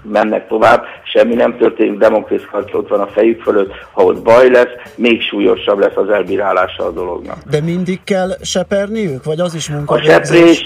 mennek 0.02 0.48
tovább, 0.48 0.84
semmi 1.04 1.34
nem 1.34 1.56
történik, 1.56 1.98
Demokrész 1.98 2.42
ott 2.72 2.88
van 2.88 3.00
a 3.00 3.06
fejük 3.06 3.42
fölött, 3.42 3.72
ha 3.92 4.02
ott 4.02 4.22
baj 4.22 4.50
lesz, 4.50 4.92
még 4.94 5.22
súlyosabb 5.22 5.78
lesz 5.78 5.96
az 5.96 6.08
elbírálása 6.10 6.84
a 6.84 6.90
dolognak. 6.90 7.36
De 7.50 7.60
mindig 7.60 8.00
kell 8.04 8.30
seperniük, 8.42 9.24
vagy 9.24 9.40
az 9.40 9.54
is 9.54 9.68
A 9.68 9.72
munkavégzés? 9.72 10.18
seprés, 10.18 10.62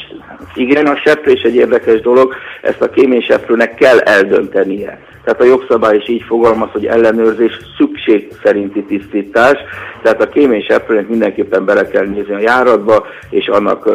igen, 0.54 0.86
a 0.86 0.96
seprés 1.04 1.42
egy 1.42 1.54
érdekes 1.54 2.00
dolog, 2.00 2.34
ezt 2.62 2.80
a 2.80 2.90
kéményseprőnek 2.90 3.74
kell 3.74 3.98
eldöntenie. 3.98 4.98
Tehát 5.26 5.40
a 5.40 5.44
jogszabály 5.44 5.96
is 5.96 6.08
így 6.08 6.22
fogalmaz, 6.22 6.68
hogy 6.72 6.86
ellenőrzés 6.86 7.58
szükség 7.76 8.32
szerinti 8.42 8.82
tisztítás, 8.82 9.58
tehát 10.02 10.22
a 10.22 10.28
kéményseprőnek 10.28 11.08
mindenképpen 11.08 11.64
bele 11.64 11.88
kell 11.88 12.04
nézni 12.04 12.34
a 12.34 12.38
járatba, 12.38 13.06
és 13.30 13.48
annak 13.48 13.90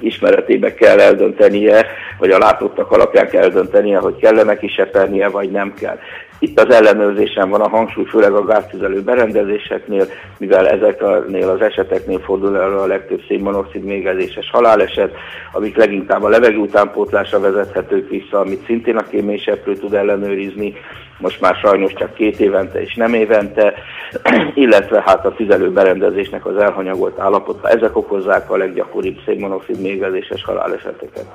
ismeretébe 0.00 0.74
kell 0.74 1.00
eldöntenie, 1.00 1.86
vagy 2.18 2.30
a 2.30 2.38
látottak 2.38 2.90
alapján 2.90 3.28
kell 3.28 3.42
eldöntenie, 3.42 3.98
hogy 3.98 4.16
kellene 4.16 4.56
kisepernie, 4.56 5.28
vagy 5.28 5.50
nem 5.50 5.74
kell. 5.74 5.98
Itt 6.42 6.60
az 6.60 6.74
ellenőrzésen 6.74 7.50
van 7.50 7.60
a 7.60 7.68
hangsúly, 7.68 8.04
főleg 8.04 8.32
a 8.32 8.44
gáztüzelő 8.44 9.02
berendezéseknél, 9.02 10.06
mivel 10.38 10.68
ezeknél 10.68 11.48
az 11.48 11.60
eseteknél 11.60 12.18
fordul 12.18 12.58
elő 12.58 12.76
a 12.76 12.86
legtöbb 12.86 13.22
szénmonoxid 13.28 13.84
mégezéses 13.84 14.50
haláleset, 14.50 15.14
amik 15.52 15.76
leginkább 15.76 16.22
a 16.22 16.28
levegő 16.28 16.56
utánpótlásra 16.56 17.40
vezethetők 17.40 18.08
vissza, 18.08 18.38
amit 18.38 18.64
szintén 18.66 18.96
a 18.96 19.08
kéményseprő 19.08 19.76
tud 19.76 19.94
ellenőrizni, 19.94 20.74
most 21.18 21.40
már 21.40 21.54
sajnos 21.54 21.92
csak 21.92 22.14
két 22.14 22.40
évente 22.40 22.82
és 22.82 22.94
nem 22.94 23.14
évente, 23.14 23.74
illetve 24.64 25.02
hát 25.06 25.26
a 25.26 25.34
tüzelő 25.34 25.70
berendezésnek 25.70 26.46
az 26.46 26.56
elhanyagolt 26.56 27.18
állapota. 27.18 27.68
Ezek 27.68 27.96
okozzák 27.96 28.50
a 28.50 28.56
leggyakoribb 28.56 29.18
szénmonoxid 29.24 29.80
mégezéses 29.80 30.44
haláleseteket. 30.44 31.26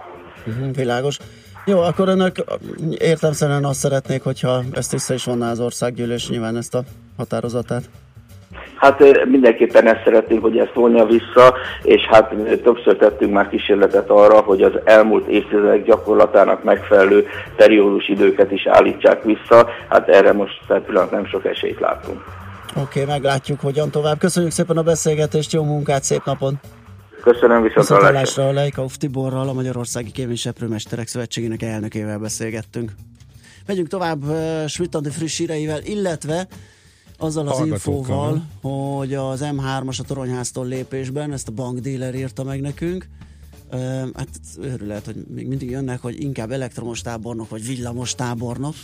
Mhm, 0.46 0.70
világos. 0.76 1.18
Jó, 1.70 1.80
akkor 1.80 2.08
önök 2.08 2.36
értemszerűen 2.98 3.66
azt 3.66 3.80
szeretnék, 3.80 4.24
hogyha 4.24 4.62
ezt 4.72 4.92
vissza 4.92 5.14
is 5.14 5.24
vonná 5.24 5.52
az 5.52 5.60
országgyűlés 5.60 6.30
nyilván 6.30 6.58
ezt 6.58 6.76
a 6.76 6.84
határozatát. 7.18 7.84
Hát 8.76 9.26
mindenképpen 9.26 9.88
ezt 9.88 10.04
szeretnénk, 10.04 10.42
hogy 10.42 10.58
ezt 10.58 10.74
vonja 10.74 11.06
vissza, 11.06 11.56
és 11.84 12.02
hát 12.02 12.34
többször 12.64 12.98
tettünk 12.98 13.34
már 13.34 13.50
kísérletet 13.50 14.10
arra, 14.10 14.42
hogy 14.42 14.62
az 14.62 14.72
elmúlt 14.84 15.28
évtizedek 15.28 15.84
gyakorlatának 15.84 16.64
megfelelő 16.64 17.28
periódus 17.56 18.10
időket 18.10 18.52
is 18.52 18.68
állítsák 18.68 19.24
vissza. 19.24 19.70
Hát 19.90 20.08
erre 20.08 20.34
most 20.34 20.62
tehát 20.68 20.84
pillanat 20.84 21.12
nem 21.12 21.26
sok 21.26 21.46
esélyt 21.46 21.80
látunk. 21.80 22.24
Oké, 22.70 23.02
okay, 23.02 23.14
meglátjuk, 23.14 23.60
hogyan 23.60 23.90
tovább. 23.90 24.18
Köszönjük 24.18 24.52
szépen 24.52 24.78
a 24.78 24.84
beszélgetést, 24.84 25.54
jó 25.54 25.64
munkát, 25.64 26.04
szép 26.04 26.22
napon! 26.26 26.60
Köszönöm, 27.22 27.62
viszont 27.62 27.88
hallásra. 27.88 28.48
A 28.48 28.52
Leikauf 28.52 28.98
Tiborral, 28.98 29.50
a 29.50 29.54
Magyarországi 29.54 30.12
Kéményseprőmesterek 30.12 31.08
Szövetségének 31.08 31.62
elnökével 31.62 32.20
beszélgettünk. 32.20 32.92
Megyünk 33.66 33.88
tovább 33.88 34.24
uh, 34.24 34.66
Schmidt 34.66 35.14
friss 35.14 35.38
híreivel, 35.38 35.82
illetve 35.84 36.48
azzal 37.18 37.48
az 37.48 37.66
infóval, 37.66 38.46
hogy 38.62 39.14
az 39.14 39.44
M3-as 39.44 40.00
a 40.00 40.04
Toronyháztól 40.04 40.66
lépésben, 40.66 41.34
ezt 41.34 41.48
a 41.48 41.52
bankdíler 41.52 42.16
írta 42.16 42.44
meg 42.44 42.62
nekünk, 42.62 43.08
hát 44.14 44.30
őrület, 44.62 45.06
hogy 45.06 45.16
még 45.28 45.48
mindig 45.48 45.70
jönnek, 45.70 46.02
hogy 46.02 46.22
inkább 46.22 46.52
elektromos 46.52 47.02
tábornok, 47.02 47.50
vagy 47.50 47.66
villamos 47.66 48.16
tábornok, 48.16 48.76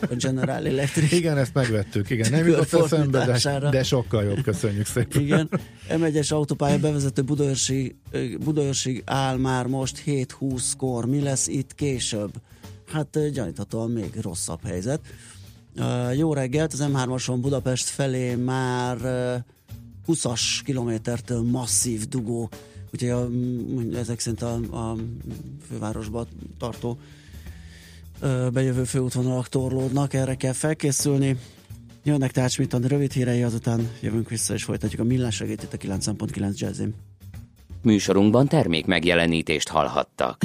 a 0.00 0.14
General 0.14 0.66
Electric. 0.66 1.12
Igen, 1.12 1.38
ezt 1.38 1.54
megvettük, 1.54 2.10
igen. 2.10 2.30
Nem 2.30 2.46
jutott 2.46 2.72
eszembe, 2.72 3.38
de, 3.42 3.70
de 3.70 3.82
sokkal 3.82 4.24
jobb, 4.24 4.42
köszönjük 4.42 4.86
szépen. 4.86 5.22
Igen, 5.22 5.48
M1-es 5.88 6.32
autópálya 6.32 6.78
bevezető 6.78 7.22
Budaörsig, 7.22 7.96
Budaörsig 8.44 9.02
áll 9.06 9.36
már 9.36 9.66
most 9.66 10.02
7-20-kor. 10.06 11.06
Mi 11.06 11.20
lesz 11.20 11.46
itt 11.46 11.74
később? 11.74 12.32
Hát 12.92 13.30
gyaníthatóan 13.32 13.90
még 13.90 14.18
rosszabb 14.20 14.60
helyzet. 14.64 15.00
Jó 16.16 16.32
reggelt, 16.32 16.72
az 16.72 16.84
M3-ason 16.92 17.38
Budapest 17.40 17.88
felé 17.88 18.34
már 18.34 18.96
ö, 19.02 19.34
20-as 20.06 20.40
kilométertől 20.64 21.42
masszív 21.42 22.08
dugó, 22.08 22.50
úgyhogy 22.92 23.08
a, 23.08 23.28
ezek 23.98 24.20
szerint 24.20 24.42
a, 24.42 24.54
a 24.54 24.96
fővárosba 25.68 26.26
tartó 26.58 26.98
bejövő 28.52 28.84
főútvonalak 28.84 29.48
torlódnak, 29.48 30.14
erre 30.14 30.34
kell 30.34 30.52
felkészülni. 30.52 31.36
Jönnek 32.04 32.30
tehát 32.30 32.50
Schmidt 32.50 32.86
rövid 32.86 33.12
hírei, 33.12 33.42
azután 33.42 33.90
jövünk 34.00 34.28
vissza 34.28 34.54
és 34.54 34.64
folytatjuk 34.64 35.00
a 35.00 35.04
millás 35.04 35.34
segít 35.34 35.62
itt 35.62 35.72
a 35.72 35.76
9.9 35.76 36.56
jazzin. 36.56 36.94
Műsorunkban 37.82 38.48
termék 38.48 38.86
megjelenítést 38.86 39.68
hallhattak. 39.68 40.44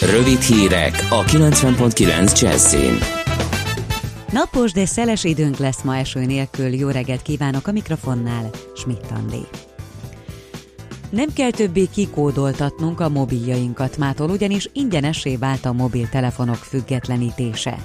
Rövid 0.00 0.40
hírek 0.40 1.06
a 1.10 1.24
90.9 1.24 2.40
Jazzin. 2.40 2.98
Napos, 4.32 4.72
de 4.72 4.86
szeles 4.86 5.24
időnk 5.24 5.56
lesz 5.56 5.82
ma 5.82 5.96
eső 5.96 6.24
nélkül. 6.24 6.74
Jó 6.74 6.88
reggelt 6.88 7.22
kívánok 7.22 7.66
a 7.66 7.72
mikrofonnál, 7.72 8.50
Schmidt 8.74 9.10
Andi. 9.10 9.46
Nem 11.10 11.32
kell 11.32 11.50
többé 11.50 11.86
kikódoltatnunk 11.92 13.00
a 13.00 13.08
mobiljainkat 13.08 13.96
mától, 13.96 14.30
ugyanis 14.30 14.68
ingyenessé 14.72 15.36
vált 15.36 15.64
a 15.64 15.72
mobiltelefonok 15.72 16.56
függetlenítése. 16.56 17.78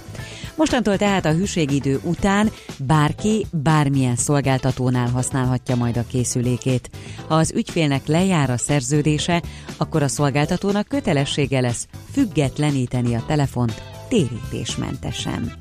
Mostantól 0.62 0.98
tehát 0.98 1.26
a 1.26 1.34
hűségidő 1.34 2.00
után 2.04 2.52
bárki 2.78 3.46
bármilyen 3.52 4.16
szolgáltatónál 4.16 5.10
használhatja 5.10 5.76
majd 5.76 5.98
a 5.98 6.06
készülékét. 6.08 6.90
Ha 7.28 7.36
az 7.36 7.52
ügyfélnek 7.56 8.08
lejár 8.08 8.50
a 8.50 8.58
szerződése, 8.58 9.42
akkor 9.78 10.04
a 10.04 10.08
szolgáltatónak 10.08 10.88
kötelessége 10.88 11.60
lesz 11.60 11.88
függetleníteni 12.12 13.16
a 13.16 13.24
telefont 13.28 13.82
térítésmentesen. 14.10 15.54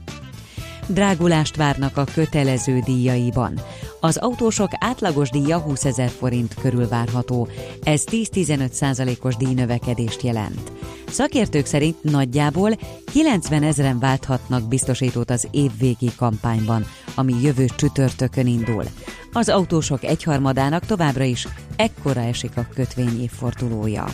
Drágulást 0.92 1.56
várnak 1.56 1.96
a 1.96 2.04
kötelező 2.14 2.78
díjaiban. 2.78 3.60
Az 4.00 4.16
autósok 4.16 4.70
átlagos 4.78 5.30
díja 5.30 5.58
20 5.58 5.84
ezer 5.84 6.08
forint 6.08 6.54
körül 6.54 6.88
várható. 6.88 7.48
Ez 7.82 8.04
10-15 8.10 8.70
százalékos 8.70 9.36
díjnövekedést 9.36 10.22
jelent. 10.22 10.72
Szakértők 11.08 11.66
szerint 11.66 12.02
nagyjából 12.02 12.70
90 13.04 13.62
ezeren 13.62 13.98
válthatnak 13.98 14.68
biztosítót 14.68 15.30
az 15.30 15.48
évvégi 15.50 16.10
kampányban, 16.16 16.84
ami 17.14 17.34
jövő 17.42 17.64
csütörtökön 17.76 18.46
indul. 18.46 18.84
Az 19.32 19.48
autósok 19.48 20.04
egyharmadának 20.04 20.86
továbbra 20.86 21.24
is 21.24 21.48
ekkora 21.76 22.20
esik 22.20 22.56
a 22.56 22.66
kötvény 22.74 23.22
évfordulója. 23.22 24.04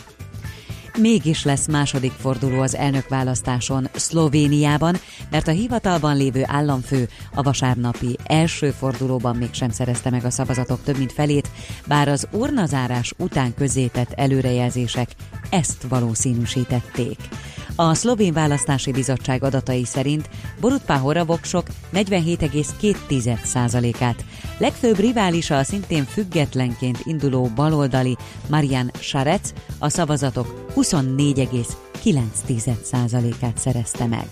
Mégis 1.01 1.43
lesz 1.43 1.67
második 1.67 2.11
forduló 2.11 2.61
az 2.61 2.75
elnökválasztáson 2.75 3.89
Szlovéniában, 3.93 4.95
mert 5.29 5.47
a 5.47 5.51
hivatalban 5.51 6.17
lévő 6.17 6.43
államfő 6.45 7.09
a 7.33 7.41
vasárnapi 7.41 8.17
első 8.23 8.71
fordulóban 8.71 9.35
mégsem 9.35 9.69
szerezte 9.69 10.09
meg 10.09 10.25
a 10.25 10.29
szavazatok 10.29 10.83
több 10.83 10.97
mint 10.97 11.11
felét, 11.11 11.49
bár 11.87 12.07
az 12.07 12.27
urnazárás 12.31 13.13
után 13.17 13.53
közzétett 13.53 14.11
előrejelzések 14.11 15.09
ezt 15.49 15.85
valószínűsítették. 15.89 17.17
A 17.79 17.93
szlovén 17.93 18.33
választási 18.33 18.91
bizottság 18.91 19.43
adatai 19.43 19.85
szerint 19.85 20.29
Borut 20.59 20.81
Pahor 20.81 21.17
a 21.17 21.25
voksok 21.25 21.67
47,2%-át, 21.93 24.25
legfőbb 24.57 24.97
riválisa 24.97 25.57
a 25.57 25.63
szintén 25.63 26.03
függetlenként 26.03 26.99
induló 27.03 27.51
baloldali 27.55 28.17
Marian 28.49 28.91
Sarec 28.99 29.53
a 29.79 29.89
szavazatok 29.89 30.71
24,9%-át 30.75 33.57
szerezte 33.57 34.05
meg. 34.05 34.27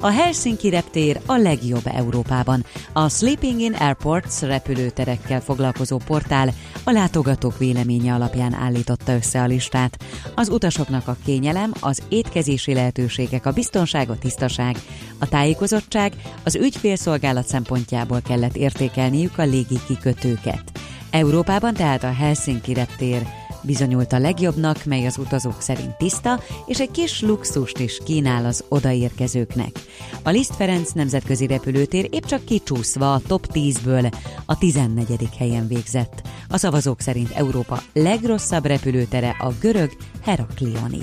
A 0.00 0.10
Helsinki 0.10 0.68
reptér 0.68 1.20
a 1.26 1.36
legjobb 1.36 1.82
Európában. 1.84 2.64
A 2.92 3.08
Sleeping 3.08 3.60
in 3.60 3.72
Airports 3.72 4.40
repülőterekkel 4.40 5.40
foglalkozó 5.40 5.96
portál 5.96 6.48
a 6.84 6.90
látogatók 6.90 7.58
véleménye 7.58 8.14
alapján 8.14 8.54
állította 8.54 9.12
össze 9.12 9.42
a 9.42 9.46
listát. 9.46 10.04
Az 10.34 10.48
utasoknak 10.48 11.08
a 11.08 11.16
kényelem, 11.24 11.72
az 11.80 12.02
étkezési 12.08 12.74
lehetőségek, 12.74 13.46
a 13.46 13.52
biztonság, 13.52 14.10
a 14.10 14.18
tisztaság, 14.18 14.76
a 15.18 15.28
tájékozottság, 15.28 16.12
az 16.44 16.54
ügyfélszolgálat 16.54 17.46
szempontjából 17.46 18.20
kellett 18.20 18.56
értékelniük 18.56 19.38
a 19.38 19.44
légi 19.44 19.78
kikötőket. 19.86 20.62
Európában 21.10 21.74
tehát 21.74 22.04
a 22.04 22.12
Helsinki 22.12 22.74
reptér 22.74 23.37
bizonyult 23.62 24.12
a 24.12 24.18
legjobbnak, 24.18 24.84
mely 24.84 25.06
az 25.06 25.18
utazók 25.18 25.60
szerint 25.60 25.96
tiszta, 25.96 26.40
és 26.66 26.80
egy 26.80 26.90
kis 26.90 27.20
luxust 27.20 27.78
is 27.78 27.98
kínál 28.04 28.44
az 28.44 28.64
odaérkezőknek. 28.68 29.70
A 30.22 30.30
Liszt 30.30 30.54
Ferenc 30.54 30.92
nemzetközi 30.92 31.46
repülőtér 31.46 32.08
épp 32.10 32.24
csak 32.24 32.44
kicsúszva 32.44 33.12
a 33.12 33.20
top 33.26 33.46
10-ből 33.52 34.14
a 34.46 34.58
14. 34.58 35.28
helyen 35.38 35.66
végzett. 35.68 36.22
A 36.48 36.56
szavazók 36.56 37.00
szerint 37.00 37.30
Európa 37.30 37.82
legrosszabb 37.92 38.64
repülőtere 38.64 39.36
a 39.38 39.52
görög 39.60 39.90
Heraklioni. 40.22 41.02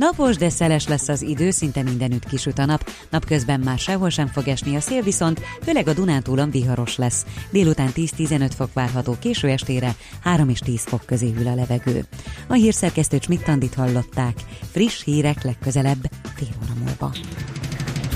Napos, 0.00 0.36
de 0.36 0.48
szeles 0.48 0.86
lesz 0.86 1.08
az 1.08 1.22
idő, 1.22 1.50
szinte 1.50 1.82
mindenütt 1.82 2.24
kisüt 2.24 2.58
a 2.58 2.64
nap, 2.64 2.90
napközben 3.10 3.60
már 3.60 3.78
sehol 3.78 4.08
sem 4.08 4.26
fog 4.26 4.48
esni 4.48 4.76
a 4.76 4.80
szél, 4.80 5.02
viszont 5.02 5.40
főleg 5.62 5.88
a 5.88 5.92
Dunántúlon 5.92 6.50
viharos 6.50 6.96
lesz. 6.96 7.26
Délután 7.50 7.90
10-15 7.94 8.50
fok 8.56 8.72
várható 8.72 9.16
késő 9.20 9.48
estére, 9.48 9.94
3 10.22 10.48
és 10.48 10.58
10 10.58 10.82
fok 10.84 11.02
közé 11.06 11.32
hűl 11.36 11.46
a 11.46 11.54
levegő. 11.54 12.04
A 12.48 12.52
hírszerkesztő 12.52 13.18
Csmittandit 13.18 13.74
hallották. 13.74 14.34
Friss 14.70 15.04
hírek 15.04 15.42
legközelebb, 15.42 16.10
fél 16.34 16.48
óra 16.62 16.74
múlva. 16.84 17.12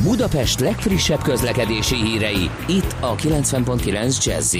Budapest 0.02 0.60
legfrissebb 0.60 1.22
közlekedési 1.22 1.96
hírei, 1.96 2.50
itt 2.68 2.96
a 3.00 3.14
90.9 3.14 4.24
jazz 4.24 4.56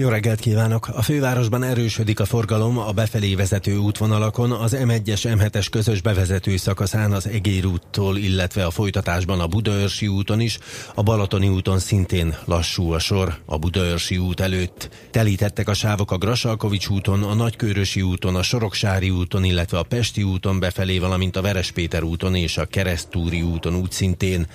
jó 0.00 0.08
reggelt 0.08 0.40
kívánok! 0.40 0.88
A 0.92 1.02
fővárosban 1.02 1.62
erősödik 1.62 2.20
a 2.20 2.24
forgalom 2.24 2.78
a 2.78 2.92
befelé 2.92 3.34
vezető 3.34 3.76
útvonalakon, 3.76 4.52
az 4.52 4.76
M1-es 4.80 5.36
M7-es 5.38 5.66
közös 5.70 6.00
bevezető 6.00 6.56
szakaszán 6.56 7.12
az 7.12 7.26
Egér 7.26 7.66
úttól, 7.66 8.16
illetve 8.16 8.64
a 8.64 8.70
folytatásban 8.70 9.40
a 9.40 9.46
Budaörsi 9.46 10.06
úton 10.06 10.40
is, 10.40 10.58
a 10.94 11.02
Balatoni 11.02 11.48
úton 11.48 11.78
szintén 11.78 12.36
lassú 12.44 12.92
a 12.92 12.98
sor 12.98 13.38
a 13.44 13.58
Budaörsi 13.58 14.18
út 14.18 14.40
előtt. 14.40 14.88
Telítettek 15.10 15.68
a 15.68 15.74
sávok 15.74 16.10
a 16.10 16.18
Grasalkovics 16.18 16.88
úton, 16.88 17.22
a 17.22 17.34
Nagykörösi 17.34 18.02
úton, 18.02 18.36
a 18.36 18.42
Soroksári 18.42 19.10
úton, 19.10 19.44
illetve 19.44 19.78
a 19.78 19.82
Pesti 19.82 20.22
úton 20.22 20.58
befelé, 20.58 20.98
valamint 20.98 21.36
a 21.36 21.42
Verespéter 21.42 22.02
úton 22.02 22.34
és 22.34 22.56
a 22.56 22.66
Keresztúri 22.66 23.42
úton 23.42 23.74
úgy 23.74 23.92
szintén. 23.92 24.46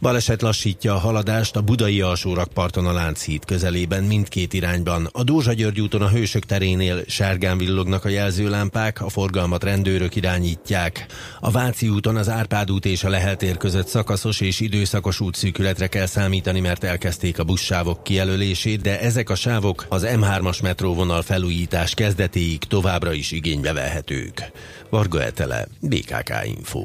Baleset 0.00 0.42
lassítja 0.42 0.94
a 0.94 0.98
haladást 0.98 1.56
a 1.56 1.60
budai 1.60 2.00
alsórakparton 2.00 2.86
a 2.86 2.92
Lánchíd 2.92 3.44
közelében 3.44 4.04
mindkét 4.04 4.52
irányban. 4.52 5.08
A 5.12 5.22
Dózsa 5.22 5.52
György 5.52 5.80
úton 5.80 6.02
a 6.02 6.08
Hősök 6.08 6.44
terénél 6.44 7.02
sárgán 7.06 7.58
villognak 7.58 8.04
a 8.04 8.08
jelzőlámpák, 8.08 9.02
a 9.02 9.08
forgalmat 9.08 9.64
rendőrök 9.64 10.16
irányítják. 10.16 11.06
A 11.40 11.50
Váci 11.50 11.88
úton 11.88 12.16
az 12.16 12.28
Árpád 12.28 12.70
út 12.70 12.84
és 12.84 13.04
a 13.04 13.08
Lehel 13.08 13.36
tér 13.36 13.56
között 13.56 13.86
szakaszos 13.86 14.40
és 14.40 14.60
időszakos 14.60 15.20
útszűkületre 15.20 15.86
kell 15.86 16.06
számítani, 16.06 16.60
mert 16.60 16.84
elkezdték 16.84 17.38
a 17.38 17.44
buszsávok 17.44 18.02
kijelölését, 18.02 18.80
de 18.80 19.00
ezek 19.00 19.30
a 19.30 19.34
sávok 19.34 19.86
az 19.88 20.06
M3-as 20.08 20.62
metróvonal 20.62 21.22
felújítás 21.22 21.94
kezdetéig 21.94 22.58
továbbra 22.58 23.12
is 23.12 23.32
igénybe 23.32 23.72
vehetők. 23.72 24.50
Varga 24.90 25.22
Etele, 25.22 25.66
BKK 25.80 26.32
Info. 26.44 26.84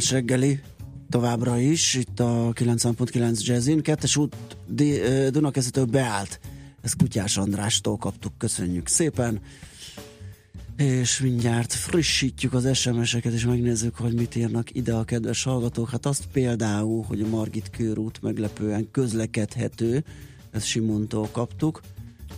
Villás 0.00 0.12
reggeli 0.14 0.60
továbbra 1.08 1.58
is, 1.58 1.94
itt 1.94 2.20
a 2.20 2.52
90.9 2.54 3.40
Jazzin. 3.40 3.82
Kettes 3.82 4.16
út 4.16 4.36
D- 4.66 4.80
ö, 4.80 5.28
Dunakeszetől 5.30 5.84
beállt. 5.84 6.40
Ezt 6.80 6.96
Kutyás 6.96 7.36
Andrástól 7.36 7.96
kaptuk, 7.96 8.32
köszönjük 8.38 8.88
szépen. 8.88 9.40
És 10.76 11.20
mindjárt 11.20 11.72
frissítjük 11.72 12.52
az 12.52 12.76
SMS-eket, 12.76 13.32
és 13.32 13.44
megnézzük, 13.44 13.96
hogy 13.96 14.14
mit 14.14 14.34
írnak 14.34 14.74
ide 14.74 14.94
a 14.94 15.04
kedves 15.04 15.42
hallgatók. 15.42 15.90
Hát 15.90 16.06
azt 16.06 16.26
például, 16.32 17.04
hogy 17.04 17.20
a 17.20 17.28
Margit 17.28 17.70
körút 17.70 18.22
meglepően 18.22 18.90
közlekedhető, 18.90 20.04
ezt 20.50 20.66
Simontól 20.66 21.28
kaptuk. 21.32 21.80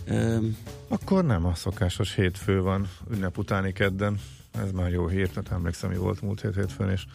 Öm, 0.05 0.57
Akkor 0.87 1.25
nem 1.25 1.45
a 1.45 1.55
szokásos 1.55 2.15
hétfő 2.15 2.61
van 2.61 2.89
ünnep 3.11 3.37
utáni 3.37 3.73
kedden. 3.73 4.19
Ez 4.61 4.71
már 4.71 4.91
jó 4.91 5.07
hír, 5.07 5.29
tehát 5.29 5.51
emlékszem, 5.51 5.89
mi 5.89 5.97
volt 5.97 6.21
múlt 6.21 6.41
hét 6.41 6.55
hétfőn, 6.55 6.89
és 6.89 7.05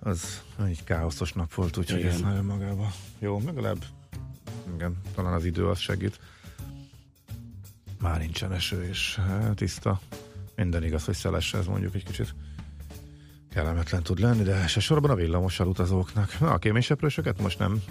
az 0.00 0.42
egy 0.66 0.84
káoszos 0.84 1.32
nap 1.32 1.54
volt, 1.54 1.76
úgyhogy 1.76 1.98
Igen. 1.98 2.12
ez 2.12 2.20
nagyon 2.20 2.44
magába 2.44 2.92
jó, 3.18 3.40
legalább 3.44 3.84
igen, 4.74 4.96
talán 5.14 5.32
az 5.32 5.44
idő 5.44 5.68
az 5.68 5.78
segít. 5.78 6.20
Már 8.00 8.18
nincsen 8.18 8.52
eső, 8.52 8.82
és 8.84 9.18
eh, 9.18 9.48
tiszta. 9.54 10.00
Minden 10.56 10.84
igaz, 10.84 11.04
hogy 11.04 11.14
szeles, 11.14 11.54
ez 11.54 11.66
mondjuk 11.66 11.94
egy 11.94 12.04
kicsit 12.04 12.34
kellemetlen 13.50 14.02
tud 14.02 14.18
lenni, 14.18 14.42
de 14.42 14.54
elsősorban 14.54 15.10
a 15.10 15.14
villamossal 15.14 15.66
utazóknak. 15.66 16.40
Na, 16.40 16.50
a 16.52 16.58
kéményseprősöket 16.58 17.40
most 17.40 17.58
nem 17.58 17.82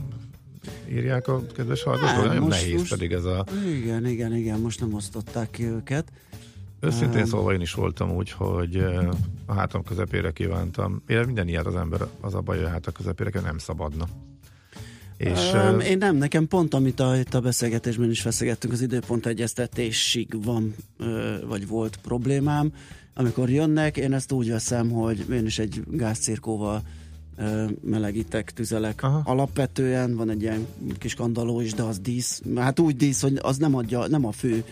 írják 0.89 1.27
a 1.27 1.45
kedves 1.45 1.83
hallgatók, 1.83 2.25
nagyon 2.25 2.43
most- 2.43 2.61
nehéz 2.61 2.77
most- 2.79 2.89
pedig 2.91 3.11
ez 3.11 3.23
a 3.25 3.45
Igen, 3.65 4.05
igen, 4.07 4.35
igen, 4.35 4.59
most 4.59 4.79
nem 4.79 4.93
osztották 4.93 5.49
ki 5.49 5.63
őket. 5.63 6.11
Őszintén 6.79 7.25
szólva 7.25 7.53
én 7.53 7.61
is 7.61 7.73
voltam 7.73 8.11
úgy, 8.11 8.31
hogy 8.31 8.75
eh, 8.75 9.09
a 9.45 9.53
hátam 9.53 9.83
közepére 9.83 10.31
kívántam. 10.31 11.01
Én 11.07 11.19
minden 11.19 11.47
ilyet 11.47 11.65
az 11.65 11.75
ember, 11.75 12.01
az 12.21 12.33
a 12.33 12.41
baj, 12.41 12.57
hogy 12.57 12.65
a 12.65 12.69
hátam 12.69 12.93
közepére 12.93 13.39
nem 13.39 13.57
szabadna. 13.57 14.07
És, 15.17 15.51
Um, 15.53 15.79
én 15.79 15.97
nem, 15.97 16.15
nekem 16.15 16.47
pont, 16.47 16.73
amit 16.73 16.99
a, 16.99 17.17
itt 17.17 17.33
a 17.33 17.39
beszélgetésben 17.39 18.09
is 18.09 18.21
feszegettünk, 18.21 18.73
az 18.73 18.81
időpont 18.81 19.25
egyeztetésig 19.25 20.43
van, 20.43 20.75
vagy 21.47 21.67
volt 21.67 21.97
problémám. 22.01 22.73
Amikor 23.13 23.49
jönnek, 23.49 23.97
én 23.97 24.13
ezt 24.13 24.31
úgy 24.31 24.49
veszem, 24.49 24.89
hogy 24.89 25.25
én 25.31 25.45
is 25.45 25.59
egy 25.59 25.83
gázcirkóval 25.87 26.81
melegítek, 27.81 28.53
tüzelek. 28.53 29.03
Aha. 29.03 29.21
Alapvetően 29.25 30.15
van 30.15 30.29
egy 30.29 30.41
ilyen 30.41 30.67
kis 30.97 31.13
kandaló 31.13 31.61
is, 31.61 31.73
de 31.73 31.83
az 31.83 31.99
dísz. 31.99 32.41
Hát 32.55 32.79
úgy 32.79 32.95
dísz, 32.95 33.21
hogy 33.21 33.39
az 33.41 33.57
nem, 33.57 33.75
adja, 33.75 34.07
nem 34.07 34.25
a 34.25 34.31
fő 34.31 34.63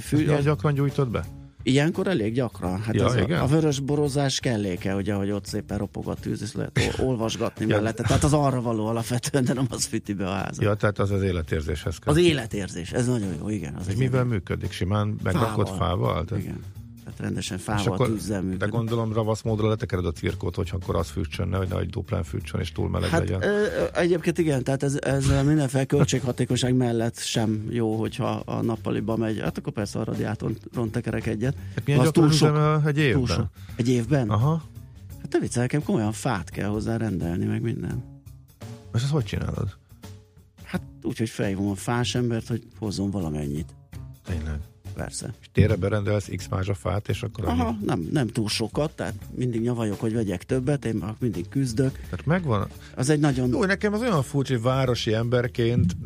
fű. 0.00 0.16
Milyen 0.16 0.42
gyakran 0.42 0.74
gyújtod 0.74 1.10
be? 1.10 1.24
Ilyenkor 1.62 2.06
elég 2.06 2.34
gyakran. 2.34 2.80
Hát 2.82 2.94
Ja, 2.94 3.04
az 3.04 3.16
igen? 3.16 3.40
a, 3.40 3.42
a 3.42 3.46
vörös 3.46 3.80
borozás 3.80 4.40
kelléke, 4.40 4.94
ugye, 4.94 5.14
hogy 5.14 5.30
ott 5.30 5.46
szépen 5.46 5.78
ropog 5.78 6.08
a 6.08 6.14
tűz, 6.14 6.42
és 6.42 6.52
lehet 6.54 6.78
ol- 6.98 7.06
olvasgatni 7.08 7.66
Ja. 7.68 7.76
mellette. 7.76 8.02
Tehát 8.02 8.24
az 8.24 8.32
arra 8.32 8.60
való 8.60 8.86
alapvetően, 8.86 9.44
de 9.44 9.52
nem 9.52 9.66
az 9.70 9.84
fűti 9.84 10.12
be 10.12 10.26
a 10.28 10.32
házat. 10.32 10.62
Ja, 10.64 10.74
tehát 10.74 10.98
az 10.98 11.10
az 11.10 11.22
életérzéshez 11.22 11.98
kell. 11.98 12.12
Az 12.12 12.18
életérzés, 12.20 12.92
ez 12.92 13.06
nagyon 13.06 13.34
jó, 13.38 13.48
igen. 13.48 13.74
Az 13.74 13.88
És 13.88 13.94
mivel 13.96 14.24
működik? 14.24 14.72
Simán 14.72 15.16
megrakott 15.22 15.68
Fával. 15.68 15.88
fával? 15.88 16.24
Tehát- 16.24 16.44
Igen. 16.44 16.60
Tehát 17.06 17.20
rendesen 17.20 17.56
És 17.56 17.62
fával, 17.62 17.92
akkor, 17.92 18.06
tűzzel 18.08 18.40
de 18.40 18.46
működik. 18.46 18.74
gondolom 18.74 19.12
ravasz 19.12 19.42
módra 19.42 19.68
letekered 19.68 20.06
a 20.06 20.12
cirkót, 20.12 20.54
hogy 20.54 20.70
akkor 20.72 20.96
az 20.96 21.08
fűtsön, 21.08 21.48
nehogy 21.48 21.68
nagy 21.68 21.88
duplán 21.90 22.22
fűtsön, 22.24 22.60
és 22.60 22.72
túl 22.72 22.88
meleg 22.88 23.10
Hát 23.10 23.20
legyen. 23.20 23.42
ö, 23.42 23.66
egyébként 23.94 24.38
igen, 24.38 24.64
tehát 24.64 24.82
ez, 24.82 24.96
ez 25.00 25.26
mindenféle 25.26 25.84
költséghatékonyság 25.84 26.74
mellett 26.74 27.18
sem 27.18 27.66
jó, 27.70 27.96
hogyha 27.98 28.28
a 28.28 28.62
nappaliba 28.62 29.16
megy. 29.16 29.40
Hát 29.40 29.58
akkor 29.58 29.72
persze 29.72 29.98
a 29.98 30.04
radiátoron 30.04 30.90
tekerek 30.90 31.26
egyet. 31.26 31.54
Hát 31.74 31.86
milyen 31.86 32.00
Az 32.00 32.10
túl 32.10 32.30
sok. 32.30 32.56
egy 32.86 32.94
Túl 32.94 33.02
évben? 33.02 33.26
sok. 33.26 33.46
Egy 33.76 33.88
évben? 33.88 34.28
Aha. 34.30 34.62
Hát 35.18 35.28
te 35.28 35.38
viccelj, 35.38 35.66
nekem 35.66 35.82
komolyan 35.86 36.12
fát 36.12 36.50
kell 36.50 36.68
hozzá 36.68 36.96
rendelni, 36.96 37.44
meg 37.44 37.62
minden. 37.62 38.04
És 38.94 39.02
ezt 39.02 39.10
hogy 39.10 39.24
csinálod? 39.24 39.76
Hát 40.64 40.82
úgy, 41.02 41.18
hogy 41.18 41.28
felhívom 41.28 41.68
a 41.68 41.74
fás 41.74 42.14
embert, 42.14 42.48
hogy 42.48 42.62
hozzon 42.78 43.10
valamennyit. 43.10 43.74
Tényleg. 44.24 44.58
Persze. 44.96 45.34
És 45.40 45.46
térre 45.52 45.74
berendelsz 45.76 46.28
x 46.36 46.48
más 46.48 46.68
a 46.68 46.74
fát, 46.74 47.08
és 47.08 47.22
akkor 47.22 47.44
annyi. 47.44 47.60
Aha, 47.60 47.76
nem, 47.86 48.08
nem 48.12 48.26
túl 48.26 48.48
sokat, 48.48 48.90
tehát 48.90 49.14
mindig 49.34 49.60
nyavajok, 49.60 50.00
hogy 50.00 50.12
vegyek 50.12 50.42
többet, 50.42 50.84
én 50.84 50.94
már 50.94 51.14
mindig 51.18 51.48
küzdök. 51.48 51.92
Tehát 51.92 52.26
megvan. 52.26 52.68
Az 52.94 53.08
egy 53.08 53.20
nagyon... 53.20 53.48
Jó, 53.48 53.64
nekem 53.64 53.92
az 53.92 54.00
olyan 54.00 54.22
furcsa, 54.22 54.52
hogy 54.52 54.62
városi 54.62 55.12
emberként 55.12 55.96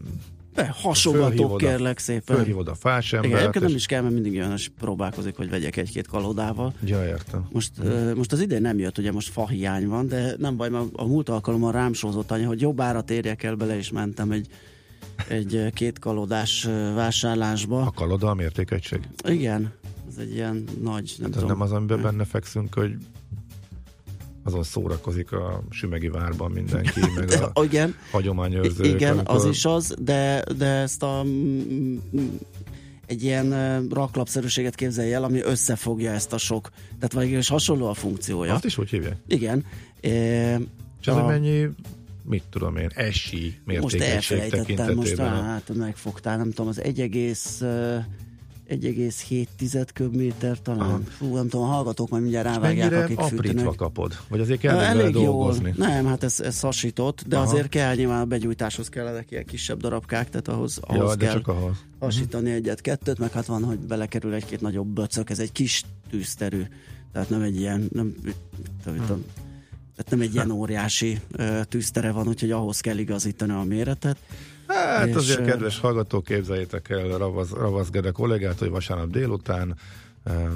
Be, 0.55 0.75
hasogatok, 0.77 1.57
kérlek 1.57 1.99
szépen. 1.99 2.37
Fölhívod 2.37 2.69
a 2.69 2.75
fás 2.75 3.09
Igen, 3.13 3.25
embert. 3.25 3.41
egyébként 3.41 3.65
nem 3.65 3.73
és- 3.75 3.81
is 3.81 3.87
kell, 3.87 4.03
mert 4.03 4.15
mindig 4.15 4.33
jön, 4.35 4.53
és 4.53 4.71
próbálkozik, 4.79 5.37
hogy 5.37 5.51
vegyek 5.51 5.77
egy-két 5.77 6.07
kalodával. 6.07 6.75
Ja, 6.85 7.05
értem. 7.07 7.49
Most, 7.53 7.71
uh, 7.79 8.15
most 8.15 8.33
az 8.33 8.41
idén 8.41 8.61
nem 8.61 8.79
jött, 8.79 8.99
ugye 8.99 9.13
most 9.13 9.29
fahiány 9.33 9.87
van, 9.89 10.07
de 10.09 10.35
nem 10.39 10.57
baj, 10.57 10.69
mert 10.71 10.85
a 10.93 11.07
múlt 11.07 11.29
alkalommal 11.29 11.73
rám 11.73 11.93
sózott 11.93 12.31
anya, 12.31 12.47
hogy 12.47 12.61
jobb 12.61 12.81
árat 12.81 13.11
érjek 13.11 13.43
el 13.43 13.55
bele, 13.55 13.77
és 13.77 13.91
mentem 13.91 14.31
egy, 14.31 14.47
egy 15.29 15.55
ö, 15.55 15.69
két 15.71 15.99
kalodás 15.99 16.65
ö, 16.65 16.93
vásárlásba. 16.95 17.81
A 17.83 17.91
kaloda 17.91 18.31
a 18.31 18.35
mértékegység. 18.35 19.01
Igen, 19.25 19.73
ez 20.09 20.17
egy 20.19 20.33
ilyen 20.35 20.65
nagy, 20.83 21.15
nem 21.19 21.31
Hát 21.31 21.37
ez 21.37 21.43
tudom. 21.43 21.47
nem 21.49 21.61
az, 21.61 21.73
amiben 21.73 22.03
benne 22.03 22.25
fekszünk, 22.25 22.75
hogy 22.75 22.97
azon 24.45 24.63
szórakozik 24.63 25.33
a 25.33 25.63
sümegi 25.71 26.09
várban 26.09 26.51
mindenki, 26.51 27.01
meg 27.19 27.31
a 27.55 27.65
Igen. 27.65 27.95
hagyományőrzők. 28.11 28.87
Igen, 28.87 29.13
amikor- 29.19 29.35
az 29.35 29.45
is 29.45 29.65
az, 29.65 29.95
de, 30.01 30.45
de 30.57 30.67
ezt 30.67 31.03
a 31.03 31.23
mm, 31.25 31.99
mm, 32.17 32.29
egy 33.07 33.23
ilyen 33.23 33.53
ö, 33.53 33.81
raklapszerűséget 33.91 34.75
képzelj 34.75 35.13
el, 35.13 35.25
ami 35.25 35.41
összefogja 35.41 36.11
ezt 36.11 36.33
a 36.33 36.39
sok. 36.39 36.71
Tehát 36.95 37.13
vagy 37.13 37.31
is 37.31 37.49
hasonló 37.49 37.87
a 37.89 37.95
funkciója. 37.95 38.55
Azt 38.55 38.65
is 38.65 38.79
úgy 38.79 38.91
hívják. 38.91 39.17
Igen. 39.27 39.65
E, 40.01 40.09
És 41.01 41.07
az, 41.07 41.15
hogy 41.15 41.25
mennyi, 41.25 41.69
mit 42.31 42.43
tudom 42.51 42.77
én, 42.77 42.91
esi 42.95 43.55
most 43.65 43.81
mértékegység 43.81 44.39
elfelejtettem, 44.39 44.95
most 44.95 45.09
tekintetében. 45.09 45.45
hát 45.45 45.75
megfogtál, 45.75 46.37
nem 46.37 46.51
tudom, 46.51 46.69
az 46.69 46.83
1, 46.83 47.01
ö, 47.61 47.97
1,7 48.69 49.93
köbméter 49.95 50.59
talán. 50.63 51.03
Fú, 51.05 51.35
nem 51.35 51.49
tudom, 51.49 51.67
a 51.67 51.71
hallgatók 51.73 52.09
majd 52.09 52.23
mindjárt 52.23 52.47
rávágják, 52.47 52.93
akik 52.93 53.19
aprítva 53.19 53.43
fűtenek. 53.49 53.75
kapod? 53.75 54.17
Vagy 54.29 54.41
azért 54.41 54.61
kell 54.61 54.79
Elég 54.79 54.97
vele 54.97 55.11
jól. 55.11 55.25
dolgozni? 55.25 55.75
Nem, 55.77 56.07
hát 56.07 56.23
ez, 56.23 56.41
ez 56.41 56.61
hasított, 56.61 57.25
de 57.27 57.37
Aha. 57.37 57.45
azért 57.51 57.69
kell 57.69 57.95
nyilván 57.95 58.21
a 58.21 58.25
begyújtáshoz 58.25 58.89
kellenek 58.89 59.31
ilyen 59.31 59.45
kisebb 59.45 59.81
darabkák, 59.81 60.31
tehát 60.31 60.49
ahhoz, 60.49 60.81
Ja, 60.89 60.95
ahhoz 60.99 61.17
de 61.17 61.25
kell 61.25 61.35
csak 61.35 61.49
ahhoz. 61.49 61.77
hasítani 61.99 62.51
egyet-kettőt, 62.51 63.19
meg 63.19 63.33
hát 63.33 63.47
van, 63.47 63.63
hogy 63.65 63.79
belekerül 63.79 64.35
egy-két 64.35 64.61
nagyobb 64.61 64.87
böcök, 64.89 65.31
ez 65.31 65.39
egy 65.39 65.53
kis 65.53 65.85
tűzterű, 66.11 66.63
tehát 67.13 67.31
nem 67.31 67.43
egy 67.43 67.57
ilyen, 67.61 67.89
nem, 67.93 68.15
tudom, 68.85 68.99
tudom, 69.07 69.25
tehát 70.03 70.11
nem 70.11 70.29
egy 70.29 70.35
ilyen 70.35 70.51
óriási 70.51 71.21
ö, 71.33 71.61
tűztere 71.69 72.11
van, 72.11 72.29
úgyhogy 72.29 72.51
ahhoz 72.51 72.81
kell 72.81 72.99
igazítani 72.99 73.53
a 73.53 73.63
méretet. 73.63 74.17
Hát 74.67 75.07
És, 75.07 75.15
azért, 75.15 75.45
kedves 75.45 75.79
hallgatók, 75.79 76.25
képzeljétek 76.25 76.89
el 76.89 77.19
Ravaz, 77.19 77.51
Ravaszgede 77.51 78.11
kollégát, 78.11 78.59
hogy 78.59 78.71
vasárnap 78.71 79.11
délután 79.11 79.77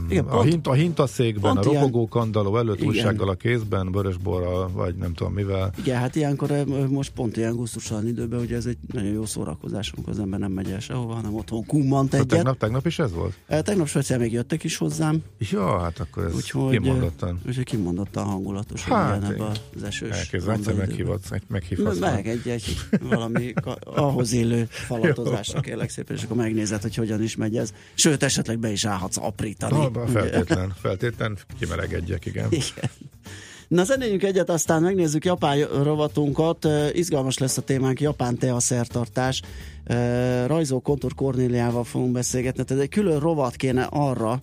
Igen, 0.09 0.25
a, 0.25 0.43
hint, 0.43 0.67
a 0.67 0.73
hintaszékben, 0.73 1.57
a 1.57 1.63
robogó 1.63 2.09
kandalló 2.09 2.57
előtt 2.59 2.77
Igen. 2.77 2.89
újsággal 2.89 3.29
a 3.29 3.35
kézben, 3.35 3.93
vörösborral, 3.93 4.71
vagy 4.73 4.95
nem 4.95 5.13
tudom 5.15 5.33
mivel. 5.33 5.73
Igen, 5.79 5.99
hát 5.99 6.17
ilyenkor 6.17 6.51
most 6.89 7.11
pont 7.11 7.37
ilyen 7.37 7.57
gusztusalan 7.57 8.07
időben, 8.07 8.39
hogy 8.39 8.53
ez 8.53 8.67
egy 8.67 8.77
nagyon 8.93 9.13
jó 9.13 9.25
szórakozás, 9.27 9.93
amikor 9.93 10.13
az 10.13 10.19
ember 10.19 10.41
nem 10.41 10.53
megy 10.53 10.71
el 10.71 10.81
sehova, 10.81 11.15
hanem 11.15 11.35
otthon 11.35 11.67
kummant 11.67 12.11
De 12.11 12.17
egyet. 12.17 12.29
tegnap, 12.29 12.59
tegnap 12.59 12.87
is 12.87 12.99
ez 12.99 13.13
volt? 13.13 13.35
Eh, 13.47 13.63
Tegnap 13.63 13.87
speciál 13.89 14.19
még 14.19 14.33
jöttek 14.33 14.65
is 14.65 14.77
hozzám. 14.77 15.23
Ja, 15.39 15.79
hát 15.81 15.99
akkor 16.01 16.25
ez 16.25 16.35
Úgyhogy, 16.35 16.71
kimondottan. 16.71 17.41
Úgyhogy 17.47 17.65
kimondottan 17.65 18.25
hangulatos, 18.25 18.85
Hát, 18.85 19.23
hát, 19.23 19.33
ebbe 19.33 19.45
az 19.77 19.83
esős. 19.83 20.11
Elképzel, 20.17 20.53
egyszer 20.53 20.75
meghívhatsz, 20.75 21.31
meg- 21.31 21.43
meghívhatsz. 21.49 21.99
Meg 21.99 22.29
egy, 22.29 22.49
egy 22.49 22.77
valami 23.11 23.53
ahhoz 23.85 24.33
élő 24.33 24.67
falatozásra 24.71 25.61
kérlek 25.61 25.89
szépen, 25.91 26.17
és 26.17 26.23
akkor 26.23 26.37
megnézed, 26.37 26.83
hogy 26.83 26.95
hogyan 26.95 27.23
is 27.23 27.37
megy 27.37 27.57
ez. 27.57 27.73
Sőt, 27.95 28.23
esetleg 28.23 28.59
be 28.59 28.71
is 28.71 28.85
állhatsz 28.85 29.17
aprítani. 29.17 29.53
Na, 29.59 29.69
na, 29.69 30.07
feltétlen, 30.07 30.75
feltétlen 30.81 31.39
kimelegedjek, 31.59 32.27
igen. 32.27 32.47
Igen. 32.51 32.91
Na 33.69 33.85
zenéljünk 33.85 34.23
egyet, 34.23 34.51
aztán 34.51 34.83
megnézzük 34.83 35.25
japán 35.25 35.83
rovatunkat. 35.83 36.69
Izgalmas 36.93 37.39
lesz 37.39 37.57
a 37.57 37.63
témánk, 37.63 38.01
japán 38.01 38.39
tea 38.39 38.61
szertartás. 38.61 39.43
Ö, 39.85 39.95
Rajzó 40.47 40.81
Kontor 40.81 41.15
Kornéliával 41.15 41.85
fogunk 41.85 42.13
beszélgetni. 42.13 42.65
Tehát 42.65 42.83
egy 42.83 42.89
külön 42.89 43.21
rovat 43.21 43.57
kéne 43.57 43.83
arra, 43.91 44.43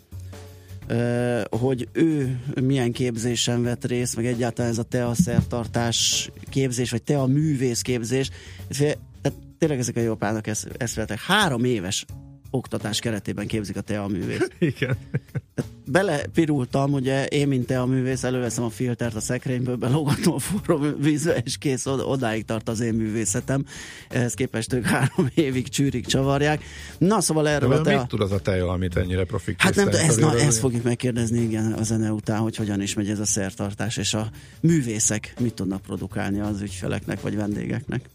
hogy 1.50 1.88
ő 1.92 2.40
milyen 2.62 2.92
képzésen 2.92 3.64
vett 3.64 3.86
részt, 3.86 4.16
meg 4.16 4.26
egyáltalán 4.26 4.72
ez 4.72 4.78
a 4.78 4.84
tea 4.84 5.14
szertartás 5.14 6.32
képzés, 6.50 6.92
vagy 6.92 7.04
tea 7.04 7.26
művész 7.26 7.82
képzés. 7.82 8.30
Tehát 8.70 9.38
tényleg 9.58 9.80
ezek 9.80 9.96
a 9.96 10.00
japánok 10.00 10.48
ezt, 10.48 10.68
ezt 10.78 10.96
vettek. 10.96 11.20
Három 11.20 11.64
éves 11.64 12.06
oktatás 12.52 13.00
keretében 13.00 13.48
képzik 13.48 13.76
a 13.78 14.08
művész. 14.08 14.48
Igen. 14.60 14.98
Belepirultam, 15.86 16.94
ugye 16.94 17.26
én, 17.26 17.48
mint 17.48 17.66
te 17.66 17.82
a 17.82 17.86
művész, 17.86 18.24
előveszem 18.24 18.64
a 18.64 18.70
filtert 18.70 19.16
a 19.16 19.20
szekrényből, 19.20 19.76
belógatom 19.76 20.34
a 20.34 20.40
forró 20.40 20.80
vízbe, 21.00 21.38
és 21.46 21.58
kész, 21.58 21.86
od- 21.86 22.02
odáig 22.06 22.46
tart 22.46 22.70
az 22.70 22.80
én 22.80 22.94
művészetem. 22.94 23.66
Ehhez 24.10 24.34
képest 24.34 24.74
ők 24.74 24.86
három 24.86 25.30
évig 25.36 25.70
csűrik, 25.70 26.06
csavarják. 26.06 26.64
Na, 26.98 27.22
szóval 27.22 27.44
De 27.44 27.50
erről 27.50 27.66
a 27.66 27.70
vajon 27.70 27.84
te 27.84 27.98
mit 27.98 28.08
tud 28.08 28.22
az 28.22 28.32
a 28.32 28.40
teja, 28.40 28.68
amit 28.68 28.98
ennyire 28.98 29.24
profik 29.24 29.62
Hát 29.62 29.76
nem, 29.76 29.90
de 29.90 30.02
ez, 30.02 30.18
na, 30.18 30.40
ezt 30.40 30.60
fogjuk 30.60 30.84
megkérdezni, 30.84 31.40
igen, 31.40 31.74
a 31.74 31.84
zene 31.84 32.12
után, 32.12 32.40
hogy 32.40 32.56
hogyan 32.56 32.82
is 32.82 32.94
megy 32.94 33.10
ez 33.10 33.20
a 33.20 33.26
szertartás, 33.26 33.98
és 33.98 34.14
a 34.14 34.30
művészek 34.60 35.34
mit 35.40 35.54
tudnak 35.54 35.82
produkálni 35.82 36.40
az 36.40 36.62
ügyfeleknek, 36.62 37.22
vagy 37.22 37.36
vendégeknek. 37.36 38.10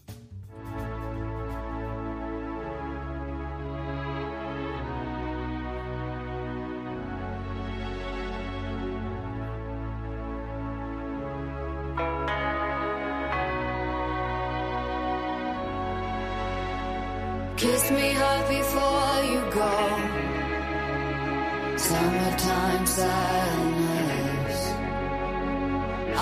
Sadness. 22.95 24.59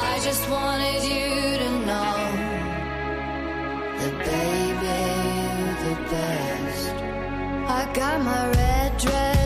I 0.10 0.14
just 0.28 0.44
wanted 0.50 1.02
you 1.14 1.30
to 1.64 1.70
know 1.90 2.18
that 4.00 4.16
baby 4.30 4.98
you're 5.58 5.78
the 5.86 5.96
best. 6.12 6.94
I 7.80 7.82
got 7.94 8.18
my 8.32 8.44
red 8.60 8.92
dress 8.98 9.45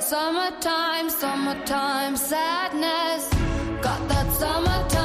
summertime, 0.00 1.10
summertime 1.10 2.16
sadness. 2.16 3.28
Got 3.82 4.08
that 4.08 4.32
summertime, 4.32 4.99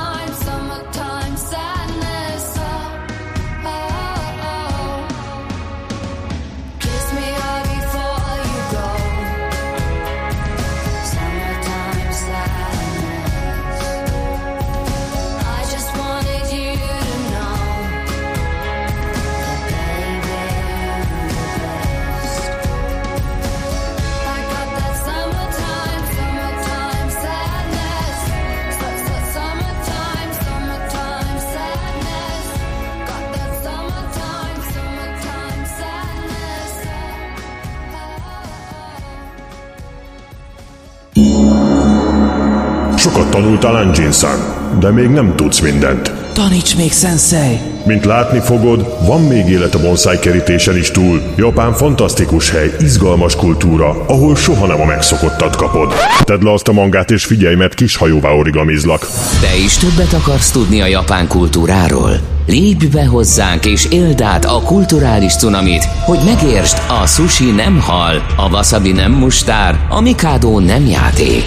Sokat 43.15 43.31
tanultál 43.31 43.75
Anjin-san, 43.75 44.39
de 44.79 44.91
még 44.91 45.07
nem 45.07 45.35
tudsz 45.35 45.59
mindent. 45.59 46.11
Taníts 46.33 46.75
még, 46.75 46.91
sensei! 46.91 47.59
Mint 47.85 48.05
látni 48.05 48.39
fogod, 48.39 49.05
van 49.05 49.21
még 49.21 49.49
élet 49.49 49.75
a 49.75 49.79
bonsai 49.79 50.19
kerítésen 50.19 50.77
is 50.77 50.91
túl. 50.91 51.21
Japán 51.35 51.73
fantasztikus 51.73 52.49
hely, 52.49 52.75
izgalmas 52.79 53.35
kultúra, 53.35 54.05
ahol 54.07 54.35
soha 54.35 54.67
nem 54.67 54.81
a 54.81 54.85
megszokottat 54.85 55.55
kapod. 55.55 55.93
Tedd 56.23 56.43
le 56.43 56.51
azt 56.51 56.67
a 56.67 56.71
mangát 56.71 57.11
és 57.11 57.25
figyelj, 57.25 57.55
mert 57.55 57.73
kis 57.73 57.95
hajóvá 57.95 58.29
origamizlak. 58.29 59.07
Te 59.41 59.57
is 59.63 59.77
többet 59.77 60.13
akarsz 60.13 60.51
tudni 60.51 60.81
a 60.81 60.85
japán 60.85 61.27
kultúráról? 61.27 62.19
Lépj 62.47 62.85
be 62.85 63.05
hozzánk 63.05 63.65
és 63.65 63.85
éld 63.89 64.21
át 64.21 64.45
a 64.45 64.61
kulturális 64.61 65.35
cunamit, 65.35 65.83
hogy 66.05 66.19
megértsd, 66.25 66.77
a 67.01 67.05
sushi 67.05 67.51
nem 67.51 67.79
hal, 67.79 68.25
a 68.35 68.49
wasabi 68.49 68.91
nem 68.91 69.11
mustár, 69.11 69.79
a 69.89 70.01
mikado 70.01 70.59
nem 70.59 70.85
játék. 70.85 71.43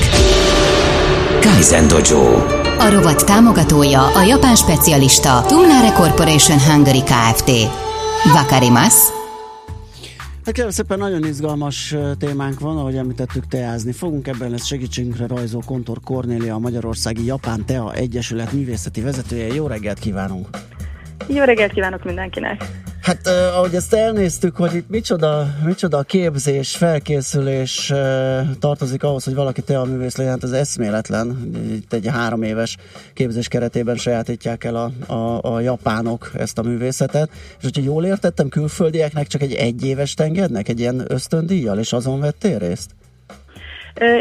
Kaizen 1.41 1.89
Dojo. 1.89 2.35
A 2.79 2.91
rovat 2.91 3.27
támogatója 3.27 4.07
a 4.15 4.23
japán 4.23 4.57
specialista 4.57 5.45
Tumnare 5.47 5.93
Corporation 5.93 6.59
Hungary 6.59 7.03
Kft. 7.03 7.51
Vakarimasu. 8.25 9.13
Hát 10.45 10.55
kérem 10.55 10.71
szépen, 10.71 10.99
nagyon 10.99 11.25
izgalmas 11.25 11.95
témánk 12.19 12.61
van, 12.61 12.77
ahogy 12.77 12.97
említettük, 12.97 13.47
teázni 13.47 13.93
fogunk. 13.93 14.27
Ebben 14.27 14.51
lesz 14.51 14.67
segítségünkre 14.67 15.27
rajzó 15.27 15.63
Kontor 15.67 15.99
Kornélia, 16.05 16.55
a 16.55 16.59
Magyarországi 16.59 17.25
Japán 17.25 17.65
Tea 17.67 17.93
Egyesület 17.93 18.53
művészeti 18.53 19.01
vezetője. 19.01 19.55
Jó 19.55 19.67
reggelt 19.67 19.99
kívánunk! 19.99 20.49
Jó 21.27 21.45
reggelt 21.45 21.73
kívánok 21.73 22.05
mindenkinek! 22.05 22.65
Hát 23.09 23.27
uh, 23.27 23.57
ahogy 23.57 23.75
ezt 23.75 23.95
elnéztük, 23.95 24.57
hogy 24.57 24.75
itt 24.75 24.89
micsoda, 24.89 25.55
micsoda 25.65 26.03
képzés, 26.03 26.77
felkészülés 26.77 27.91
uh, 27.91 27.99
tartozik 28.59 29.03
ahhoz, 29.03 29.25
hogy 29.25 29.35
valaki 29.35 29.63
tea 29.63 29.85
művész 29.85 30.17
legyen, 30.17 30.33
hát 30.33 30.43
ez 30.43 30.51
eszméletlen. 30.51 31.51
Itt 31.73 31.93
egy 31.93 32.07
három 32.07 32.43
éves 32.43 32.77
képzés 33.15 33.49
keretében 33.49 33.97
sajátítják 33.97 34.65
el 34.65 34.77
a, 34.77 35.13
a, 35.13 35.55
a 35.55 35.61
japánok 35.61 36.31
ezt 36.35 36.59
a 36.59 36.63
művészetet. 36.63 37.31
És 37.59 37.65
hogyha 37.65 37.83
jól 37.83 38.05
értettem, 38.05 38.49
külföldieknek 38.49 39.27
csak 39.27 39.43
egy 39.43 39.53
egyéves 39.53 40.15
engednek, 40.15 40.69
egy 40.69 40.81
ilyen 40.81 41.05
ösztöndíjjal, 41.07 41.79
és 41.79 41.93
azon 41.93 42.21
vettél 42.21 42.59
részt? 42.59 42.91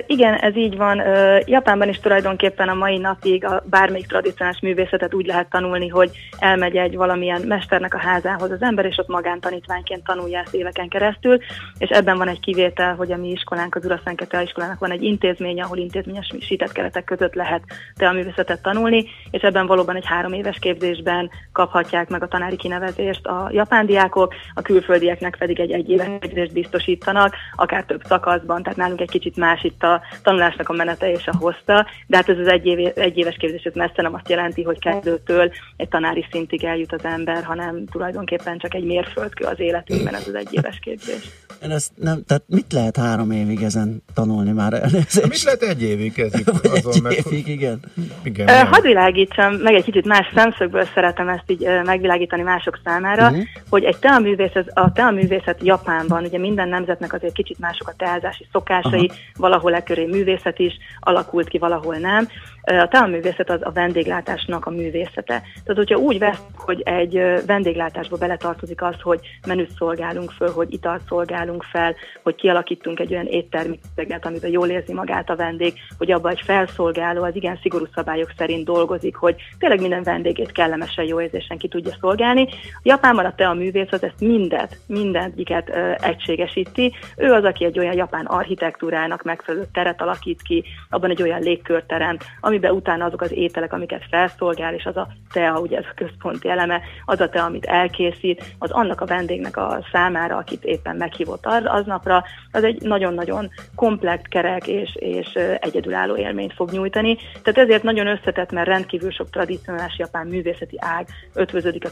Igen, 0.07 0.33
ez 0.33 0.55
így 0.55 0.77
van. 0.77 1.01
Japánban 1.45 1.89
is 1.89 1.99
tulajdonképpen 1.99 2.69
a 2.69 2.73
mai 2.73 2.97
napig 2.97 3.45
a 3.45 3.63
bármelyik 3.65 4.07
tradicionális 4.07 4.59
művészetet 4.59 5.13
úgy 5.13 5.25
lehet 5.25 5.49
tanulni, 5.49 5.87
hogy 5.87 6.11
elmegy 6.39 6.75
egy 6.75 6.95
valamilyen 6.95 7.41
mesternek 7.41 7.93
a 7.93 7.99
házához 7.99 8.51
az 8.51 8.61
ember, 8.61 8.85
és 8.85 8.97
ott 8.97 9.07
magántanítványként 9.07 10.03
tanulja 10.03 10.39
ezt 10.39 10.53
éveken 10.53 10.87
keresztül, 10.87 11.37
és 11.77 11.89
ebben 11.89 12.17
van 12.17 12.27
egy 12.27 12.39
kivétel, 12.39 12.95
hogy 12.95 13.11
a 13.11 13.17
mi 13.17 13.29
iskolánk, 13.31 13.75
az 13.75 13.85
Uraszánke 13.85 14.25
Tea 14.25 14.41
iskolának 14.41 14.79
van 14.79 14.91
egy 14.91 15.03
intézménye, 15.03 15.63
ahol 15.63 15.77
intézményesített 15.77 16.71
keretek 16.71 17.03
között 17.03 17.33
lehet 17.33 17.61
te 17.95 18.07
a 18.07 18.11
művészetet 18.11 18.61
tanulni, 18.61 19.05
és 19.31 19.41
ebben 19.41 19.67
valóban 19.67 19.95
egy 19.95 20.05
három 20.05 20.33
éves 20.33 20.57
képzésben 20.59 21.29
kaphatják 21.51 22.09
meg 22.09 22.23
a 22.23 22.27
tanári 22.27 22.55
kinevezést 22.55 23.25
a 23.25 23.49
japán 23.51 23.85
diákok, 23.85 24.33
a 24.53 24.61
külföldieknek 24.61 25.35
pedig 25.37 25.59
egy 25.59 25.71
egyéves 25.71 26.07
képzést 26.19 26.53
biztosítanak, 26.53 27.35
akár 27.55 27.83
több 27.83 28.01
szakaszban, 28.03 28.63
tehát 28.63 28.77
nálunk 28.77 29.01
egy 29.01 29.09
kicsit 29.09 29.37
más 29.37 29.63
itt 29.67 29.83
a 29.83 30.01
tanulásnak 30.23 30.69
a 30.69 30.73
menete 30.73 31.11
és 31.11 31.27
a 31.27 31.37
hozta, 31.39 31.85
de 32.07 32.17
hát 32.17 32.29
ez 32.29 32.37
az 32.37 32.47
egyéves, 32.47 32.91
egyéves 32.95 33.35
képzés, 33.39 33.63
ez 33.63 33.73
messze 33.73 34.01
nem 34.01 34.13
azt 34.13 34.29
jelenti, 34.29 34.63
hogy 34.63 34.79
kezdőtől 34.79 35.51
egy 35.77 35.87
tanári 35.89 36.25
szintig 36.31 36.63
eljut 36.63 36.93
az 36.93 37.03
ember, 37.05 37.43
hanem 37.43 37.85
tulajdonképpen 37.91 38.57
csak 38.57 38.73
egy 38.73 38.83
mérföldkő 38.83 39.45
az 39.45 39.59
életünkben 39.59 40.15
ez 40.15 40.27
az 40.27 40.35
egyéves 40.35 40.79
képzés. 40.81 41.23
Én 41.63 41.71
ezt 41.71 41.91
nem, 41.95 42.23
tehát 42.27 42.43
mit 42.47 42.73
lehet 42.73 42.97
három 42.97 43.31
évig 43.31 43.61
ezen 43.63 44.03
tanulni 44.13 44.51
már? 44.51 44.73
Elnézést. 44.73 45.27
Mit 45.27 45.43
lehet 45.43 45.61
egy 45.61 45.83
évig? 45.83 46.25
Vagy 46.45 46.71
azon 46.73 46.93
egy 46.93 47.01
meg- 47.01 47.17
évig, 47.25 47.47
igen. 47.47 47.79
Igen, 48.23 48.47
igen. 48.47 48.67
Hadd 48.67 48.81
világítsam, 48.81 49.53
meg 49.53 49.73
egy 49.73 49.83
kicsit 49.83 50.05
más 50.05 50.31
szemszögből 50.35 50.85
szeretem 50.93 51.29
ezt 51.29 51.43
így 51.51 51.67
megvilágítani 51.83 52.41
mások 52.41 52.79
számára, 52.83 53.29
Mhm. 53.29 53.39
hogy 53.69 53.83
egy 53.83 53.97
teaművészet, 53.97 54.69
a 54.73 54.91
teaművészet 54.91 55.63
Japánban, 55.63 56.23
ugye 56.23 56.37
minden 56.37 56.69
nemzetnek 56.69 57.13
azért 57.13 57.33
kicsit 57.33 57.59
mások 57.59 57.87
a 57.87 57.93
teázási 57.97 58.47
szokásai, 58.51 59.11
valahol 59.47 59.75
e 59.75 59.83
köré 59.83 60.05
művészet 60.05 60.59
is 60.59 60.73
alakult 60.99 61.47
ki, 61.47 61.57
valahol 61.57 61.95
nem. 61.95 62.27
A 62.67 62.87
teaművészet 62.87 63.49
az 63.49 63.59
a 63.61 63.71
vendéglátásnak 63.71 64.65
a 64.65 64.69
művészete. 64.69 65.41
Tehát, 65.63 65.75
hogyha 65.75 65.97
úgy 65.97 66.19
vesz, 66.19 66.41
hogy 66.55 66.81
egy 66.81 67.21
vendéglátásba 67.45 68.17
beletartozik 68.17 68.81
az, 68.81 68.95
hogy 69.01 69.19
menüt 69.47 69.71
szolgálunk 69.77 70.31
föl, 70.31 70.51
hogy 70.51 70.73
italt 70.73 71.01
szolgálunk 71.07 71.63
fel, 71.63 71.95
hogy 72.23 72.35
kialakítunk 72.35 72.99
egy 72.99 73.13
olyan 73.13 73.25
éttermi 73.25 73.79
közeget, 73.95 74.25
amiben 74.25 74.49
jól 74.49 74.67
érzi 74.67 74.93
magát 74.93 75.29
a 75.29 75.35
vendég, 75.35 75.73
hogy 75.97 76.11
abban 76.11 76.31
egy 76.31 76.41
felszolgáló 76.41 77.23
az 77.23 77.35
igen 77.35 77.59
szigorú 77.61 77.85
szabályok 77.95 78.33
szerint 78.37 78.65
dolgozik, 78.65 79.15
hogy 79.15 79.35
tényleg 79.59 79.81
minden 79.81 80.03
vendégét 80.03 80.51
kellemesen, 80.51 81.05
jó 81.05 81.21
érzésen 81.21 81.57
ki 81.57 81.67
tudja 81.67 81.91
szolgálni. 81.99 82.47
Japánban 82.83 83.25
a 83.25 83.35
te 83.35 83.47
a 83.47 83.53
művész 83.53 83.91
az 83.91 84.03
ezt 84.03 84.19
mindet, 84.19 84.77
mindegyiket 84.87 85.69
ö, 85.69 85.91
egységesíti. 85.99 86.93
Ő 87.17 87.31
az, 87.31 87.43
aki 87.43 87.65
egy 87.65 87.79
olyan 87.79 87.95
japán 87.95 88.25
architektúrának 88.25 89.23
megfelelő 89.23 89.65
teret 89.73 90.01
alakít 90.01 90.41
ki, 90.41 90.63
abban 90.89 91.09
egy 91.09 91.21
olyan 91.21 91.41
légkört 91.41 91.87
teremt, 91.87 92.23
amiben 92.57 92.75
utána 92.75 93.05
azok 93.05 93.21
az 93.21 93.31
ételek, 93.31 93.73
amiket 93.73 94.05
felszolgál, 94.09 94.73
és 94.73 94.85
az 94.85 94.97
a 94.97 95.07
tea, 95.31 95.59
ugye 95.59 95.77
ez 95.77 95.85
a 95.89 95.93
központi 95.95 96.49
eleme, 96.49 96.81
az 97.05 97.19
a 97.19 97.29
tea, 97.29 97.43
amit 97.43 97.65
elkészít, 97.65 98.43
az 98.59 98.71
annak 98.71 99.01
a 99.01 99.05
vendégnek 99.05 99.57
a 99.57 99.79
számára, 99.91 100.37
akit 100.37 100.63
éppen 100.63 100.95
meghívott 100.95 101.45
az, 101.45 101.63
aznapra, 101.65 102.23
az 102.51 102.63
egy 102.63 102.81
nagyon-nagyon 102.81 103.49
komplex, 103.75 104.21
kerek 104.29 104.67
és, 104.67 104.95
és 104.95 105.33
egyedülálló 105.59 106.15
élményt 106.15 106.53
fog 106.53 106.71
nyújtani. 106.71 107.17
Tehát 107.43 107.69
ezért 107.69 107.83
nagyon 107.83 108.07
összetett, 108.07 108.51
mert 108.51 108.67
rendkívül 108.67 109.11
sok 109.11 109.29
tradicionális 109.29 109.97
japán 109.97 110.27
művészeti 110.27 110.75
ág 110.79 111.07
ötvöződik 111.33 111.85
a 111.85 111.91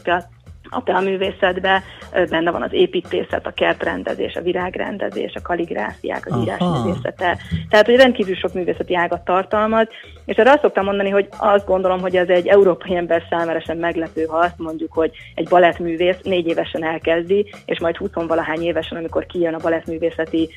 a 0.70 0.82
teaművészetbe 0.82 1.82
ö, 2.12 2.24
benne 2.24 2.50
van 2.50 2.62
az 2.62 2.72
építészet, 2.72 3.46
a 3.46 3.50
kertrendezés, 3.50 4.34
a 4.34 4.42
virágrendezés, 4.42 5.34
a 5.34 5.42
kaligráfiák, 5.42 6.26
az 6.30 6.40
írásművészete. 6.42 7.38
Tehát, 7.68 7.86
hogy 7.86 7.96
rendkívül 7.96 8.34
sok 8.34 8.54
művészeti 8.54 8.96
ágat 8.96 9.24
tartalmaz, 9.24 9.86
és 10.24 10.36
erre 10.36 10.50
azt 10.50 10.60
szoktam 10.60 10.84
mondani, 10.84 11.10
hogy 11.10 11.28
azt 11.38 11.66
gondolom, 11.66 12.00
hogy 12.00 12.16
ez 12.16 12.28
egy 12.28 12.46
európai 12.46 12.96
ember 12.96 13.22
számára 13.30 13.60
sem 13.60 13.78
meglepő, 13.78 14.24
ha 14.24 14.36
azt 14.36 14.58
mondjuk, 14.58 14.92
hogy 14.92 15.10
egy 15.34 15.48
balettművész 15.48 16.20
négy 16.22 16.46
évesen 16.46 16.84
elkezdi, 16.84 17.54
és 17.64 17.80
majd 17.80 17.96
20 17.96 18.10
valahány 18.12 18.62
évesen, 18.62 18.98
amikor 18.98 19.26
kijön 19.26 19.54
a 19.54 19.58
balettművészeti 19.58 20.48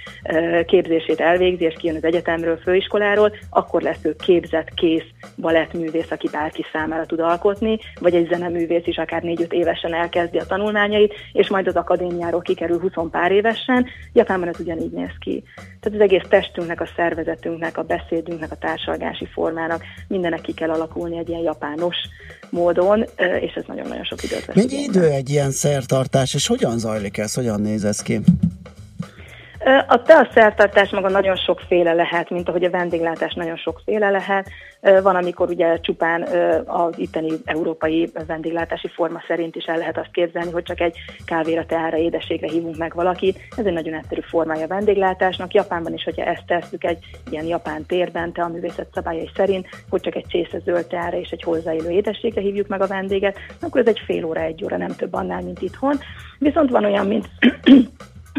képzését 0.66 1.20
elvégzi, 1.20 1.64
és 1.64 1.76
kijön 1.78 1.95
az 1.95 2.03
egyetemről, 2.03 2.57
főiskoláról, 2.57 3.32
akkor 3.49 3.82
lesz 3.82 4.03
ő 4.05 4.16
képzett, 4.16 4.74
kész 4.74 5.05
balettművész, 5.36 6.12
aki 6.12 6.30
bárki 6.32 6.66
számára 6.72 7.05
tud 7.05 7.20
alkotni, 7.20 7.80
vagy 7.99 8.16
egy 8.16 8.28
zeneművész 8.32 8.88
is 8.88 8.97
akár 8.97 9.22
négy-öt 9.22 9.53
évesen 9.53 9.93
elkezdi 10.00 10.38
a 10.38 10.45
tanulmányait, 10.45 11.14
és 11.32 11.50
majd 11.50 11.68
az 11.68 11.76
akadémiáról 11.76 12.41
kikerül 12.41 12.80
20 12.80 12.91
pár 13.12 13.32
évesen. 13.32 13.86
Japánban 14.14 14.50
ez 14.50 14.60
ugyanígy 14.60 14.91
néz 14.91 15.16
ki. 15.20 15.43
Tehát 15.56 16.00
az 16.00 16.00
egész 16.00 16.26
testünknek, 16.30 16.82
a 16.82 16.89
szervezetünknek, 16.95 17.78
a 17.78 17.84
beszédünknek, 17.84 18.52
a 18.52 18.56
társalgási 18.56 19.26
formának 19.26 19.84
mindenek 20.08 20.41
ki 20.41 20.54
kell 20.54 20.70
alakulni 20.70 21.18
egy 21.18 21.30
ilyen 21.30 21.41
japános 21.41 21.95
módon, 22.50 23.06
és 23.39 23.54
ez 23.54 23.64
nagyon-nagyon 23.68 24.04
sok 24.04 24.24
időt 24.24 24.45
vesz. 24.45 24.56
Mennyi 24.56 24.84
idő 24.84 25.04
egy 25.04 25.30
ilyen 25.30 25.52
szertartás, 25.52 26.34
és 26.34 26.47
hogyan 26.47 26.78
zajlik 26.78 27.18
ez, 27.18 27.34
hogyan 27.34 27.62
néz 27.62 27.84
ez 27.84 28.02
ki? 28.02 28.20
A 29.88 30.01
te 30.01 30.13
a 30.13 30.28
szertartás 30.34 30.89
maga 30.89 31.09
nagyon 31.09 31.36
sokféle 31.36 31.93
lehet, 31.93 32.30
mint 32.30 32.49
ahogy 32.49 32.63
a 32.63 32.70
vendéglátás 32.70 33.34
nagyon 33.34 33.57
sokféle 33.57 34.09
lehet. 34.09 34.49
Van, 34.82 35.15
amikor 35.15 35.49
ugye 35.49 35.80
csupán 35.80 36.22
az 36.65 36.93
itteni 36.97 37.30
európai 37.45 38.11
vendéglátási 38.28 38.88
forma 38.88 39.22
szerint 39.28 39.55
is 39.55 39.65
el 39.65 39.78
lehet 39.78 39.97
azt 39.97 40.11
képzelni, 40.11 40.51
hogy 40.51 40.63
csak 40.63 40.80
egy 40.80 40.97
kávéra, 41.26 41.65
teára, 41.65 41.97
édességre 41.97 42.47
hívunk 42.47 42.78
meg 42.78 42.93
valakit. 42.93 43.39
Ez 43.57 43.65
egy 43.65 43.74
nagyon 43.74 43.93
egyszerű 43.93 44.22
formája 44.22 44.63
a 44.63 44.67
vendéglátásnak. 44.67 45.53
Japánban 45.53 45.93
is, 45.93 46.03
hogyha 46.03 46.24
ezt 46.24 46.45
tesszük 46.45 46.84
egy 46.84 46.97
ilyen 47.30 47.45
japán 47.45 47.86
térben, 47.86 48.32
te 48.32 48.41
a 48.41 48.47
művészet 48.47 48.88
szabályai 48.93 49.30
szerint, 49.36 49.67
hogy 49.89 50.01
csak 50.01 50.15
egy 50.15 50.26
csésze 50.28 50.59
zöld 50.59 50.88
teára 50.88 51.17
és 51.17 51.30
egy 51.30 51.43
hozzáillő 51.43 51.89
édességre 51.89 52.41
hívjuk 52.41 52.67
meg 52.67 52.82
a 52.82 52.88
vendéget, 52.88 53.38
akkor 53.61 53.82
ez 53.82 53.88
egy 53.88 54.01
fél 54.05 54.26
óra, 54.26 54.41
egy 54.41 54.63
óra, 54.63 54.78
nem 54.78 54.95
több 54.95 55.13
annál, 55.13 55.41
mint 55.41 55.61
itthon. 55.61 55.95
Viszont 56.39 56.70
van 56.70 56.86
olyan, 56.86 57.07
mint 57.07 57.30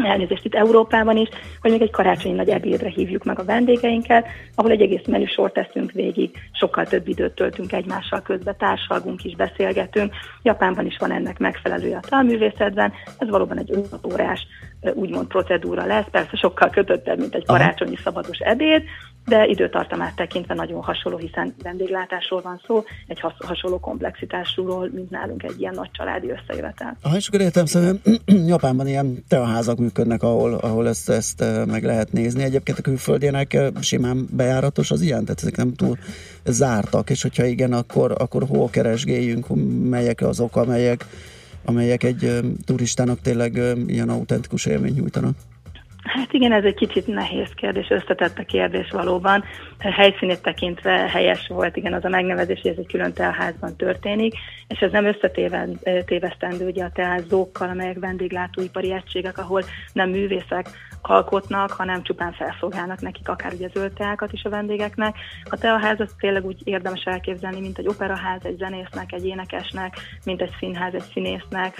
elnézést 0.05 0.45
itt 0.45 0.55
Európában 0.55 1.17
is, 1.17 1.27
hogy 1.61 1.71
még 1.71 1.81
egy 1.81 1.91
karácsonyi 1.91 2.35
nagy 2.35 2.49
ebédre 2.49 2.89
hívjuk 2.89 3.23
meg 3.23 3.39
a 3.39 3.43
vendégeinket, 3.43 4.27
ahol 4.55 4.71
egy 4.71 4.81
egész 4.81 5.05
menüsort 5.07 5.53
teszünk 5.53 5.91
végig, 5.91 6.37
sokkal 6.51 6.85
több 6.85 7.07
időt 7.07 7.35
töltünk 7.35 7.71
egymással 7.71 8.21
közbe, 8.21 8.53
társalgunk 8.53 9.23
is, 9.23 9.35
beszélgetünk. 9.35 10.13
Japánban 10.41 10.85
is 10.85 10.97
van 10.99 11.11
ennek 11.11 11.39
megfelelője 11.39 11.97
a 11.97 12.07
talművészetben, 12.09 12.93
ez 13.17 13.29
valóban 13.29 13.57
egy 13.57 13.71
5 13.71 13.85
órás 14.11 14.47
úgymond 14.93 15.27
procedúra 15.27 15.85
lesz, 15.85 16.05
persze 16.11 16.37
sokkal 16.37 16.69
kötöttebb, 16.69 17.19
mint 17.19 17.35
egy 17.35 17.45
karácsonyi 17.45 17.95
szabados 17.95 18.37
ebéd, 18.37 18.83
de 19.25 19.45
időtartamát 19.45 20.15
tekintve 20.15 20.53
nagyon 20.53 20.81
hasonló, 20.81 21.17
hiszen 21.17 21.55
vendéglátásról 21.63 22.41
van 22.41 22.61
szó, 22.67 22.83
egy 23.07 23.19
has- 23.19 23.45
hasonló 23.45 23.79
komplexitásúról, 23.79 24.89
mint 24.93 25.09
nálunk 25.09 25.43
egy 25.43 25.59
ilyen 25.59 25.73
nagy 25.73 25.91
családi 25.91 26.29
összejövetel. 26.29 26.97
Ha 27.01 27.15
és 27.15 27.27
akkor 27.27 27.41
értem, 27.41 27.65
szóval 27.65 27.99
Japánban 28.53 28.87
ilyen 28.87 29.23
teaházak 29.27 29.77
működnek, 29.77 30.23
ahol, 30.23 30.53
ahol 30.53 30.87
ezt, 30.87 31.09
ezt 31.09 31.41
eh, 31.41 31.65
meg 31.65 31.83
lehet 31.83 32.11
nézni. 32.11 32.43
Egyébként 32.43 32.77
a 32.77 32.81
külföldének 32.81 33.53
eh, 33.53 33.67
simán 33.81 34.27
bejáratos 34.31 34.91
az 34.91 35.01
ilyen, 35.01 35.23
tehát 35.23 35.41
ezek 35.41 35.57
nem 35.57 35.73
túl 35.73 35.97
zártak, 36.45 37.09
és 37.09 37.21
hogyha 37.21 37.45
igen, 37.45 37.73
akkor, 37.73 38.15
akkor 38.17 38.43
hol 38.47 38.69
keresgéljünk, 38.69 39.45
melyek 39.89 40.21
azok, 40.21 40.55
amelyek, 40.55 41.05
amelyek 41.65 42.03
egy 42.03 42.23
eh, 42.23 42.39
turistának 42.65 43.21
tényleg 43.21 43.61
ilyen 43.87 44.09
autentikus 44.09 44.65
élmény 44.65 44.93
nyújtanak. 44.93 45.35
Hát 46.03 46.33
igen, 46.33 46.51
ez 46.51 46.63
egy 46.63 46.75
kicsit 46.75 47.07
nehéz 47.07 47.49
kérdés, 47.55 47.89
összetett 47.89 48.37
a 48.37 48.43
kérdés 48.43 48.89
valóban. 48.91 49.43
Helyszínét 49.79 50.41
tekintve 50.41 50.91
helyes 50.91 51.47
volt, 51.47 51.75
igen, 51.75 51.93
az 51.93 52.05
a 52.05 52.09
megnevezés, 52.09 52.59
hogy 52.61 52.71
ez 52.71 52.77
egy 52.77 52.87
külön 52.87 53.13
teaházban 53.13 53.75
történik, 53.75 54.33
és 54.67 54.79
ez 54.79 54.91
nem 54.91 55.05
összetévesztendő 55.05 56.65
ugye 56.65 56.83
a 56.83 56.91
teázókkal, 56.93 57.69
amelyek 57.69 57.99
vendéglátóipari 57.99 58.91
egységek, 58.91 59.37
ahol 59.37 59.63
nem 59.93 60.09
művészek 60.09 60.69
alkotnak, 61.01 61.71
hanem 61.71 62.03
csupán 62.03 62.33
felszolgálnak 62.33 63.01
nekik 63.01 63.29
akár 63.29 63.53
ugye 63.53 63.67
zöld 63.73 63.91
is 64.31 64.43
a 64.43 64.49
vendégeknek. 64.49 65.15
A 65.49 65.57
teaház 65.57 65.99
az 65.99 66.15
tényleg 66.19 66.45
úgy 66.45 66.61
érdemes 66.63 67.03
elképzelni, 67.03 67.59
mint 67.59 67.77
egy 67.77 67.87
operaház 67.87 68.39
egy 68.43 68.57
zenésznek, 68.57 69.11
egy 69.11 69.25
énekesnek, 69.25 69.97
mint 70.25 70.41
egy 70.41 70.55
színház 70.59 70.93
egy 70.93 71.03
színésznek, 71.13 71.75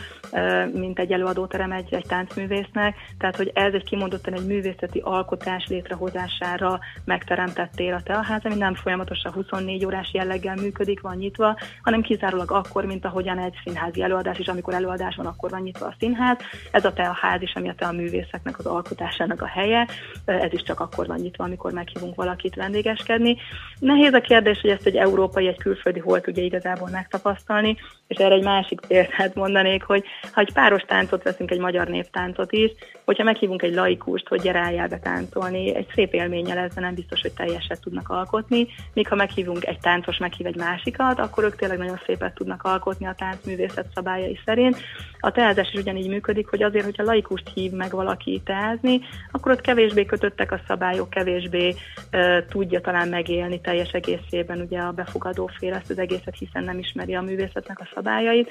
mint 0.74 1.00
egy 1.00 1.12
előadóterem 1.12 1.72
egy, 1.72 1.94
egy 1.94 2.06
táncművésznek. 2.08 2.96
Tehát, 3.18 3.36
hogy 3.36 3.52
ez 3.54 3.74
egy 3.74 3.84
kimondottan 3.84 4.34
egy 4.34 4.46
művészeti 4.46 5.00
alkotás 5.00 5.66
létrehozására 5.68 6.80
megteremtett 7.06 7.72
tér 7.72 7.93
a 7.93 8.04
teaház, 8.04 8.42
ami 8.43 8.56
nem 8.56 8.76
folyamatosan 8.76 9.32
24 9.32 9.86
órás 9.86 10.14
jelleggel 10.14 10.56
működik, 10.56 11.02
van 11.02 11.16
nyitva, 11.16 11.58
hanem 11.82 12.02
kizárólag 12.02 12.52
akkor, 12.52 12.86
mint 12.86 13.06
ahogyan 13.06 13.39
egy 13.39 13.60
színházi 13.64 14.02
előadás 14.02 14.38
is, 14.38 14.48
amikor 14.48 14.74
előadás 14.74 15.16
van, 15.16 15.26
akkor 15.26 15.50
van 15.50 15.62
nyitva 15.62 15.86
a 15.86 15.96
színház. 16.00 16.38
Ez 16.72 16.86
a 16.86 16.93
teaház 16.93 17.42
is, 17.42 17.54
ami 17.54 17.70
a 17.70 17.76
tea 17.76 17.92
művészeknek 17.92 18.60
az 18.60 18.66
alkotásának 19.12 19.42
a 19.42 19.59
helye, 19.59 19.88
ez 20.25 20.54
is 20.54 20.63
csak 20.63 20.79
akkor 20.79 21.08
van 21.08 21.20
nyitva, 21.20 21.43
amikor 21.43 21.71
meghívunk 21.71 22.16
valakit 22.16 22.55
vendégeskedni. 22.55 23.38
Nehéz 23.79 24.13
a 24.13 24.21
kérdés, 24.21 24.59
hogy 24.62 24.70
ezt 24.70 24.86
egy 24.86 24.96
európai, 24.96 25.47
egy 25.47 25.58
külföldi 25.58 26.00
hol 26.00 26.21
tudja 26.21 26.43
igazából 26.43 26.89
megtapasztalni, 26.89 27.78
és 28.08 28.17
erre 28.17 28.36
egy 28.36 28.43
másik 28.43 28.79
példát 28.88 29.36
mondanék, 29.36 29.83
hogy 29.83 30.04
ha 30.32 30.42
egy 30.42 30.54
páros 30.54 30.82
táncot 30.82 31.24
veszünk, 31.24 31.51
egy 31.51 31.59
magyar 31.59 31.88
néptáncot 31.88 32.51
is, 32.51 32.71
hogyha 33.12 33.25
meghívunk 33.25 33.62
egy 33.62 33.74
laikust, 33.74 34.28
hogy 34.28 34.42
gyere 34.42 34.59
álljál 34.59 34.88
be 34.88 35.00
táncolni, 35.00 35.75
egy 35.75 35.88
szép 35.93 36.13
élménye 36.13 36.54
lesz, 36.54 36.74
nem 36.74 36.93
biztos, 36.93 37.21
hogy 37.21 37.33
teljeset 37.33 37.82
tudnak 37.82 38.09
alkotni, 38.09 38.67
míg 38.93 39.08
ha 39.08 39.16
meghívunk 39.16 39.66
egy 39.66 39.79
táncos, 39.79 40.17
meghív 40.17 40.46
egy 40.47 40.55
másikat, 40.55 41.20
akkor 41.20 41.43
ők 41.43 41.55
tényleg 41.55 41.78
nagyon 41.78 42.00
szépet 42.05 42.33
tudnak 42.33 42.63
alkotni 42.63 43.05
a 43.05 43.16
táncművészet 43.17 43.86
szabályai 43.93 44.39
szerint. 44.46 44.78
A 45.20 45.32
teázás 45.32 45.71
is 45.74 45.79
ugyanígy 45.79 46.08
működik, 46.08 46.47
hogy 46.47 46.63
azért, 46.63 46.83
hogyha 46.86 47.04
laikust 47.04 47.51
hív 47.54 47.71
meg 47.71 47.92
valaki 47.92 48.42
teázni, 48.46 49.00
akkor 49.32 49.51
ott 49.51 49.62
kevésbé 49.62 50.05
kötöttek 50.05 50.51
a 50.51 50.62
szabályok, 50.67 51.09
kevésbé 51.09 51.75
uh, 52.12 52.46
tudja 52.50 52.82
talán 52.82 53.08
megélni 53.08 53.62
teljes 53.62 53.92
egészében 53.92 54.59
ugye 54.59 54.79
a 54.79 54.92
befogadó 54.92 55.50
fél 55.58 55.74
ezt 55.74 55.89
az 55.89 56.00
egészet, 56.00 56.38
hiszen 56.38 56.63
nem 56.63 56.79
ismeri 56.79 57.16
a 57.16 57.21
művészetnek 57.21 57.79
a 57.79 57.89
szabályait. 57.93 58.50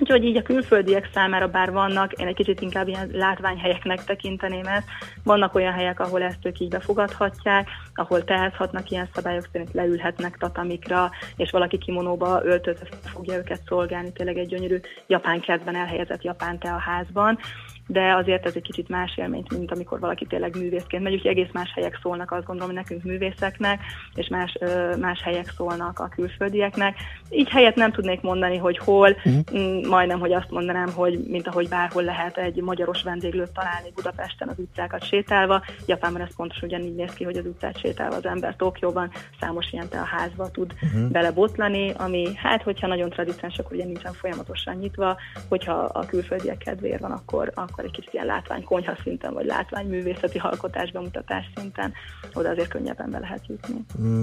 Úgyhogy 0.00 0.24
így 0.24 0.36
a 0.36 0.42
külföldiek 0.42 1.10
számára 1.14 1.48
bár 1.48 1.72
vannak, 1.72 2.12
én 2.12 2.26
egy 2.26 2.34
kicsit 2.34 2.60
inkább 2.60 2.88
ilyen 2.88 3.10
látványhelyeknek 3.12 4.04
tekinteném 4.04 4.66
ezt, 4.66 4.86
vannak 5.22 5.54
olyan 5.54 5.72
helyek, 5.72 6.00
ahol 6.00 6.22
ezt 6.22 6.46
ők 6.46 6.60
így 6.60 6.68
befogadhatják, 6.68 7.68
ahol 7.94 8.24
teázhatnak 8.24 8.90
ilyen 8.90 9.08
szabályok 9.14 9.48
szerint, 9.52 9.72
leülhetnek 9.72 10.36
tatamikra, 10.36 11.10
és 11.36 11.50
valaki 11.50 11.78
kimonóba 11.78 12.40
öltözve 12.44 12.86
fogja 13.02 13.36
őket 13.36 13.60
szolgálni, 13.66 14.12
tényleg 14.12 14.38
egy 14.38 14.48
gyönyörű 14.48 14.80
japán 15.06 15.40
kertben 15.40 15.76
elhelyezett 15.76 16.22
japán 16.22 16.58
házban 16.78 17.38
de 17.86 18.14
azért 18.14 18.46
ez 18.46 18.52
egy 18.54 18.62
kicsit 18.62 18.88
más 18.88 19.16
élményt, 19.16 19.56
mint 19.56 19.72
amikor 19.72 20.00
valaki 20.00 20.26
tényleg 20.26 20.56
művészként 20.56 21.02
megy, 21.02 21.12
úgyhogy 21.12 21.30
egész 21.30 21.52
más 21.52 21.72
helyek 21.74 21.98
szólnak, 22.02 22.30
azt 22.30 22.44
gondolom, 22.44 22.74
hogy 22.74 22.82
nekünk 22.82 23.02
művészeknek, 23.02 23.80
és 24.14 24.28
más, 24.28 24.58
más 25.00 25.22
helyek 25.22 25.52
szólnak 25.56 25.98
a 25.98 26.08
külföldieknek. 26.08 26.96
Így 27.30 27.48
helyet 27.48 27.74
nem 27.74 27.92
tudnék 27.92 28.20
mondani, 28.20 28.56
hogy 28.56 28.78
hol, 28.78 29.16
mm. 29.28 29.88
majdnem, 29.88 30.20
hogy 30.20 30.32
azt 30.32 30.50
mondanám, 30.50 30.92
hogy 30.92 31.18
mint 31.28 31.46
ahogy 31.46 31.68
bárhol 31.68 32.02
lehet 32.02 32.38
egy 32.38 32.62
magyaros 32.62 33.02
vendéglőt 33.02 33.52
találni 33.52 33.90
Budapesten 33.94 34.48
az 34.48 34.58
utcákat 34.58 35.04
sétálva, 35.04 35.64
Japánban 35.86 36.22
ez 36.22 36.36
pontosan 36.36 36.68
ugyanígy 36.68 36.94
néz 36.94 37.12
ki, 37.12 37.24
hogy 37.24 37.36
az 37.36 37.46
utcát 37.46 37.78
sétálva 37.78 38.16
az 38.16 38.26
ember 38.26 38.56
Tokióban 38.56 39.10
számos 39.40 39.72
ilyen 39.72 39.88
te 39.88 39.98
a 39.98 40.04
házba 40.04 40.50
tud 40.50 40.72
uh-huh. 40.82 41.10
belebotlani, 41.10 41.92
ami 41.96 42.34
hát, 42.34 42.62
hogyha 42.62 42.86
nagyon 42.86 43.10
tradicionális, 43.10 43.58
akkor 43.58 43.72
ugye 43.72 43.84
nincsen 43.84 44.12
folyamatosan 44.12 44.74
nyitva, 44.74 45.16
hogyha 45.48 45.72
a 45.72 46.06
külföldiek 46.06 46.58
kedvéért 46.58 47.00
van, 47.00 47.10
akkor, 47.10 47.52
akkor 47.54 47.73
egy 47.82 47.90
kicsit 47.90 48.12
ilyen 48.12 48.26
látvány 48.26 48.64
konyha 48.64 48.96
szinten, 49.02 49.32
vagy 49.32 49.46
látvány 49.46 49.86
művészeti 49.86 50.38
alkotás 50.38 50.90
bemutatás 50.90 51.50
szinten, 51.56 51.92
oda 52.34 52.48
azért 52.48 52.68
könnyebben 52.68 53.10
be 53.10 53.18
lehet 53.18 53.46
jutni. 53.46 53.74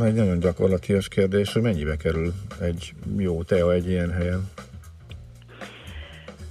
Egy 0.06 0.14
nagyon 0.14 0.40
gyakorlatias 0.40 1.08
kérdés, 1.08 1.54
hogy 1.54 1.62
mennyibe 1.62 1.96
kerül 1.96 2.34
egy 2.62 2.94
jó 3.18 3.44
tea 3.44 3.72
egy 3.74 3.90
ilyen 3.90 4.12
helyen? 4.12 4.50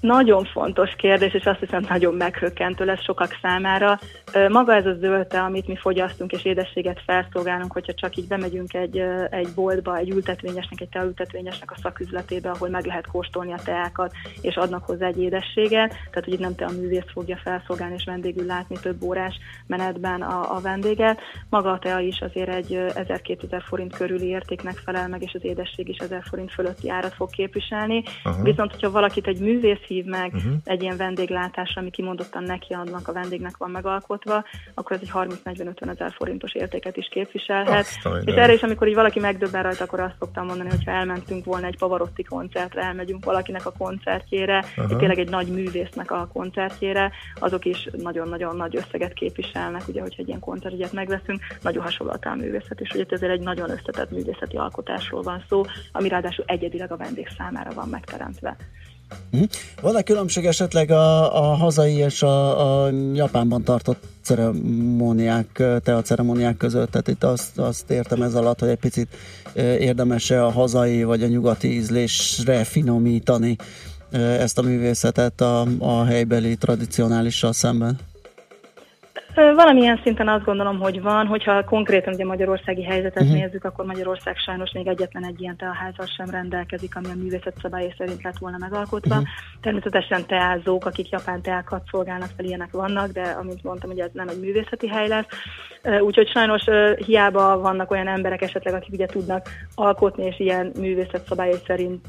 Nagyon 0.00 0.44
fontos 0.44 0.94
kérdés, 0.96 1.34
és 1.34 1.44
azt 1.44 1.58
hiszem 1.58 1.84
nagyon 1.88 2.14
meghökkentő 2.14 2.84
lesz 2.84 3.02
sokak 3.02 3.38
számára. 3.42 3.98
Maga 4.48 4.74
ez 4.74 4.86
a 4.86 4.94
zöld 5.00 5.26
tea, 5.26 5.44
amit 5.44 5.66
mi 5.66 5.76
fogyasztunk 5.76 6.32
és 6.32 6.44
édességet 6.44 7.02
felszolgálunk, 7.06 7.72
hogyha 7.72 7.94
csak 7.94 8.16
így 8.16 8.26
bemegyünk 8.26 8.74
egy, 8.74 8.98
egy 9.30 9.48
boltba, 9.54 9.96
egy 9.96 10.10
ültetvényesnek, 10.10 10.80
egy 10.80 10.88
teaültetvényesnek 10.88 11.70
a 11.70 11.78
szaküzletébe, 11.82 12.50
ahol 12.50 12.68
meg 12.68 12.84
lehet 12.84 13.06
kóstolni 13.06 13.52
a 13.52 13.62
teákat, 13.64 14.12
és 14.40 14.56
adnak 14.56 14.84
hozzá 14.84 15.06
egy 15.06 15.20
édességet. 15.20 15.88
Tehát, 15.90 16.24
hogy 16.24 16.32
itt 16.32 16.40
nem 16.40 16.54
te 16.54 16.64
a 16.64 16.70
művész 16.80 17.10
fogja 17.12 17.36
felszolgálni 17.36 17.94
és 17.94 18.04
vendégül 18.04 18.46
látni 18.46 18.76
több 18.82 19.02
órás 19.02 19.34
menetben 19.66 20.22
a, 20.22 20.56
a 20.56 20.60
vendéget. 20.60 21.20
Maga 21.48 21.70
a 21.70 21.78
tea 21.78 21.98
is 21.98 22.20
azért 22.20 22.48
egy 22.48 22.74
ö, 22.74 22.86
1000-2000 22.94 23.62
forint 23.66 23.96
körüli 23.96 24.26
értéknek 24.26 24.76
felel 24.76 25.08
meg, 25.08 25.22
és 25.22 25.32
az 25.34 25.44
édesség 25.44 25.88
is 25.88 25.96
1000 25.96 26.22
forint 26.28 26.52
fölötti 26.52 26.90
árat 26.90 27.14
fog 27.14 27.30
képviselni. 27.30 28.02
Aha. 28.22 28.42
Viszont, 28.42 28.70
hogyha 28.70 28.90
valakit 28.90 29.26
egy 29.26 29.38
művész 29.38 29.88
hív 29.90 30.04
meg 30.04 30.32
Mhm. 30.32 30.52
egy 30.64 30.82
ilyen 30.82 30.96
vendéglátásra, 30.96 31.80
ami 31.80 31.90
kimondottan 31.90 32.42
neki 32.42 32.72
adnak, 32.74 33.08
a 33.08 33.12
vendégnek 33.12 33.56
van 33.56 33.70
megalkotva, 33.70 34.44
akkor 34.74 34.96
ez 34.96 35.02
egy 35.02 35.10
30-40-50 35.10 35.88
ezer 35.88 36.12
forintos 36.12 36.54
értéket 36.54 36.96
is 36.96 37.08
képviselhet. 37.08 37.78
Azt 37.78 38.06
a 38.06 38.16
És 38.24 38.34
erre 38.34 38.52
is, 38.52 38.62
amikor 38.62 38.88
így 38.88 38.94
valaki 38.94 39.20
megdöbben 39.20 39.62
rajta, 39.62 39.84
akkor 39.84 40.00
azt 40.00 40.14
szoktam 40.18 40.46
mondani, 40.46 40.68
hogy 40.68 40.84
ha 40.84 40.90
elmentünk 40.90 41.44
volna 41.44 41.66
egy 41.66 41.78
Pavarotti 41.78 42.22
koncertre, 42.22 42.82
elmegyünk 42.82 43.24
valakinek 43.24 43.66
a 43.66 43.72
koncertjére, 43.78 44.64
egy 44.76 44.96
tényleg 44.96 45.18
egy 45.18 45.30
nagy 45.30 45.46
művésznek 45.46 46.10
a 46.10 46.28
koncertjére, 46.32 47.12
azok 47.34 47.64
is 47.64 47.88
nagyon-nagyon 47.92 48.56
nagy 48.56 48.76
összeget 48.76 49.12
képviselnek, 49.12 49.88
ugye, 49.88 50.00
hogyha 50.00 50.22
egy 50.22 50.28
ilyen 50.28 50.40
koncertjegyet 50.40 50.92
megveszünk, 50.92 51.40
nagyon 51.62 51.82
hasonló 51.82 52.12
a 52.20 52.34
művészet, 52.34 52.80
és 52.80 52.90
ugye 52.94 53.04
ezért 53.08 53.32
egy 53.32 53.40
nagyon 53.40 53.70
összetett 53.70 54.10
művészeti 54.10 54.56
alkotásról 54.56 55.22
van 55.22 55.44
szó, 55.48 55.62
ami 55.92 56.08
ráadásul 56.08 56.44
egyedileg 56.46 56.92
a 56.92 56.96
vendég 56.96 57.28
számára 57.38 57.70
van 57.74 57.88
megteremtve. 57.88 58.56
Hm? 59.30 59.42
Van-e 59.80 60.02
különbség 60.02 60.44
esetleg 60.46 60.90
a, 60.90 61.36
a 61.36 61.54
hazai 61.54 61.94
és 61.94 62.22
a, 62.22 62.84
a 62.84 62.90
Japánban 63.14 63.62
tartott 63.62 64.02
ceremóniák, 64.22 65.62
te 65.82 65.96
a 65.96 66.02
ceremóniák 66.02 66.56
között? 66.56 66.90
Tehát 66.90 67.08
itt 67.08 67.24
azt, 67.24 67.58
azt 67.58 67.90
értem 67.90 68.22
ez 68.22 68.34
alatt, 68.34 68.60
hogy 68.60 68.68
egy 68.68 68.78
picit 68.78 69.08
érdemes-e 69.54 70.44
a 70.44 70.50
hazai 70.50 71.04
vagy 71.04 71.22
a 71.22 71.26
nyugati 71.26 71.72
ízlésre 71.72 72.64
finomítani 72.64 73.56
ezt 74.10 74.58
a 74.58 74.62
művészetet 74.62 75.40
a, 75.40 75.66
a 75.78 76.04
helybeli 76.04 76.56
tradicionálissal 76.56 77.52
szemben? 77.52 77.98
Valamilyen 79.34 80.00
szinten 80.02 80.28
azt 80.28 80.44
gondolom, 80.44 80.78
hogy 80.78 81.02
van, 81.02 81.26
hogyha 81.26 81.64
konkrétan 81.64 82.14
ugye 82.14 82.24
magyarországi 82.24 82.84
helyzetet 82.84 83.22
uh-huh. 83.22 83.38
nézzük, 83.38 83.64
akkor 83.64 83.84
Magyarország 83.84 84.36
sajnos 84.36 84.72
még 84.72 84.86
egyetlen 84.86 85.24
egy 85.24 85.40
ilyen 85.40 85.56
teaházzal 85.56 86.06
sem 86.06 86.30
rendelkezik, 86.30 86.96
ami 86.96 87.06
a 87.06 87.22
művészet 87.22 87.54
szabályai 87.62 87.94
szerint 87.98 88.22
lett 88.22 88.38
volna 88.38 88.56
megalkotva. 88.58 89.14
Uh-huh. 89.14 89.28
Természetesen 89.60 90.26
teázók, 90.26 90.86
akik 90.86 91.08
japán 91.08 91.42
teákat 91.42 91.82
szolgálnak 91.90 92.28
fel, 92.36 92.44
ilyenek 92.44 92.70
vannak, 92.72 93.10
de 93.10 93.22
amint 93.22 93.62
mondtam, 93.62 93.90
ugye 93.90 94.04
ez 94.04 94.10
nem 94.12 94.28
egy 94.28 94.40
művészeti 94.40 94.88
hely 94.88 95.08
lesz. 95.08 95.26
Úgyhogy 96.00 96.28
sajnos 96.28 96.64
hiába 96.96 97.58
vannak 97.58 97.90
olyan 97.90 98.08
emberek 98.08 98.42
esetleg, 98.42 98.74
akik 98.74 98.92
ugye 98.92 99.06
tudnak 99.06 99.48
alkotni, 99.74 100.24
és 100.24 100.38
ilyen 100.38 100.72
művészet 100.78 101.26
szabályai 101.26 101.58
szerint 101.66 102.06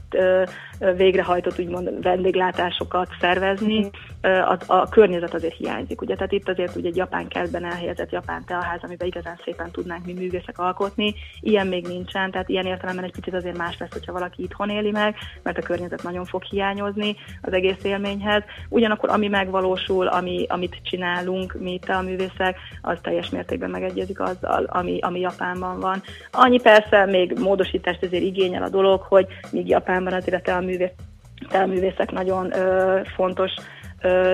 végrehajtott 0.95 1.59
úgymond 1.59 2.01
vendéglátásokat 2.01 3.07
szervezni, 3.19 3.89
ö, 4.21 4.29
a, 4.29 4.57
a 4.65 4.89
környezet 4.89 5.33
azért 5.33 5.55
hiányzik. 5.55 6.01
Ugye? 6.01 6.15
Tehát 6.15 6.31
itt 6.31 6.49
azért 6.49 6.75
ugye 6.75 6.87
egy 6.87 6.95
japán 6.95 7.27
kertben 7.27 7.65
elhelyezett 7.65 8.11
japán 8.11 8.43
teaház, 8.45 8.79
amiben 8.83 9.07
igazán 9.07 9.39
szépen 9.43 9.71
tudnánk 9.71 10.05
mi 10.05 10.13
művészek 10.13 10.59
alkotni. 10.59 11.13
Ilyen 11.39 11.67
még 11.67 11.87
nincsen, 11.87 12.31
tehát 12.31 12.49
ilyen 12.49 12.65
értelemben 12.65 13.05
egy 13.05 13.11
picit 13.11 13.33
azért 13.33 13.57
más 13.57 13.77
lesz, 13.77 13.91
hogyha 13.91 14.13
valaki 14.13 14.43
itthon 14.43 14.69
éli 14.69 14.91
meg, 14.91 15.15
mert 15.43 15.57
a 15.57 15.61
környezet 15.61 16.03
nagyon 16.03 16.25
fog 16.25 16.43
hiányozni 16.43 17.15
az 17.41 17.53
egész 17.53 17.83
élményhez. 17.83 18.43
Ugyanakkor 18.69 19.09
ami 19.09 19.27
megvalósul, 19.27 20.07
ami, 20.07 20.45
amit 20.49 20.79
csinálunk 20.83 21.55
mi 21.59 21.73
itt 21.73 21.89
a 21.89 22.01
művészek, 22.01 22.57
az 22.81 22.97
teljes 23.01 23.29
mértékben 23.29 23.69
megegyezik 23.69 24.19
azzal, 24.19 24.63
ami, 24.63 24.99
ami 25.01 25.19
Japánban 25.19 25.79
van. 25.79 26.01
Annyi 26.31 26.59
persze 26.59 27.05
még 27.05 27.39
módosítást 27.39 28.03
azért 28.03 28.23
igényel 28.23 28.63
a 28.63 28.69
dolog, 28.69 29.01
hogy 29.01 29.27
míg 29.51 29.67
Japánban 29.67 30.13
azért 30.13 30.35
a 30.37 30.41
művész, 30.71 31.65
művészek 31.65 32.11
nagyon 32.11 32.53
ö, 32.53 32.99
fontos 33.15 33.51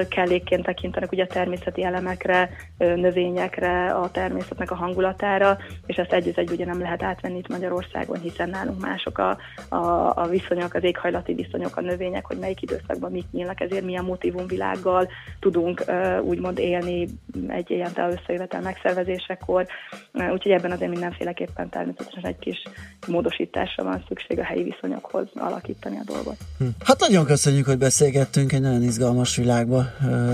kellékként 0.09 0.63
tekintenek 0.63 1.11
ugye 1.11 1.23
a 1.23 1.27
természeti 1.27 1.83
elemekre, 1.83 2.49
növényekre, 2.77 3.91
a 3.91 4.11
természetnek 4.11 4.71
a 4.71 4.75
hangulatára, 4.75 5.57
és 5.85 5.95
ezt 5.95 6.13
egy 6.13 6.35
egy 6.35 6.51
ugye 6.51 6.65
nem 6.65 6.79
lehet 6.79 7.03
átvenni 7.03 7.37
itt 7.37 7.47
Magyarországon, 7.47 8.19
hiszen 8.19 8.49
nálunk 8.49 8.81
mások 8.81 9.17
a, 9.17 9.37
a, 9.69 10.13
a 10.15 10.27
viszonyok, 10.29 10.73
az 10.73 10.83
éghajlati 10.83 11.33
viszonyok, 11.33 11.77
a 11.77 11.81
növények, 11.81 12.25
hogy 12.25 12.37
melyik 12.37 12.61
időszakban 12.61 13.11
mit 13.11 13.31
nyílnak, 13.31 13.61
ezért 13.61 13.85
milyen 13.85 14.03
motivumvilággal 14.03 15.07
tudunk 15.39 15.83
úgymond 16.21 16.59
élni 16.59 17.07
egy 17.47 17.69
ilyen 17.71 17.91
összejövetel 17.95 18.61
megszervezésekor, 18.61 19.67
úgyhogy 20.13 20.51
ebben 20.51 20.71
azért 20.71 20.91
mindenféleképpen 20.91 21.69
természetesen 21.69 22.25
egy 22.25 22.39
kis 22.39 22.63
módosításra 23.07 23.83
van 23.83 24.03
szükség 24.07 24.39
a 24.39 24.43
helyi 24.43 24.63
viszonyokhoz 24.63 25.27
alakítani 25.35 25.97
a 25.97 26.03
dolgot. 26.05 26.37
Hát 26.83 26.99
nagyon 26.99 27.25
köszönjük, 27.25 27.65
hogy 27.65 27.77
beszélgettünk, 27.77 28.51
egy 28.51 28.61
nagyon 28.61 28.83
izgalmas 28.83 29.37
világba 29.65 29.85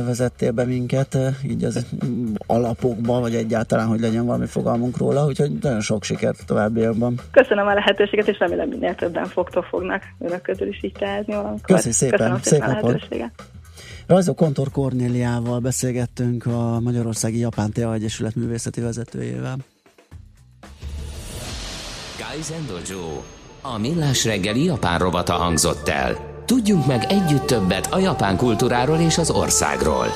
vezettél 0.05 0.51
be 0.51 0.65
minket, 0.65 1.17
így 1.45 1.63
az 1.63 1.85
mm, 2.05 2.33
alapokba, 2.47 3.19
vagy 3.19 3.35
egyáltalán, 3.35 3.87
hogy 3.87 3.99
legyen 3.99 4.25
valami 4.25 4.45
fogalmunk 4.45 4.97
róla, 4.97 5.25
úgyhogy 5.25 5.51
nagyon 5.61 5.81
sok 5.81 6.03
sikert 6.03 6.39
a 6.39 6.43
továbbiakban. 6.45 7.19
Köszönöm 7.31 7.67
a 7.67 7.73
lehetőséget, 7.73 8.27
és 8.27 8.37
remélem 8.39 8.69
minél 8.69 8.95
többen 8.95 9.25
fogtok 9.25 9.63
fognak 9.63 10.01
önök 10.19 10.41
közül 10.41 10.67
is 10.67 10.83
így 10.83 10.91
teázni 10.91 11.33
valamikor. 11.33 11.75
Köszi 11.75 11.91
szépen, 11.91 12.17
Köszönöm 12.17 12.41
szép 12.41 12.53
szépen 12.53 12.69
a 12.69 12.73
napot. 12.73 12.89
lehetőséget. 12.91 13.31
Rajzó 14.07 14.33
Kontor 14.33 14.71
Kornéliával 14.71 15.59
beszélgettünk 15.59 16.45
a 16.45 16.79
Magyarországi 16.79 17.39
Japán 17.39 17.71
Tea 17.71 17.93
Egyesület 17.93 18.35
művészeti 18.35 18.81
vezetőjével. 18.81 19.55
Kaizen 22.29 22.65
Dojo. 22.67 23.21
A 23.61 23.77
millás 23.77 24.25
reggeli 24.25 24.63
japán 24.63 24.99
rovata 24.99 25.33
hangzott 25.33 25.87
el. 25.87 26.32
Tudjunk 26.45 26.85
meg 26.85 27.05
együtt 27.09 27.45
többet 27.45 27.87
a 27.91 27.99
japán 27.99 28.37
kultúráról 28.37 28.97
és 28.97 29.17
az 29.17 29.29
országról. 29.29 30.07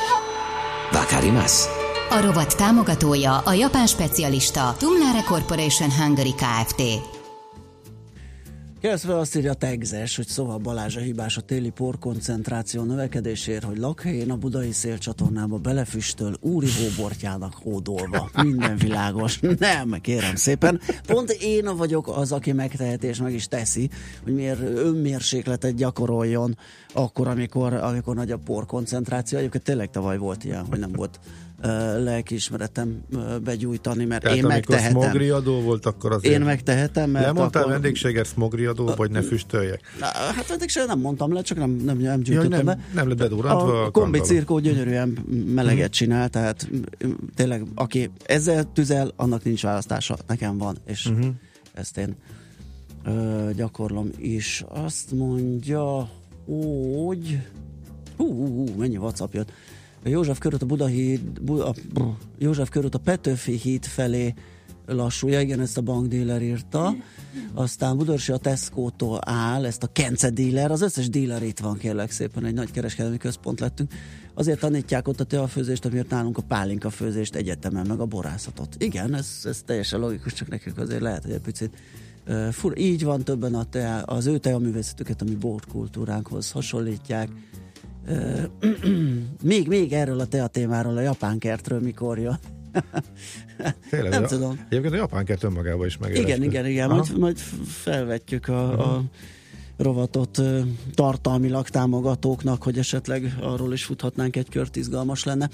Vakarimasu. 0.91 1.69
A 2.09 2.21
rovat 2.21 2.57
támogatója 2.57 3.37
a 3.37 3.53
japán 3.53 3.87
specialista 3.87 4.75
Tumnare 4.79 5.23
Corporation 5.23 5.91
Hungary 5.91 6.33
Kft. 6.33 6.81
Keresztve 8.87 9.17
azt 9.17 9.35
írja 9.35 9.51
a 9.51 9.55
Tegzes, 9.55 10.15
hogy 10.15 10.27
szóval 10.27 10.57
Balázs 10.57 10.95
a 10.95 10.99
hibás 10.99 11.37
a 11.37 11.41
téli 11.41 11.69
porkoncentráció 11.69 12.83
növekedésért, 12.83 13.63
hogy 13.63 13.77
lakhelyén 13.77 14.31
a 14.31 14.35
budai 14.35 14.71
szélcsatornába 14.71 15.57
belefüstöl 15.57 16.33
úri 16.39 16.67
hóbortjának 16.81 17.53
hódolva. 17.53 18.29
Minden 18.43 18.77
világos. 18.77 19.39
Nem, 19.57 20.01
kérem 20.01 20.35
szépen. 20.35 20.81
Pont 21.05 21.29
én 21.29 21.77
vagyok 21.77 22.07
az, 22.07 22.31
aki 22.31 22.51
megteheti 22.51 23.07
és 23.07 23.17
meg 23.19 23.33
is 23.33 23.47
teszi, 23.47 23.89
hogy 24.23 24.33
miért 24.33 24.59
önmérsékletet 24.61 25.75
gyakoroljon 25.75 26.57
akkor, 26.93 27.27
amikor, 27.27 27.73
amikor 27.73 28.15
nagy 28.15 28.31
a 28.31 28.37
porkoncentráció. 28.37 29.37
Egyébként 29.37 29.63
tényleg 29.63 29.89
tavaly 29.89 30.17
volt 30.17 30.43
ilyen, 30.43 30.65
hogy 30.65 30.79
nem 30.79 30.91
volt 30.91 31.19
lelkiismeretem 32.03 33.01
begyújtani, 33.43 34.05
mert 34.05 34.21
Tehát 34.23 34.37
én 34.37 34.45
megtehetem. 34.45 35.01
smogri 35.01 35.29
adó 35.29 35.61
volt, 35.61 35.85
akkor 35.85 36.11
azért... 36.11 36.33
Én 36.33 36.41
megtehetem, 36.41 37.09
mert 37.09 37.25
Lemondtál 37.25 37.61
akkor... 37.61 37.73
vendégséget 37.73 38.25
smogri 38.25 38.65
adó, 38.65 38.85
vagy 38.95 39.11
ne 39.11 39.21
füstöljek? 39.21 39.81
Na, 39.99 40.05
Hát 40.05 40.49
sem 40.69 40.85
nem 40.85 40.99
mondtam 40.99 41.33
le, 41.33 41.41
csak 41.41 41.57
nem, 41.57 41.69
nem, 41.69 41.97
nem 41.97 42.19
gyűjtöttem 42.21 42.49
nem, 42.49 42.65
be. 42.65 42.79
nem 42.93 43.07
lett 43.07 43.17
bedurrantva 43.17 43.81
A 43.81 43.85
a 43.85 43.89
kombi 43.91 44.19
cirkó 44.19 44.59
gyönyörűen 44.59 45.09
meleget 45.53 45.91
csinál, 45.91 46.29
tehát 46.29 46.69
tényleg, 47.35 47.63
aki 47.75 48.11
ezzel 48.25 48.71
tüzel, 48.73 49.11
annak 49.15 49.43
nincs 49.43 49.61
választása. 49.61 50.17
Nekem 50.27 50.57
van, 50.57 50.77
és 50.85 51.09
Mhm. 51.09 51.27
ezt 51.73 51.97
én 51.97 52.15
ö, 53.03 53.49
gyakorlom 53.55 54.09
is. 54.17 54.63
Azt 54.67 55.11
mondja, 55.11 56.09
hogy 56.45 57.39
hú, 58.17 58.25
hú, 58.33 58.47
hú 58.47 58.65
mennyi 58.77 58.97
WhatsApp 58.97 59.33
jött. 59.33 59.51
A 60.07 60.09
József 60.09 60.39
körút 60.39 60.61
a 60.61 60.65
Budahíd, 60.65 61.41
Bu, 61.41 61.59
a, 61.59 61.73
József 62.37 62.69
körút 62.69 62.95
a 62.95 62.97
Petőfi 62.97 63.51
híd 63.51 63.85
felé 63.85 64.33
lassulja, 64.85 65.39
igen, 65.41 65.59
ezt 65.59 65.77
a 65.77 65.81
bankdíler 65.81 66.41
írta. 66.41 66.95
Aztán 67.53 67.97
Budorsi 67.97 68.31
a 68.31 68.37
Tesco-tól 68.37 69.19
áll, 69.25 69.65
ezt 69.65 69.83
a 69.83 69.87
Kence 69.87 70.29
díler, 70.29 70.71
az 70.71 70.81
összes 70.81 71.09
díler 71.09 71.43
itt 71.43 71.59
van, 71.59 71.77
kérlek 71.77 72.11
szépen, 72.11 72.45
egy 72.45 72.53
nagy 72.53 72.71
kereskedelmi 72.71 73.17
központ 73.17 73.59
lettünk. 73.59 73.93
Azért 74.33 74.59
tanítják 74.59 75.07
ott 75.07 75.19
a 75.19 75.23
teafőzést, 75.23 75.85
amiért 75.85 76.09
nálunk 76.09 76.37
a 76.37 76.41
pálinka 76.41 76.89
főzést 76.89 77.35
egyetemen, 77.35 77.87
meg 77.87 77.99
a 77.99 78.05
borászatot. 78.05 78.75
Igen, 78.79 79.13
ez, 79.13 79.41
ez 79.43 79.61
teljesen 79.65 79.99
logikus, 79.99 80.33
csak 80.33 80.47
nekünk 80.47 80.77
azért 80.77 81.01
lehet, 81.01 81.23
hogy 81.23 81.33
egy 81.33 81.41
picit 81.41 81.77
uh, 82.27 82.49
fur. 82.49 82.77
Így 82.77 83.03
van 83.03 83.23
többen 83.23 83.55
a 83.55 83.63
tea, 83.63 83.97
az 83.97 84.25
ő 84.25 84.37
teaművészetüket, 84.37 85.21
ami 85.21 85.35
borkultúránkhoz 85.35 86.51
hasonlítják. 86.51 87.29
Ö, 87.29 87.56
még, 89.43 89.67
még 89.67 89.93
erről 89.93 90.19
a 90.19 90.25
tea 90.25 90.47
témáról, 90.47 90.97
a 90.97 91.01
japán 91.01 91.37
kertről 91.37 91.79
mikor 91.79 92.19
jön. 92.19 92.39
Tényleg, 93.89 94.11
nem 94.11 94.23
a- 94.23 94.27
tudom. 94.27 94.65
Egyébként 94.69 94.93
a 94.93 94.97
japán 94.97 95.25
kert 95.25 95.43
önmagában 95.43 95.85
is 95.85 95.97
megérezte. 95.97 96.27
Igen, 96.27 96.43
igen, 96.43 96.65
igen, 96.65 96.89
Aha. 96.89 96.95
majd, 96.97 97.17
majd 97.17 97.37
felvetjük 97.65 98.47
a, 98.47 98.95
a 98.95 99.03
rovatot 99.77 100.41
tartalmilag 100.93 101.69
támogatóknak, 101.69 102.63
hogy 102.63 102.77
esetleg 102.77 103.37
arról 103.41 103.73
is 103.73 103.83
futhatnánk 103.83 104.35
egy 104.35 104.49
kört, 104.49 104.75
izgalmas 104.75 105.23
lenne. 105.23 105.49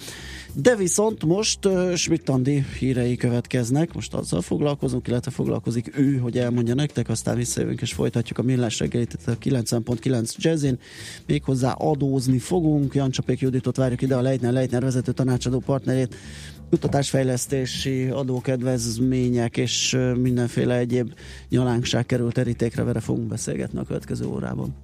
De 0.53 0.75
viszont 0.75 1.25
most 1.25 1.65
uh, 1.65 1.93
Schmidt 1.95 2.29
Andi 2.29 2.65
hírei 2.79 3.15
következnek, 3.15 3.93
most 3.93 4.13
azzal 4.13 4.41
foglalkozunk, 4.41 5.07
illetve 5.07 5.31
foglalkozik 5.31 5.97
ő, 5.97 6.17
hogy 6.17 6.37
elmondja 6.37 6.73
nektek, 6.73 7.09
aztán 7.09 7.35
visszajövünk 7.35 7.81
és 7.81 7.93
folytatjuk 7.93 8.37
a 8.37 8.41
millás 8.41 8.79
reggelit 8.79 9.17
a 9.25 9.31
90.9 9.31 10.35
jazzin, 10.37 10.79
méghozzá 11.25 11.71
adózni 11.71 12.39
fogunk, 12.39 12.95
Jancsapék 12.95 13.39
Juditot 13.39 13.77
várjuk 13.77 14.01
ide, 14.01 14.15
a 14.15 14.21
Leitner, 14.21 14.53
Leitner 14.53 14.81
vezető 14.81 15.11
tanácsadó 15.11 15.59
partnerét, 15.59 16.15
kutatásfejlesztési 16.73 18.07
adókedvezmények 18.07 19.57
és 19.57 19.97
mindenféle 20.17 20.77
egyéb 20.77 21.13
nyalánkság 21.49 22.05
került 22.05 22.33
terítékre, 22.33 22.83
vele 22.83 22.99
fogunk 22.99 23.27
beszélgetni 23.27 23.79
a 23.79 23.83
következő 23.83 24.25
órában. 24.25 24.75